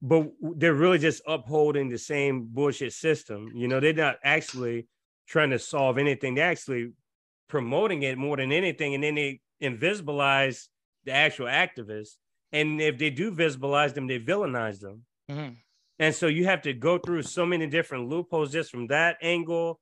but 0.00 0.28
they're 0.56 0.74
really 0.74 0.98
just 0.98 1.22
upholding 1.26 1.88
the 1.88 1.98
same 1.98 2.46
bullshit 2.48 2.92
system. 2.92 3.50
You 3.54 3.68
know, 3.68 3.80
they're 3.80 3.92
not 3.92 4.16
actually 4.22 4.86
trying 5.26 5.50
to 5.50 5.58
solve 5.58 5.98
anything. 5.98 6.34
They're 6.34 6.50
actually 6.50 6.92
promoting 7.48 8.02
it 8.02 8.16
more 8.16 8.36
than 8.36 8.52
anything, 8.52 8.94
and 8.94 9.02
then 9.02 9.16
they 9.16 9.40
invisibilize 9.62 10.68
the 11.04 11.12
actual 11.12 11.46
activists. 11.46 12.16
And 12.52 12.80
if 12.80 12.98
they 12.98 13.10
do 13.10 13.32
visibilize 13.32 13.94
them, 13.94 14.06
they 14.06 14.18
villainize 14.18 14.80
them. 14.80 15.04
Mm-hmm. 15.30 15.54
And 15.98 16.14
so 16.14 16.26
you 16.26 16.44
have 16.46 16.62
to 16.62 16.72
go 16.72 16.98
through 16.98 17.22
so 17.22 17.46
many 17.46 17.66
different 17.66 18.08
loopholes 18.08 18.52
just 18.52 18.70
from 18.70 18.88
that 18.88 19.16
angle. 19.22 19.80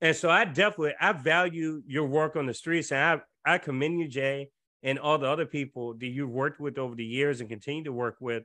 And 0.00 0.16
so 0.16 0.30
I 0.30 0.44
definitely 0.44 0.94
I 1.00 1.12
value 1.12 1.82
your 1.86 2.06
work 2.06 2.36
on 2.36 2.46
the 2.46 2.54
streets, 2.54 2.90
and 2.90 3.22
I 3.46 3.54
I 3.54 3.58
commend 3.58 4.00
you, 4.00 4.08
Jae, 4.08 4.48
and 4.82 4.98
all 4.98 5.18
the 5.18 5.28
other 5.28 5.46
people 5.46 5.94
that 5.94 6.06
you've 6.06 6.30
worked 6.30 6.60
with 6.60 6.78
over 6.78 6.94
the 6.94 7.04
years 7.04 7.40
and 7.40 7.48
continue 7.48 7.84
to 7.84 7.92
work 7.92 8.16
with. 8.20 8.44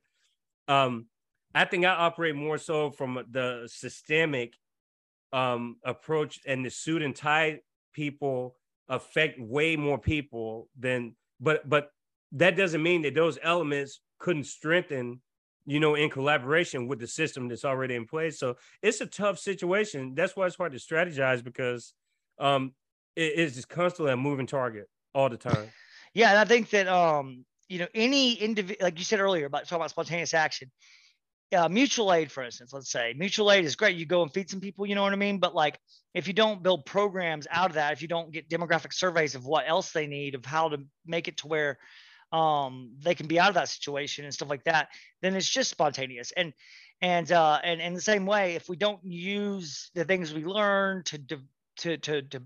Um, 0.68 1.08
I 1.54 1.66
think 1.66 1.86
I 1.86 1.90
operate 1.90 2.36
more 2.36 2.58
so 2.58 2.92
from 2.92 3.24
the 3.32 3.70
systemic 3.72 4.54
um, 5.32 5.78
approach, 5.84 6.42
and 6.46 6.66
the 6.66 6.70
suit 6.70 7.02
and 7.02 7.16
tie 7.16 7.62
people 7.94 8.56
affect 8.90 9.40
way 9.40 9.78
more 9.78 9.98
people 9.98 10.68
than. 10.78 11.16
But 11.40 11.68
but 11.68 11.92
that 12.36 12.56
doesn't 12.56 12.84
mean 12.84 13.02
that 13.04 13.16
those 13.16 13.38
elements 13.42 14.00
couldn't 14.20 14.46
strengthen 14.46 15.22
you 15.66 15.80
know, 15.80 15.96
in 15.96 16.10
collaboration 16.10 16.88
with 16.88 17.00
the 17.00 17.08
system 17.08 17.48
that's 17.48 17.66
already 17.66 17.96
in 17.96 18.06
place. 18.06 18.40
So 18.40 18.56
it's 18.82 19.02
a 19.02 19.08
tough 19.08 19.40
situation. 19.40 20.14
That's 20.14 20.36
why 20.36 20.46
it's 20.46 20.56
hard 20.56 20.74
to 20.74 20.78
strategize 20.78 21.44
because 21.44 21.94
um, 22.40 22.74
it 23.16 23.34
is 23.34 23.56
just 23.56 23.68
constantly 23.68 24.14
a 24.14 24.18
moving 24.18 24.46
target 24.48 24.88
all 25.14 25.30
the 25.30 25.38
time. 25.38 25.70
Yeah, 26.14 26.30
and 26.30 26.40
I 26.40 26.46
think 26.46 26.70
that 26.70 26.88
um, 26.88 27.44
you 27.68 27.78
know, 27.78 27.88
any 27.94 28.36
individual, 28.36 28.78
like 28.82 28.98
you 28.98 29.04
said 29.04 29.20
earlier 29.20 29.48
about 29.48 29.64
talking 29.64 29.80
about 29.82 29.90
spontaneous 29.90 30.34
action, 30.34 30.72
uh, 31.54 31.68
mutual 31.68 32.14
aid, 32.14 32.32
for 32.32 32.42
instance, 32.42 32.72
let's 32.72 32.90
say 32.90 33.14
mutual 33.18 33.52
aid 33.52 33.66
is 33.66 33.76
great. 33.76 33.98
You 33.98 34.06
go 34.06 34.22
and 34.22 34.32
feed 34.32 34.50
some 34.50 34.62
people, 34.62 34.86
you 34.86 34.96
know 34.96 35.02
what 35.02 35.12
I 35.12 35.18
mean? 35.18 35.40
But 35.40 35.54
like, 35.54 35.78
if 36.14 36.30
you 36.30 36.34
don't 36.34 36.64
build 36.64 36.86
programs 36.86 37.48
out 37.52 37.72
of 37.72 37.76
that, 37.76 37.92
if 37.92 38.02
you 38.02 38.08
don't 38.08 38.32
get 38.32 38.48
demographic 38.48 38.94
surveys 38.94 39.36
of 39.36 39.46
what 39.46 39.66
else 39.68 39.92
they 39.92 40.08
need, 40.08 40.36
of 40.36 40.46
how 40.46 40.70
to 40.70 40.78
make 41.06 41.28
it 41.28 41.36
to 41.40 41.48
where 41.48 41.80
um, 42.32 42.92
they 43.02 43.16
can 43.16 43.28
be 43.28 43.40
out 43.40 43.50
of 43.50 43.56
that 43.56 43.70
situation 43.70 44.26
and 44.26 44.34
stuff 44.34 44.50
like 44.50 44.64
that, 44.66 44.90
then 45.22 45.36
it's 45.36 45.50
just 45.50 45.70
spontaneous. 45.70 46.32
And 46.36 46.54
and 47.02 47.32
uh, 47.32 47.60
and 47.64 47.82
in 47.82 47.94
the 47.94 48.02
same 48.02 48.26
way, 48.26 48.56
if 48.56 48.70
we 48.70 48.76
don't 48.76 49.04
use 49.04 49.92
the 49.94 50.06
things 50.06 50.34
we 50.34 50.46
learn 50.46 51.04
to 51.06 51.18
to 51.78 51.98
to 51.98 52.22
to 52.22 52.42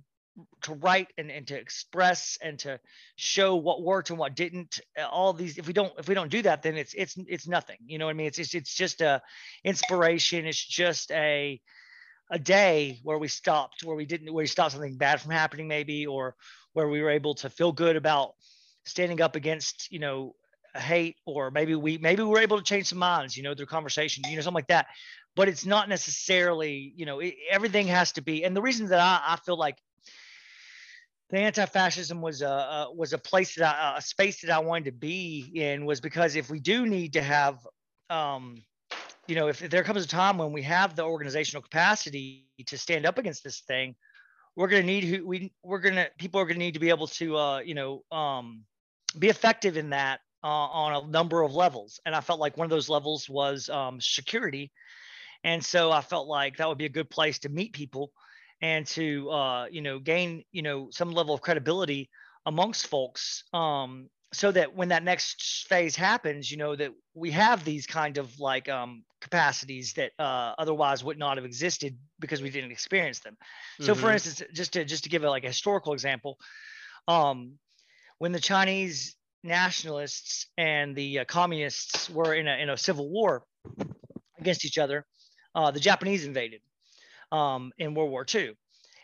to 0.61 0.73
write 0.75 1.07
and, 1.17 1.29
and 1.31 1.47
to 1.47 1.55
express 1.55 2.37
and 2.41 2.59
to 2.59 2.79
show 3.15 3.55
what 3.55 3.81
worked 3.81 4.09
and 4.09 4.17
what 4.17 4.35
didn't 4.35 4.79
all 5.11 5.33
these 5.33 5.57
if 5.57 5.67
we 5.67 5.73
don't 5.73 5.91
if 5.97 6.07
we 6.07 6.15
don't 6.15 6.31
do 6.31 6.41
that 6.41 6.61
then 6.61 6.77
it's 6.77 6.93
it's 6.93 7.15
it's 7.27 7.47
nothing. 7.47 7.77
You 7.85 7.97
know 7.97 8.05
what 8.05 8.11
i 8.11 8.15
mean? 8.15 8.27
It's 8.27 8.39
it's, 8.39 8.53
it's 8.53 8.73
just 8.73 9.01
a 9.01 9.21
inspiration. 9.63 10.45
It's 10.45 10.63
just 10.63 11.11
a 11.11 11.61
a 12.31 12.39
day 12.39 12.99
where 13.03 13.17
we 13.17 13.27
stopped 13.27 13.83
where 13.83 13.95
we 13.95 14.05
didn't 14.05 14.31
where 14.33 14.43
we 14.43 14.47
stopped 14.47 14.73
something 14.73 14.97
bad 14.97 15.21
from 15.21 15.31
happening 15.31 15.67
maybe 15.67 16.05
or 16.05 16.35
where 16.73 16.87
we 16.87 17.01
were 17.01 17.09
able 17.09 17.35
to 17.35 17.49
feel 17.49 17.71
good 17.71 17.95
about 17.95 18.35
standing 18.89 19.21
up 19.21 19.35
against 19.35 19.91
you 19.91 19.99
know 19.99 20.35
hate 20.75 21.15
or 21.25 21.49
maybe 21.51 21.75
we 21.75 21.97
maybe 21.97 22.21
we're 22.21 22.41
able 22.41 22.57
to 22.57 22.63
change 22.63 22.87
some 22.87 22.99
minds 22.99 23.35
you 23.35 23.43
know 23.43 23.55
through 23.55 23.65
conversation 23.65 24.23
you 24.27 24.35
know 24.35 24.41
something 24.41 24.55
like 24.55 24.67
that. 24.67 24.87
But 25.35 25.47
it's 25.47 25.65
not 25.65 25.89
necessarily 25.89 26.93
you 26.95 27.05
know 27.05 27.19
it, 27.19 27.35
everything 27.49 27.87
has 27.87 28.11
to 28.13 28.21
be 28.21 28.43
and 28.43 28.55
the 28.55 28.61
reason 28.61 28.87
that 28.87 28.99
I, 28.99 29.33
I 29.33 29.35
feel 29.37 29.57
like 29.57 29.77
the 31.29 31.37
anti-fascism 31.37 32.21
was 32.21 32.41
a, 32.41 32.87
was 32.95 33.13
a 33.13 33.17
place 33.17 33.55
that 33.55 33.75
I, 33.75 33.97
a 33.97 34.01
space 34.01 34.41
that 34.41 34.49
I 34.49 34.59
wanted 34.59 34.85
to 34.85 34.91
be 34.91 35.51
in 35.53 35.85
was 35.85 36.01
because 36.01 36.35
if 36.35 36.49
we 36.49 36.59
do 36.59 36.87
need 36.87 37.13
to 37.13 37.21
have 37.21 37.59
um 38.09 38.63
you 39.27 39.35
know 39.35 39.47
if, 39.47 39.63
if 39.63 39.69
there 39.69 39.83
comes 39.83 40.03
a 40.03 40.07
time 40.07 40.37
when 40.37 40.51
we 40.51 40.63
have 40.63 40.95
the 40.95 41.03
organizational 41.03 41.61
capacity 41.61 42.47
to 42.65 42.77
stand 42.77 43.05
up 43.05 43.17
against 43.17 43.43
this 43.43 43.61
thing 43.61 43.95
we're 44.55 44.67
going 44.67 44.81
to 44.81 44.87
need 44.87 45.03
who 45.03 45.25
we 45.25 45.51
we're 45.63 45.79
going 45.79 45.95
to 45.95 46.09
people 46.17 46.41
are 46.41 46.45
going 46.45 46.55
to 46.55 46.59
need 46.59 46.73
to 46.73 46.79
be 46.79 46.89
able 46.89 47.07
to 47.07 47.37
uh 47.37 47.59
you 47.59 47.75
know 47.75 48.03
um 48.11 48.65
be 49.17 49.29
effective 49.29 49.77
in 49.77 49.89
that 49.91 50.19
uh, 50.43 50.47
on 50.47 51.03
a 51.03 51.07
number 51.07 51.41
of 51.41 51.53
levels. 51.53 51.99
And 52.05 52.15
I 52.15 52.21
felt 52.21 52.39
like 52.39 52.57
one 52.57 52.65
of 52.65 52.71
those 52.71 52.89
levels 52.89 53.29
was 53.29 53.69
um, 53.69 53.99
security. 53.99 54.71
And 55.43 55.63
so 55.63 55.91
I 55.91 56.01
felt 56.01 56.27
like 56.27 56.57
that 56.57 56.67
would 56.67 56.77
be 56.77 56.85
a 56.85 56.89
good 56.89 57.09
place 57.09 57.39
to 57.39 57.49
meet 57.49 57.73
people 57.73 58.11
and 58.61 58.85
to, 58.87 59.29
uh, 59.29 59.65
you 59.71 59.81
know, 59.81 59.99
gain, 59.99 60.43
you 60.51 60.61
know, 60.61 60.89
some 60.91 61.11
level 61.11 61.33
of 61.33 61.41
credibility 61.41 62.09
amongst 62.45 62.87
folks 62.87 63.43
um, 63.53 64.09
so 64.31 64.51
that 64.51 64.75
when 64.75 64.89
that 64.89 65.03
next 65.03 65.67
phase 65.67 65.95
happens, 65.95 66.51
you 66.51 66.57
know, 66.57 66.75
that 66.75 66.91
we 67.13 67.31
have 67.31 67.63
these 67.63 67.87
kind 67.87 68.17
of 68.17 68.39
like 68.39 68.69
um, 68.69 69.03
capacities 69.21 69.93
that 69.93 70.11
uh, 70.19 70.53
otherwise 70.57 71.03
would 71.03 71.17
not 71.17 71.37
have 71.37 71.45
existed 71.45 71.97
because 72.19 72.41
we 72.41 72.49
didn't 72.49 72.71
experience 72.71 73.19
them. 73.19 73.37
So 73.79 73.93
mm-hmm. 73.93 74.01
for 74.01 74.11
instance, 74.11 74.41
just 74.53 74.73
to, 74.73 74.85
just 74.85 75.03
to 75.05 75.09
give 75.09 75.23
a 75.23 75.29
like 75.29 75.45
a 75.45 75.47
historical 75.47 75.93
example, 75.93 76.37
um, 77.07 77.53
when 78.19 78.31
the 78.31 78.39
Chinese 78.39 79.15
nationalists 79.43 80.47
and 80.57 80.95
the 80.95 81.19
uh, 81.19 81.25
communists 81.25 82.09
were 82.09 82.33
in 82.33 82.47
a, 82.47 82.55
in 82.57 82.69
a 82.69 82.77
civil 82.77 83.09
war 83.09 83.43
against 84.37 84.65
each 84.65 84.77
other, 84.77 85.05
uh, 85.55 85.71
the 85.71 85.79
Japanese 85.79 86.25
invaded 86.25 86.61
um, 87.31 87.71
in 87.77 87.95
World 87.95 88.11
War 88.11 88.25
II. 88.33 88.51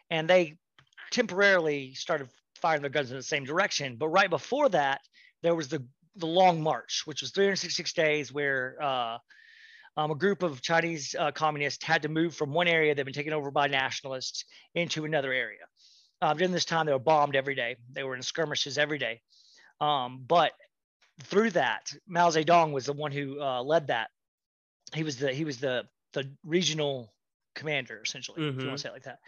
And 0.09 0.29
they 0.29 0.57
temporarily 1.11 1.93
started 1.93 2.29
firing 2.61 2.81
their 2.81 2.89
guns 2.89 3.09
in 3.09 3.17
the 3.17 3.23
same 3.23 3.45
direction. 3.45 3.95
But 3.97 4.09
right 4.09 4.29
before 4.29 4.69
that, 4.69 5.01
there 5.41 5.55
was 5.55 5.69
the, 5.69 5.85
the 6.17 6.27
Long 6.27 6.61
March, 6.61 7.03
which 7.05 7.21
was 7.21 7.31
366 7.31 7.93
days 7.93 8.33
where 8.33 8.77
uh, 8.81 9.17
um, 9.97 10.11
a 10.11 10.15
group 10.15 10.43
of 10.43 10.61
Chinese 10.61 11.15
uh, 11.17 11.31
communists 11.31 11.83
had 11.83 12.01
to 12.01 12.09
move 12.09 12.35
from 12.35 12.53
one 12.53 12.67
area 12.67 12.93
that 12.93 12.99
had 12.99 13.05
been 13.05 13.13
taken 13.13 13.33
over 13.33 13.49
by 13.49 13.67
nationalists 13.67 14.43
into 14.73 15.05
another 15.05 15.31
area. 15.31 15.61
Um, 16.21 16.37
during 16.37 16.51
this 16.51 16.65
time, 16.65 16.85
they 16.85 16.93
were 16.93 16.99
bombed 16.99 17.35
every 17.35 17.55
day. 17.55 17.75
They 17.91 18.03
were 18.03 18.15
in 18.15 18.21
skirmishes 18.21 18.77
every 18.77 18.97
day. 18.97 19.21
Um, 19.81 20.23
but 20.25 20.51
through 21.23 21.51
that, 21.51 21.91
Mao 22.07 22.29
Zedong 22.29 22.71
was 22.71 22.85
the 22.85 22.93
one 22.93 23.11
who 23.11 23.41
uh, 23.41 23.61
led 23.61 23.87
that. 23.87 24.09
He 24.93 25.03
was 25.03 25.17
the 25.17 25.33
he 25.33 25.43
was 25.45 25.59
the 25.59 25.85
the 26.13 26.29
regional 26.43 27.13
commander, 27.55 28.01
essentially, 28.03 28.41
mm-hmm. 28.41 28.57
if 28.57 28.63
you 28.63 28.67
want 28.67 28.79
to 28.79 28.81
say 28.83 28.89
it 28.89 28.93
like 28.93 29.03
that. 29.03 29.19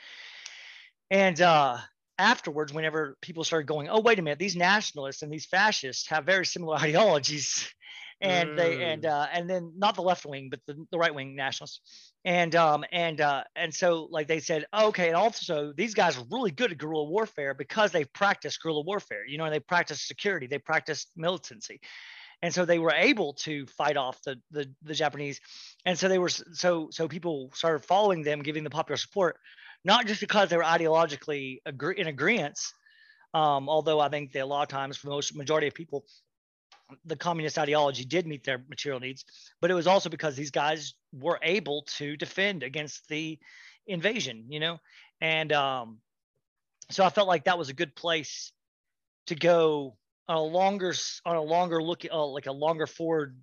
And 1.09 1.41
uh, 1.41 1.77
afterwards, 2.17 2.73
whenever 2.73 3.17
people 3.21 3.43
started 3.43 3.67
going, 3.67 3.89
"Oh, 3.89 4.01
wait 4.01 4.19
a 4.19 4.21
minute, 4.21 4.39
these 4.39 4.55
nationalists 4.55 5.21
and 5.21 5.31
these 5.31 5.45
fascists 5.45 6.07
have 6.09 6.25
very 6.25 6.45
similar 6.45 6.77
ideologies," 6.81 7.73
and 8.21 8.49
mm. 8.49 8.57
they 8.57 8.83
and 8.83 9.05
uh, 9.05 9.27
and 9.31 9.49
then 9.49 9.73
not 9.77 9.95
the 9.95 10.01
left 10.01 10.25
wing, 10.25 10.49
but 10.49 10.59
the, 10.65 10.85
the 10.91 10.97
right 10.97 11.13
wing 11.13 11.35
nationalists, 11.35 12.13
and 12.25 12.55
um 12.55 12.83
and 12.91 13.21
uh 13.21 13.43
and 13.55 13.73
so 13.73 14.07
like 14.11 14.27
they 14.27 14.39
said 14.39 14.65
okay 14.73 15.07
and 15.07 15.15
also 15.15 15.73
these 15.75 15.93
guys 15.93 16.17
are 16.17 16.25
really 16.31 16.51
good 16.51 16.71
at 16.71 16.77
guerrilla 16.77 17.05
warfare 17.05 17.53
because 17.53 17.91
they 17.91 18.05
practiced 18.05 18.61
guerrilla 18.61 18.81
warfare 18.81 19.25
you 19.27 19.37
know 19.37 19.45
and 19.45 19.53
they 19.53 19.59
practice 19.59 20.01
security 20.07 20.47
they 20.47 20.59
practice 20.59 21.07
militancy. 21.15 21.79
And 22.43 22.53
so 22.53 22.65
they 22.65 22.77
were 22.77 22.93
able 22.93 23.33
to 23.33 23.65
fight 23.65 23.97
off 23.97 24.21
the, 24.23 24.39
the 24.51 24.71
the 24.83 24.93
japanese. 24.93 25.39
And 25.85 25.97
so 25.97 26.07
they 26.07 26.19
were 26.19 26.29
so 26.29 26.89
so 26.91 27.07
people 27.07 27.51
started 27.53 27.85
following 27.85 28.23
them 28.23 28.41
giving 28.41 28.63
the 28.63 28.69
popular 28.69 28.97
support 28.97 29.37
not 29.83 30.05
just 30.05 30.19
because 30.19 30.49
they 30.49 30.57
were 30.57 30.63
ideologically 30.63 31.59
agree, 31.65 31.95
in 31.97 32.07
agreement 32.07 32.59
um, 33.33 33.69
although 33.69 33.99
i 33.99 34.09
think 34.09 34.31
that 34.33 34.43
a 34.43 34.45
lot 34.45 34.63
of 34.63 34.69
times 34.69 34.97
for 34.97 35.07
most 35.07 35.35
majority 35.35 35.67
of 35.67 35.73
people 35.73 36.03
the 37.05 37.15
communist 37.15 37.57
ideology 37.57 38.05
did 38.05 38.27
meet 38.27 38.43
their 38.43 38.63
material 38.69 38.99
needs, 38.99 39.25
but 39.61 39.71
it 39.71 39.73
was 39.73 39.87
also 39.87 40.09
because 40.09 40.35
these 40.35 40.51
guys 40.51 40.93
were 41.13 41.39
able 41.41 41.83
to 41.83 42.15
defend 42.17 42.63
against 42.63 43.07
the 43.09 43.39
invasion, 43.87 44.45
you 44.49 44.59
know, 44.59 44.79
and 45.21 45.51
um, 45.53 45.99
so 46.89 47.03
I 47.03 47.09
felt 47.09 47.27
like 47.27 47.45
that 47.45 47.57
was 47.57 47.69
a 47.69 47.73
good 47.73 47.95
place 47.95 48.51
to 49.27 49.35
go 49.35 49.97
on 50.27 50.37
a 50.37 50.41
longer 50.41 50.93
on 51.25 51.35
a 51.35 51.41
longer 51.41 51.81
look, 51.81 52.05
uh, 52.09 52.25
like 52.25 52.47
a 52.47 52.51
longer 52.51 52.87
forward 52.87 53.37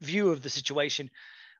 view 0.00 0.30
of 0.30 0.42
the 0.42 0.50
situation 0.50 1.10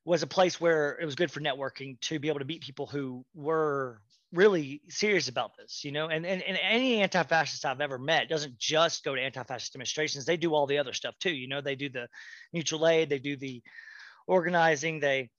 was 0.05 0.23
a 0.23 0.27
place 0.27 0.61
where 0.61 0.99
it 1.01 1.05
was 1.05 1.15
good 1.15 1.31
for 1.31 1.41
networking 1.41 1.99
to 2.01 2.19
be 2.19 2.29
able 2.29 2.41
to 2.41 2.45
meet 2.45 2.61
people 2.61 2.87
who 2.87 3.25
were 3.35 4.01
really 4.33 4.81
serious 4.89 5.29
about 5.29 5.57
this, 5.57 5.85
you 5.85 5.93
know, 5.93 6.09
and, 6.09 6.25
and, 6.25 6.43
and 6.43 6.59
any 6.63 7.03
anti-fascist 7.03 7.65
I've 7.65 7.81
ever 7.81 7.99
met 7.99 8.29
doesn't 8.29 8.59
just 8.59 9.05
go 9.05 9.15
to 9.15 9.21
anti-fascist 9.21 9.75
demonstrations. 9.75 10.25
They 10.25 10.37
do 10.37 10.55
all 10.55 10.67
the 10.67 10.79
other 10.79 10.93
stuff 10.93 11.15
too. 11.21 11.33
You 11.33 11.49
know, 11.49 11.61
they 11.61 11.77
do 11.77 11.89
the 11.89 12.09
mutual 12.53 12.89
aid, 12.89 13.11
they 13.11 13.19
do 13.19 13.37
the 13.37 13.63
organizing, 14.27 15.01
they, 15.01 15.31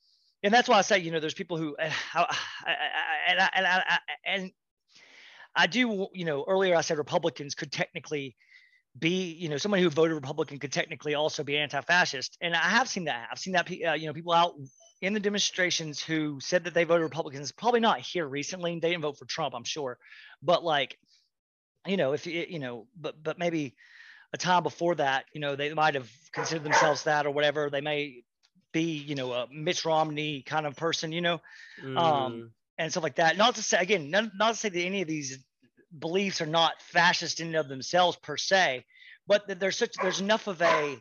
and 0.43 0.53
that's 0.53 0.69
why 0.69 0.77
I 0.77 0.81
say, 0.81 0.99
you 0.99 1.11
know, 1.11 1.19
there's 1.19 1.33
people 1.33 1.57
who, 1.57 1.75
and 1.79 1.93
I, 2.15 3.49
and 3.55 3.65
I, 3.67 3.99
and 4.25 4.51
I 5.55 5.67
do, 5.67 6.07
you 6.13 6.25
know, 6.25 6.45
earlier 6.47 6.75
I 6.75 6.81
said 6.81 6.97
Republicans 6.97 7.55
could 7.55 7.71
technically 7.71 8.35
be, 8.97 9.33
you 9.33 9.49
know, 9.49 9.57
somebody 9.57 9.81
who 9.81 9.89
voted 9.89 10.15
Republican 10.15 10.59
could 10.59 10.71
technically 10.71 11.15
also 11.15 11.43
be 11.43 11.57
anti-fascist. 11.57 12.37
And 12.41 12.55
I 12.55 12.69
have 12.69 12.87
seen 12.87 13.05
that. 13.05 13.27
I've 13.31 13.39
seen 13.39 13.53
that, 13.53 13.69
uh, 13.69 13.93
you 13.93 14.07
know, 14.07 14.13
people 14.13 14.33
out 14.33 14.53
in 15.03 15.11
the 15.11 15.19
demonstrations 15.19 16.01
who 16.01 16.39
said 16.39 16.63
that 16.63 16.73
they 16.73 16.85
voted 16.85 17.03
Republicans, 17.03 17.51
probably 17.51 17.81
not 17.81 17.99
here 17.99 18.25
recently. 18.25 18.79
They 18.79 18.91
didn't 18.91 19.01
vote 19.01 19.19
for 19.19 19.25
Trump, 19.25 19.53
I'm 19.53 19.65
sure, 19.65 19.97
but 20.41 20.63
like, 20.63 20.97
you 21.85 21.97
know, 21.97 22.13
if 22.13 22.25
you 22.25 22.57
know, 22.57 22.87
but 22.95 23.21
but 23.21 23.37
maybe 23.37 23.75
a 24.31 24.37
time 24.37 24.63
before 24.63 24.95
that, 24.95 25.25
you 25.33 25.41
know, 25.41 25.57
they 25.57 25.73
might 25.73 25.95
have 25.95 26.09
considered 26.31 26.63
themselves 26.63 27.03
that 27.03 27.25
or 27.25 27.31
whatever. 27.31 27.69
They 27.69 27.81
may 27.81 28.23
be, 28.71 28.93
you 28.93 29.15
know, 29.15 29.33
a 29.33 29.47
Mitch 29.51 29.83
Romney 29.83 30.41
kind 30.41 30.65
of 30.65 30.77
person, 30.77 31.11
you 31.11 31.19
know, 31.19 31.41
um, 31.83 31.95
mm. 31.95 31.97
um, 31.97 32.51
and 32.77 32.89
stuff 32.89 33.03
like 33.03 33.15
that. 33.15 33.35
Not 33.35 33.55
to 33.55 33.61
say 33.61 33.79
again, 33.79 34.09
not, 34.09 34.31
not 34.33 34.53
to 34.53 34.57
say 34.57 34.69
that 34.69 34.79
any 34.79 35.01
of 35.01 35.07
these 35.09 35.37
beliefs 35.99 36.39
are 36.39 36.45
not 36.45 36.81
fascist 36.81 37.41
in 37.41 37.47
and 37.47 37.57
of 37.57 37.67
themselves 37.67 38.15
per 38.23 38.37
se, 38.37 38.85
but 39.27 39.59
there's 39.59 39.77
such 39.77 39.95
there's 40.01 40.21
enough 40.21 40.47
of 40.47 40.61
a 40.61 40.65
a 40.65 40.97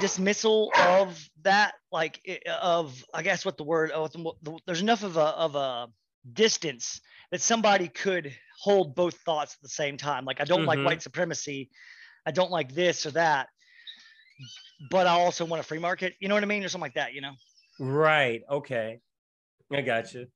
dismissal 0.00 0.70
of 0.78 1.28
that, 1.42 1.74
like 1.92 2.20
of 2.60 3.04
I 3.12 3.22
guess 3.22 3.44
what 3.44 3.56
the 3.56 3.64
word 3.64 3.90
oh, 3.94 4.08
there's 4.66 4.80
enough 4.80 5.02
of 5.02 5.16
a 5.16 5.20
of 5.20 5.54
a 5.54 5.88
distance 6.32 7.00
that 7.30 7.40
somebody 7.40 7.88
could 7.88 8.34
hold 8.60 8.94
both 8.94 9.14
thoughts 9.18 9.54
at 9.54 9.62
the 9.62 9.68
same 9.68 9.96
time. 9.96 10.24
Like 10.24 10.40
I 10.40 10.44
don't 10.44 10.60
mm-hmm. 10.60 10.68
like 10.68 10.84
white 10.84 11.02
supremacy, 11.02 11.70
I 12.24 12.30
don't 12.30 12.50
like 12.50 12.74
this 12.74 13.06
or 13.06 13.12
that, 13.12 13.48
but 14.90 15.06
I 15.06 15.12
also 15.12 15.44
want 15.44 15.60
a 15.60 15.64
free 15.64 15.78
market. 15.78 16.14
You 16.20 16.28
know 16.28 16.34
what 16.34 16.42
I 16.42 16.46
mean, 16.46 16.64
or 16.64 16.68
something 16.68 16.82
like 16.82 16.94
that. 16.94 17.14
You 17.14 17.20
know. 17.20 17.32
Right. 17.78 18.42
Okay. 18.50 19.00
I 19.72 19.80
got 19.80 20.14
you. 20.14 20.26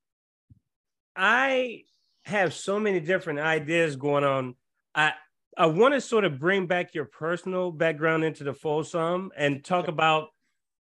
I 1.16 1.82
have 2.24 2.53
so 2.55 2.78
many 2.78 3.01
different 3.01 3.38
ideas 3.38 3.96
going 3.96 4.24
on. 4.24 4.55
I 4.94 5.14
I 5.57 5.66
want 5.66 5.94
to 5.94 6.01
sort 6.01 6.24
of 6.24 6.38
bring 6.38 6.66
back 6.66 6.94
your 6.94 7.05
personal 7.05 7.72
background 7.72 8.24
into 8.24 8.44
the 8.44 8.55
full 8.55 8.84
sum 8.84 9.32
and 9.36 9.64
talk 9.64 9.88
about 9.88 10.28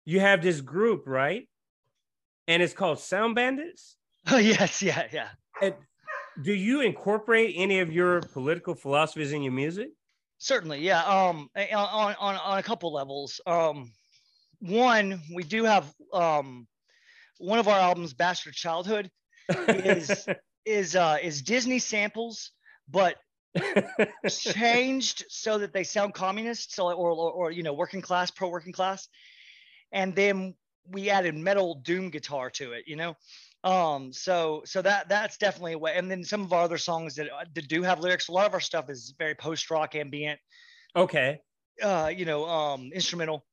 you 0.05 0.20
have 0.20 0.41
this 0.41 0.61
group, 0.61 1.03
right? 1.07 1.47
And 2.47 2.61
it's 2.61 2.74
called 2.74 2.99
Sound 2.99 3.36
Bandits. 3.36 3.95
Oh 4.32 4.38
yes, 4.38 4.82
yeah, 4.82 5.07
yeah. 5.11 5.30
And 5.61 5.74
do 6.43 6.53
you 6.53 6.82
incorporate 6.82 7.55
any 7.57 7.80
of 7.80 7.91
your 7.91 8.22
political 8.22 8.76
philosophies 8.76 9.32
in 9.32 9.41
your 9.41 9.53
music? 9.53 9.89
Certainly, 10.39 10.82
yeah. 10.82 11.03
Um, 11.03 11.49
on 11.55 12.15
on 12.20 12.36
on 12.36 12.57
a 12.59 12.63
couple 12.63 12.93
levels. 12.93 13.41
Um, 13.47 13.91
one, 14.59 15.22
we 15.34 15.43
do 15.43 15.63
have 15.63 15.91
um, 16.13 16.67
one 17.39 17.59
of 17.59 17.67
our 17.67 17.80
albums, 17.80 18.13
Bastard 18.13 18.53
Childhood, 18.53 19.09
is 19.67 20.28
is 20.65 20.95
uh, 20.95 21.17
is 21.24 21.41
Disney 21.41 21.80
samples, 21.80 22.51
but 22.89 23.15
changed 24.29 25.25
so 25.29 25.57
that 25.57 25.73
they 25.73 25.83
sound 25.83 26.13
communist, 26.13 26.73
so 26.73 26.91
or, 26.91 27.11
or 27.11 27.31
or 27.31 27.51
you 27.51 27.63
know 27.63 27.73
working 27.73 28.01
class, 28.01 28.31
pro 28.31 28.49
working 28.49 28.73
class, 28.73 29.07
and 29.91 30.15
then 30.15 30.55
we 30.87 31.09
added 31.09 31.35
metal 31.35 31.75
doom 31.75 32.09
guitar 32.09 32.49
to 32.51 32.73
it. 32.73 32.83
You 32.87 32.95
know, 32.95 33.15
um 33.63 34.13
so 34.13 34.61
so 34.65 34.81
that 34.81 35.09
that's 35.09 35.37
definitely 35.37 35.73
a 35.73 35.77
way. 35.77 35.93
And 35.95 36.09
then 36.09 36.23
some 36.23 36.41
of 36.41 36.53
our 36.53 36.63
other 36.63 36.77
songs 36.77 37.15
that, 37.15 37.27
uh, 37.27 37.45
that 37.53 37.67
do 37.67 37.83
have 37.83 37.99
lyrics 37.99 38.27
a 38.29 38.31
lot 38.31 38.45
of 38.45 38.53
our 38.53 38.59
stuff 38.59 38.89
is 38.89 39.13
very 39.17 39.35
post 39.35 39.69
rock 39.69 39.95
ambient. 39.95 40.39
Okay. 40.95 41.39
Uh 41.81 42.11
you 42.15 42.25
know 42.25 42.47
um 42.47 42.91
instrumental. 42.93 43.45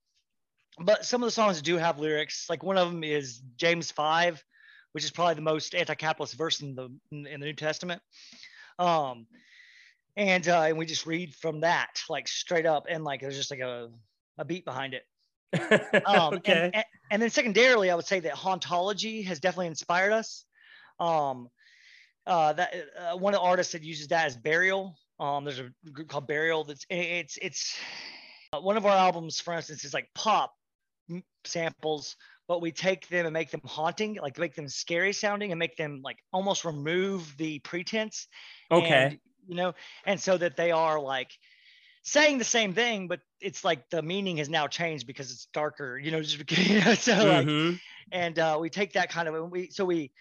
But 0.78 1.06
some 1.06 1.22
of 1.22 1.26
the 1.26 1.32
songs 1.32 1.62
do 1.62 1.76
have 1.78 1.98
lyrics. 1.98 2.46
Like 2.50 2.62
one 2.62 2.78
of 2.78 2.90
them 2.90 3.02
is 3.02 3.40
james 3.56 3.90
5 3.90 4.44
which 4.92 5.04
is 5.04 5.10
probably 5.10 5.34
the 5.34 5.42
most 5.42 5.74
anti-capitalist 5.74 6.34
verse 6.34 6.62
in 6.62 6.74
the 6.74 6.88
in 7.10 7.40
the 7.40 7.46
new 7.46 7.52
testament. 7.52 8.00
Um 8.78 9.26
and 10.16 10.48
uh 10.48 10.62
and 10.62 10.78
we 10.78 10.86
just 10.86 11.06
read 11.06 11.34
from 11.34 11.60
that 11.60 12.00
like 12.08 12.26
straight 12.26 12.66
up 12.66 12.86
and 12.88 13.04
like 13.04 13.20
there's 13.20 13.36
just 13.36 13.50
like 13.50 13.60
a 13.60 13.90
a 14.38 14.44
beat 14.44 14.64
behind 14.64 14.94
it 14.94 15.02
um, 16.06 16.34
okay. 16.34 16.52
And, 16.52 16.74
and, 16.74 16.84
and, 17.10 17.22
then 17.22 17.30
secondarily, 17.30 17.90
I 17.90 17.94
would 17.94 18.04
say 18.04 18.20
that 18.20 18.34
hauntology 18.34 19.24
has 19.26 19.40
definitely 19.40 19.68
inspired 19.68 20.12
us. 20.12 20.44
Um, 20.98 21.48
uh, 22.26 22.52
that 22.54 22.74
uh, 22.98 23.16
one 23.16 23.34
of 23.34 23.40
the 23.40 23.46
artists 23.46 23.72
that 23.72 23.82
uses 23.82 24.08
that 24.08 24.26
as 24.26 24.36
burial. 24.36 24.96
Um, 25.20 25.44
there's 25.44 25.60
a 25.60 25.70
group 25.92 26.08
called 26.08 26.26
Burial. 26.26 26.64
That's 26.64 26.84
it's 26.90 27.38
it's 27.40 27.76
uh, 28.52 28.60
one 28.60 28.76
of 28.76 28.84
our 28.84 28.96
albums, 28.96 29.40
for 29.40 29.54
instance, 29.54 29.84
is 29.84 29.94
like 29.94 30.08
pop 30.14 30.52
samples, 31.44 32.16
but 32.48 32.60
we 32.60 32.72
take 32.72 33.08
them 33.08 33.24
and 33.24 33.32
make 33.32 33.50
them 33.50 33.60
haunting, 33.64 34.18
like 34.20 34.38
make 34.38 34.54
them 34.54 34.68
scary 34.68 35.12
sounding, 35.12 35.52
and 35.52 35.58
make 35.58 35.76
them 35.76 36.00
like 36.02 36.18
almost 36.32 36.64
remove 36.64 37.32
the 37.38 37.60
pretense. 37.60 38.26
Okay. 38.70 38.88
And, 38.88 39.18
you 39.46 39.54
know, 39.54 39.74
and 40.04 40.20
so 40.20 40.36
that 40.36 40.56
they 40.56 40.70
are 40.70 41.00
like 41.00 41.30
saying 42.02 42.38
the 42.38 42.44
same 42.44 42.72
thing, 42.72 43.08
but 43.08 43.20
it's 43.40 43.64
like 43.64 43.90
the 43.90 44.00
meaning 44.00 44.36
has 44.36 44.48
now 44.48 44.68
changed 44.68 45.06
because 45.06 45.32
it's 45.32 45.46
darker, 45.52 45.98
you 45.98 46.10
know, 46.10 46.22
just 46.22 46.38
because, 46.38 46.68
you 46.68 46.80
know, 46.80 46.94
so 46.94 47.12
mm-hmm. 47.12 47.70
like, 47.70 47.80
and 48.12 48.38
uh, 48.38 48.56
we 48.60 48.70
take 48.70 48.92
that 48.92 49.10
kind 49.10 49.28
of, 49.28 49.50
we, 49.50 49.70
so 49.70 49.84
we, 49.84 50.12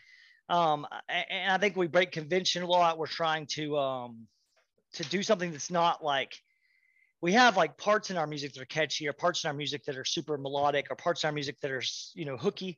um, 0.50 0.86
and 1.10 1.52
I 1.52 1.58
think 1.58 1.76
we 1.76 1.88
break 1.88 2.12
convention 2.12 2.64
a 2.64 2.68
lot. 2.68 2.98
We're 2.98 3.08
trying 3.08 3.46
to, 3.52 3.78
um, 3.78 4.28
to 4.94 5.04
do 5.04 5.22
something 5.24 5.52
that's 5.52 5.72
not 5.72 6.04
like, 6.04 6.40
we 7.22 7.34
have 7.34 7.56
like 7.58 7.78
parts 7.78 8.10
in 8.10 8.18
our 8.18 8.28
music 8.28 8.54
that 8.54 8.62
are 8.62 8.66
catchy 8.66 9.08
or 9.08 9.14
parts 9.14 9.44
in 9.44 9.48
our 9.48 9.54
music 9.54 9.84
that 9.86 9.98
are 9.98 10.06
super 10.06 10.38
melodic 10.38 10.88
or 10.90 10.96
parts 10.96 11.24
in 11.24 11.28
our 11.28 11.34
music 11.34 11.60
that 11.62 11.72
are, 11.72 11.84
you 12.14 12.26
know, 12.26 12.38
hooky. 12.38 12.78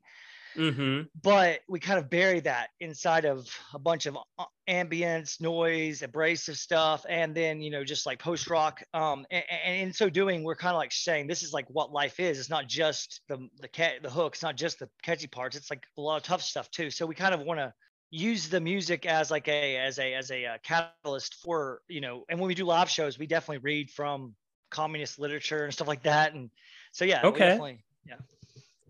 Mm-hmm. 0.58 1.04
But 1.22 1.62
we 1.70 1.80
kind 1.80 2.00
of 2.00 2.10
bury 2.10 2.40
that 2.42 2.70
inside 2.80 3.26
of 3.26 3.48
a 3.74 3.80
bunch 3.80 4.06
of 4.06 4.18
uh, 4.38 4.46
ambience, 4.68 5.40
noise, 5.40 6.02
abrasive 6.02 6.58
stuff, 6.58 7.06
and 7.08 7.36
then 7.36 7.62
you 7.62 7.72
know 7.72 7.84
just 7.84 8.06
like 8.06 8.20
post 8.20 8.50
rock. 8.50 8.82
Um, 8.94 9.26
and, 9.30 9.44
and, 9.66 9.82
in 9.82 9.94
so 9.94 10.10
doing, 10.10 10.44
we're 10.44 10.56
kind 10.56 10.74
of 10.74 10.78
like 10.78 10.92
saying 10.92 11.28
this 11.28 11.44
is 11.44 11.54
like 11.54 11.66
what 11.70 11.92
life 11.92 12.20
is. 12.20 12.40
It's 12.40 12.50
not 12.50 12.68
just 12.68 13.22
the 13.30 13.48
the 13.60 13.68
cat 13.68 14.02
the 14.02 14.10
hook. 14.10 14.34
It's 14.34 14.44
not 14.44 14.56
just 14.56 14.80
the 14.80 14.90
catchy 15.04 15.28
parts. 15.28 15.56
It's 15.56 15.70
like 15.70 15.84
a 15.98 16.02
lot 16.02 16.18
of 16.18 16.24
tough 16.24 16.42
stuff 16.42 16.70
too. 16.72 16.90
So 16.90 17.06
we 17.06 17.16
kind 17.16 17.34
of 17.34 17.42
want 17.42 17.60
to 17.60 17.74
use 18.10 18.50
the 18.50 18.60
music 18.62 19.06
as 19.06 19.30
like 19.30 19.48
a 19.48 19.78
as 19.78 20.00
a 20.00 20.14
as 20.14 20.32
a 20.32 20.46
uh, 20.46 20.58
catalyst 20.64 21.36
for 21.36 21.82
you 21.88 22.02
know. 22.02 22.24
And 22.30 22.40
when 22.40 22.48
we 22.48 22.56
do 22.56 22.66
live 22.66 22.90
shows, 22.90 23.20
we 23.20 23.28
definitely 23.28 23.60
read 23.60 23.92
from 23.92 24.36
communist 24.70 25.20
literature 25.20 25.64
and 25.64 25.74
stuff 25.74 25.88
like 25.88 26.04
that. 26.04 26.34
And 26.34 26.50
so 26.92 27.06
yeah, 27.06 27.22
okay, 27.26 27.80
yeah. 28.06 28.16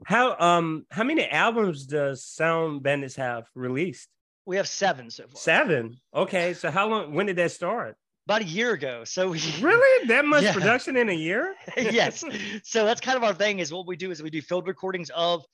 How 0.06 0.38
um 0.40 0.86
how 0.90 1.04
many 1.04 1.28
albums 1.28 1.86
does 1.86 2.26
Sound 2.26 2.84
Bandits 2.84 3.16
have 3.16 3.46
released? 3.56 4.10
We 4.46 4.58
have 4.58 4.68
seven 4.68 5.10
so 5.10 5.24
far. 5.28 5.36
Seven. 5.36 5.98
Okay, 6.14 6.54
so 6.54 6.72
how 6.72 6.88
long? 6.88 7.14
When 7.14 7.26
did 7.26 7.36
that 7.38 7.52
start? 7.52 7.98
About 8.26 8.42
a 8.42 8.46
year 8.46 8.74
ago. 8.74 9.04
So 9.04 9.30
we 9.30 9.42
really 9.62 10.08
that 10.08 10.26
much 10.26 10.44
yeah. 10.44 10.54
production 10.54 10.98
in 10.98 11.10
a 11.10 11.14
year? 11.14 11.56
yes. 11.78 12.24
So 12.64 12.86
that's 12.86 13.02
kind 13.02 13.18
of 13.18 13.24
our 13.24 13.34
thing. 13.34 13.60
Is 13.60 13.74
what 13.74 13.88
we 13.88 13.98
do 13.98 14.12
is 14.12 14.22
we 14.22 14.30
do 14.30 14.42
field 14.42 14.68
recordings 14.68 15.10
of. 15.10 15.46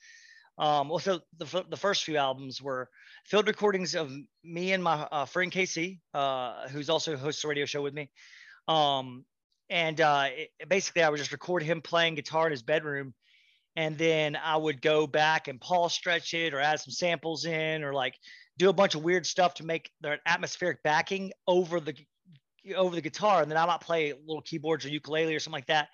Um, 0.56 0.88
well, 0.88 1.00
so 1.00 1.18
the, 1.36 1.64
the 1.68 1.76
first 1.76 2.04
few 2.04 2.16
albums 2.16 2.62
were 2.62 2.88
field 3.24 3.48
recordings 3.48 3.96
of 3.96 4.12
me 4.44 4.72
and 4.72 4.84
my 4.84 5.08
uh, 5.10 5.24
friend 5.24 5.50
Casey, 5.50 6.00
uh, 6.14 6.68
who's 6.68 6.88
also 6.88 7.16
hosts 7.16 7.42
a 7.42 7.48
radio 7.48 7.64
show 7.64 7.82
with 7.82 7.92
me. 7.92 8.08
Um, 8.68 9.24
and 9.68 10.00
uh, 10.00 10.28
it, 10.30 10.68
basically, 10.68 11.02
I 11.02 11.08
would 11.08 11.18
just 11.18 11.32
record 11.32 11.64
him 11.64 11.80
playing 11.80 12.14
guitar 12.14 12.46
in 12.46 12.52
his 12.52 12.62
bedroom 12.62 13.14
and 13.76 13.98
then 13.98 14.36
I 14.36 14.56
would 14.56 14.80
go 14.80 15.06
back 15.06 15.48
and 15.48 15.60
Paulstretch 15.60 16.34
it 16.34 16.54
or 16.54 16.60
add 16.60 16.80
some 16.80 16.92
samples 16.92 17.44
in 17.44 17.82
or 17.82 17.92
like 17.92 18.14
do 18.56 18.68
a 18.68 18.72
bunch 18.72 18.94
of 18.94 19.02
weird 19.02 19.26
stuff 19.26 19.54
to 19.54 19.64
make 19.64 19.90
their 20.00 20.20
atmospheric 20.26 20.82
backing 20.82 21.32
over 21.46 21.80
the 21.80 21.94
over 22.76 22.94
the 22.94 23.02
guitar, 23.02 23.42
and 23.42 23.50
then 23.50 23.58
I 23.58 23.66
might 23.66 23.80
play 23.80 24.12
little 24.12 24.42
keyboards 24.42 24.86
or 24.86 24.88
ukulele 24.88 25.34
or 25.34 25.40
something 25.40 25.58
like 25.58 25.66
that 25.66 25.88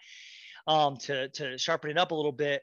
um, 0.67 0.97
to 0.99 1.29
to 1.31 1.59
sharpen 1.59 1.91
it 1.91 1.99
up 1.99 2.11
a 2.11 2.15
little 2.15 2.33
bit, 2.33 2.63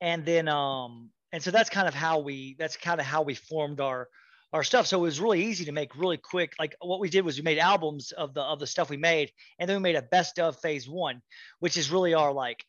and 0.00 0.24
then 0.24 0.48
um, 0.48 1.10
and 1.32 1.42
so 1.42 1.50
that's 1.50 1.70
kind 1.70 1.88
of 1.88 1.94
how 1.94 2.20
we 2.20 2.56
that's 2.58 2.76
kind 2.76 3.00
of 3.00 3.06
how 3.06 3.22
we 3.22 3.34
formed 3.34 3.80
our 3.80 4.08
our 4.52 4.62
stuff. 4.62 4.86
So 4.86 4.98
it 4.98 5.02
was 5.02 5.20
really 5.20 5.44
easy 5.44 5.64
to 5.66 5.72
make 5.72 5.96
really 5.96 6.16
quick. 6.16 6.54
Like 6.58 6.76
what 6.80 7.00
we 7.00 7.10
did 7.10 7.24
was 7.24 7.36
we 7.36 7.42
made 7.42 7.58
albums 7.58 8.12
of 8.12 8.32
the 8.32 8.42
of 8.42 8.60
the 8.60 8.66
stuff 8.66 8.88
we 8.88 8.96
made, 8.96 9.30
and 9.58 9.68
then 9.68 9.76
we 9.76 9.82
made 9.82 9.96
a 9.96 10.02
best 10.02 10.38
of 10.38 10.58
phase 10.60 10.88
one, 10.88 11.20
which 11.58 11.76
is 11.76 11.90
really 11.90 12.14
our 12.14 12.32
like 12.32 12.64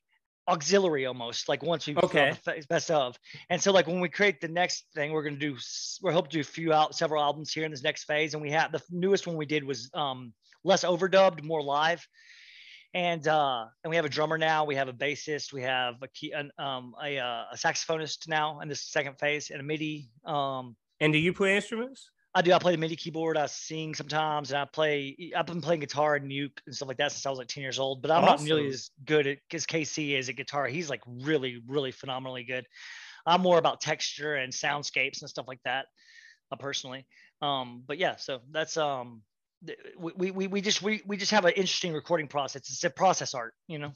auxiliary 0.48 1.06
almost 1.06 1.50
like 1.50 1.62
once 1.62 1.88
we 1.88 1.96
okay. 1.98 2.34
best 2.70 2.90
of. 2.90 3.18
And 3.50 3.62
so 3.62 3.72
like 3.72 3.88
when 3.88 4.00
we 4.00 4.10
create 4.10 4.40
the 4.40 4.48
next 4.48 4.86
thing 4.96 5.12
we're 5.12 5.24
going 5.24 5.40
to 5.40 5.40
do 5.40 5.58
we're 6.02 6.12
hoping 6.12 6.32
to 6.32 6.38
do 6.38 6.42
a 6.42 6.44
few 6.44 6.74
out 6.74 6.96
several 6.96 7.22
albums 7.22 7.52
here 7.52 7.66
in 7.66 7.72
this 7.72 7.84
next 7.84 8.06
phase. 8.06 8.34
And 8.34 8.42
we 8.42 8.52
have 8.52 8.72
the 8.72 8.82
newest 8.90 9.28
one 9.28 9.36
we 9.36 9.46
did 9.46 9.64
was 9.64 9.90
um 9.94 10.34
less 10.64 10.84
overdubbed 10.84 11.44
more 11.44 11.62
live. 11.62 12.08
And 12.94 13.28
uh 13.28 13.66
and 13.84 13.90
we 13.90 13.98
have 13.98 14.06
a 14.06 14.10
drummer 14.10 14.38
now 14.38 14.64
we 14.64 14.76
have 14.76 14.88
a 14.88 14.94
bassist 14.94 15.52
we 15.52 15.64
have 15.64 15.96
a 16.02 16.08
key 16.08 16.32
an, 16.32 16.52
um 16.58 16.96
a, 17.04 17.20
uh, 17.20 17.44
a 17.52 17.56
saxophonist 17.56 18.28
now 18.28 18.62
in 18.62 18.70
this 18.70 18.84
second 18.84 19.20
phase 19.20 19.50
and 19.50 19.60
a 19.60 19.64
midi 19.64 20.10
um 20.26 20.76
and 21.00 21.12
do 21.14 21.20
you 21.20 21.34
play 21.34 21.56
instruments 21.56 22.10
I 22.38 22.42
do. 22.44 22.54
I 22.54 22.60
play 22.60 22.74
the 22.74 22.78
MIDI 22.78 22.96
keyboard. 22.96 23.36
I 23.36 23.48
sing 23.48 23.96
sometimes, 23.96 24.52
and 24.52 24.60
I 24.60 24.66
play. 24.66 25.32
I've 25.36 25.48
been 25.48 25.60
playing 25.60 25.80
guitar 25.80 26.16
and 26.16 26.32
uke 26.32 26.62
and 26.68 26.76
stuff 26.76 26.88
like 26.88 26.98
that 26.98 27.12
since 27.12 27.26
I 27.26 27.32
was 27.32 27.40
like 27.40 27.48
ten 27.48 27.64
years 27.64 27.80
old. 27.80 28.04
But 28.04 28.12
I'm 28.12 28.24
awesome. 28.26 28.46
not 28.46 28.56
nearly 28.56 28.68
as 28.68 28.92
good 29.06 29.26
at 29.26 29.40
as 29.52 29.66
KC 29.66 30.16
is 30.16 30.30
at 30.30 30.36
guitar. 30.36 30.68
He's 30.68 30.88
like 30.88 31.02
really, 31.08 31.64
really 31.68 31.92
phenomenally 31.92 32.44
good. 32.44 32.68
I'm 33.26 33.42
more 33.42 33.58
about 33.58 33.82
texture 33.82 34.36
and 34.36 34.54
soundscapes 34.54 35.22
and 35.22 35.30
stuff 35.32 35.48
like 35.48 35.62
that, 35.66 35.88
uh, 36.52 36.58
personally. 36.58 37.08
Um, 37.42 37.84
but 37.88 37.98
yeah, 37.98 38.18
so 38.18 38.42
that's 38.52 38.78
um, 38.78 39.24
we, 39.98 40.30
we 40.30 40.46
we 40.46 40.62
just 40.62 40.84
we 40.84 41.02
we 41.08 41.18
just 41.18 41.32
have 41.32 41.46
an 41.46 41.54
interesting 41.54 41.92
recording 41.92 42.28
process. 42.28 42.70
It's 42.70 42.84
a 42.84 42.92
process 42.92 43.34
art, 43.34 43.56
you 43.68 43.80
know. 43.80 43.94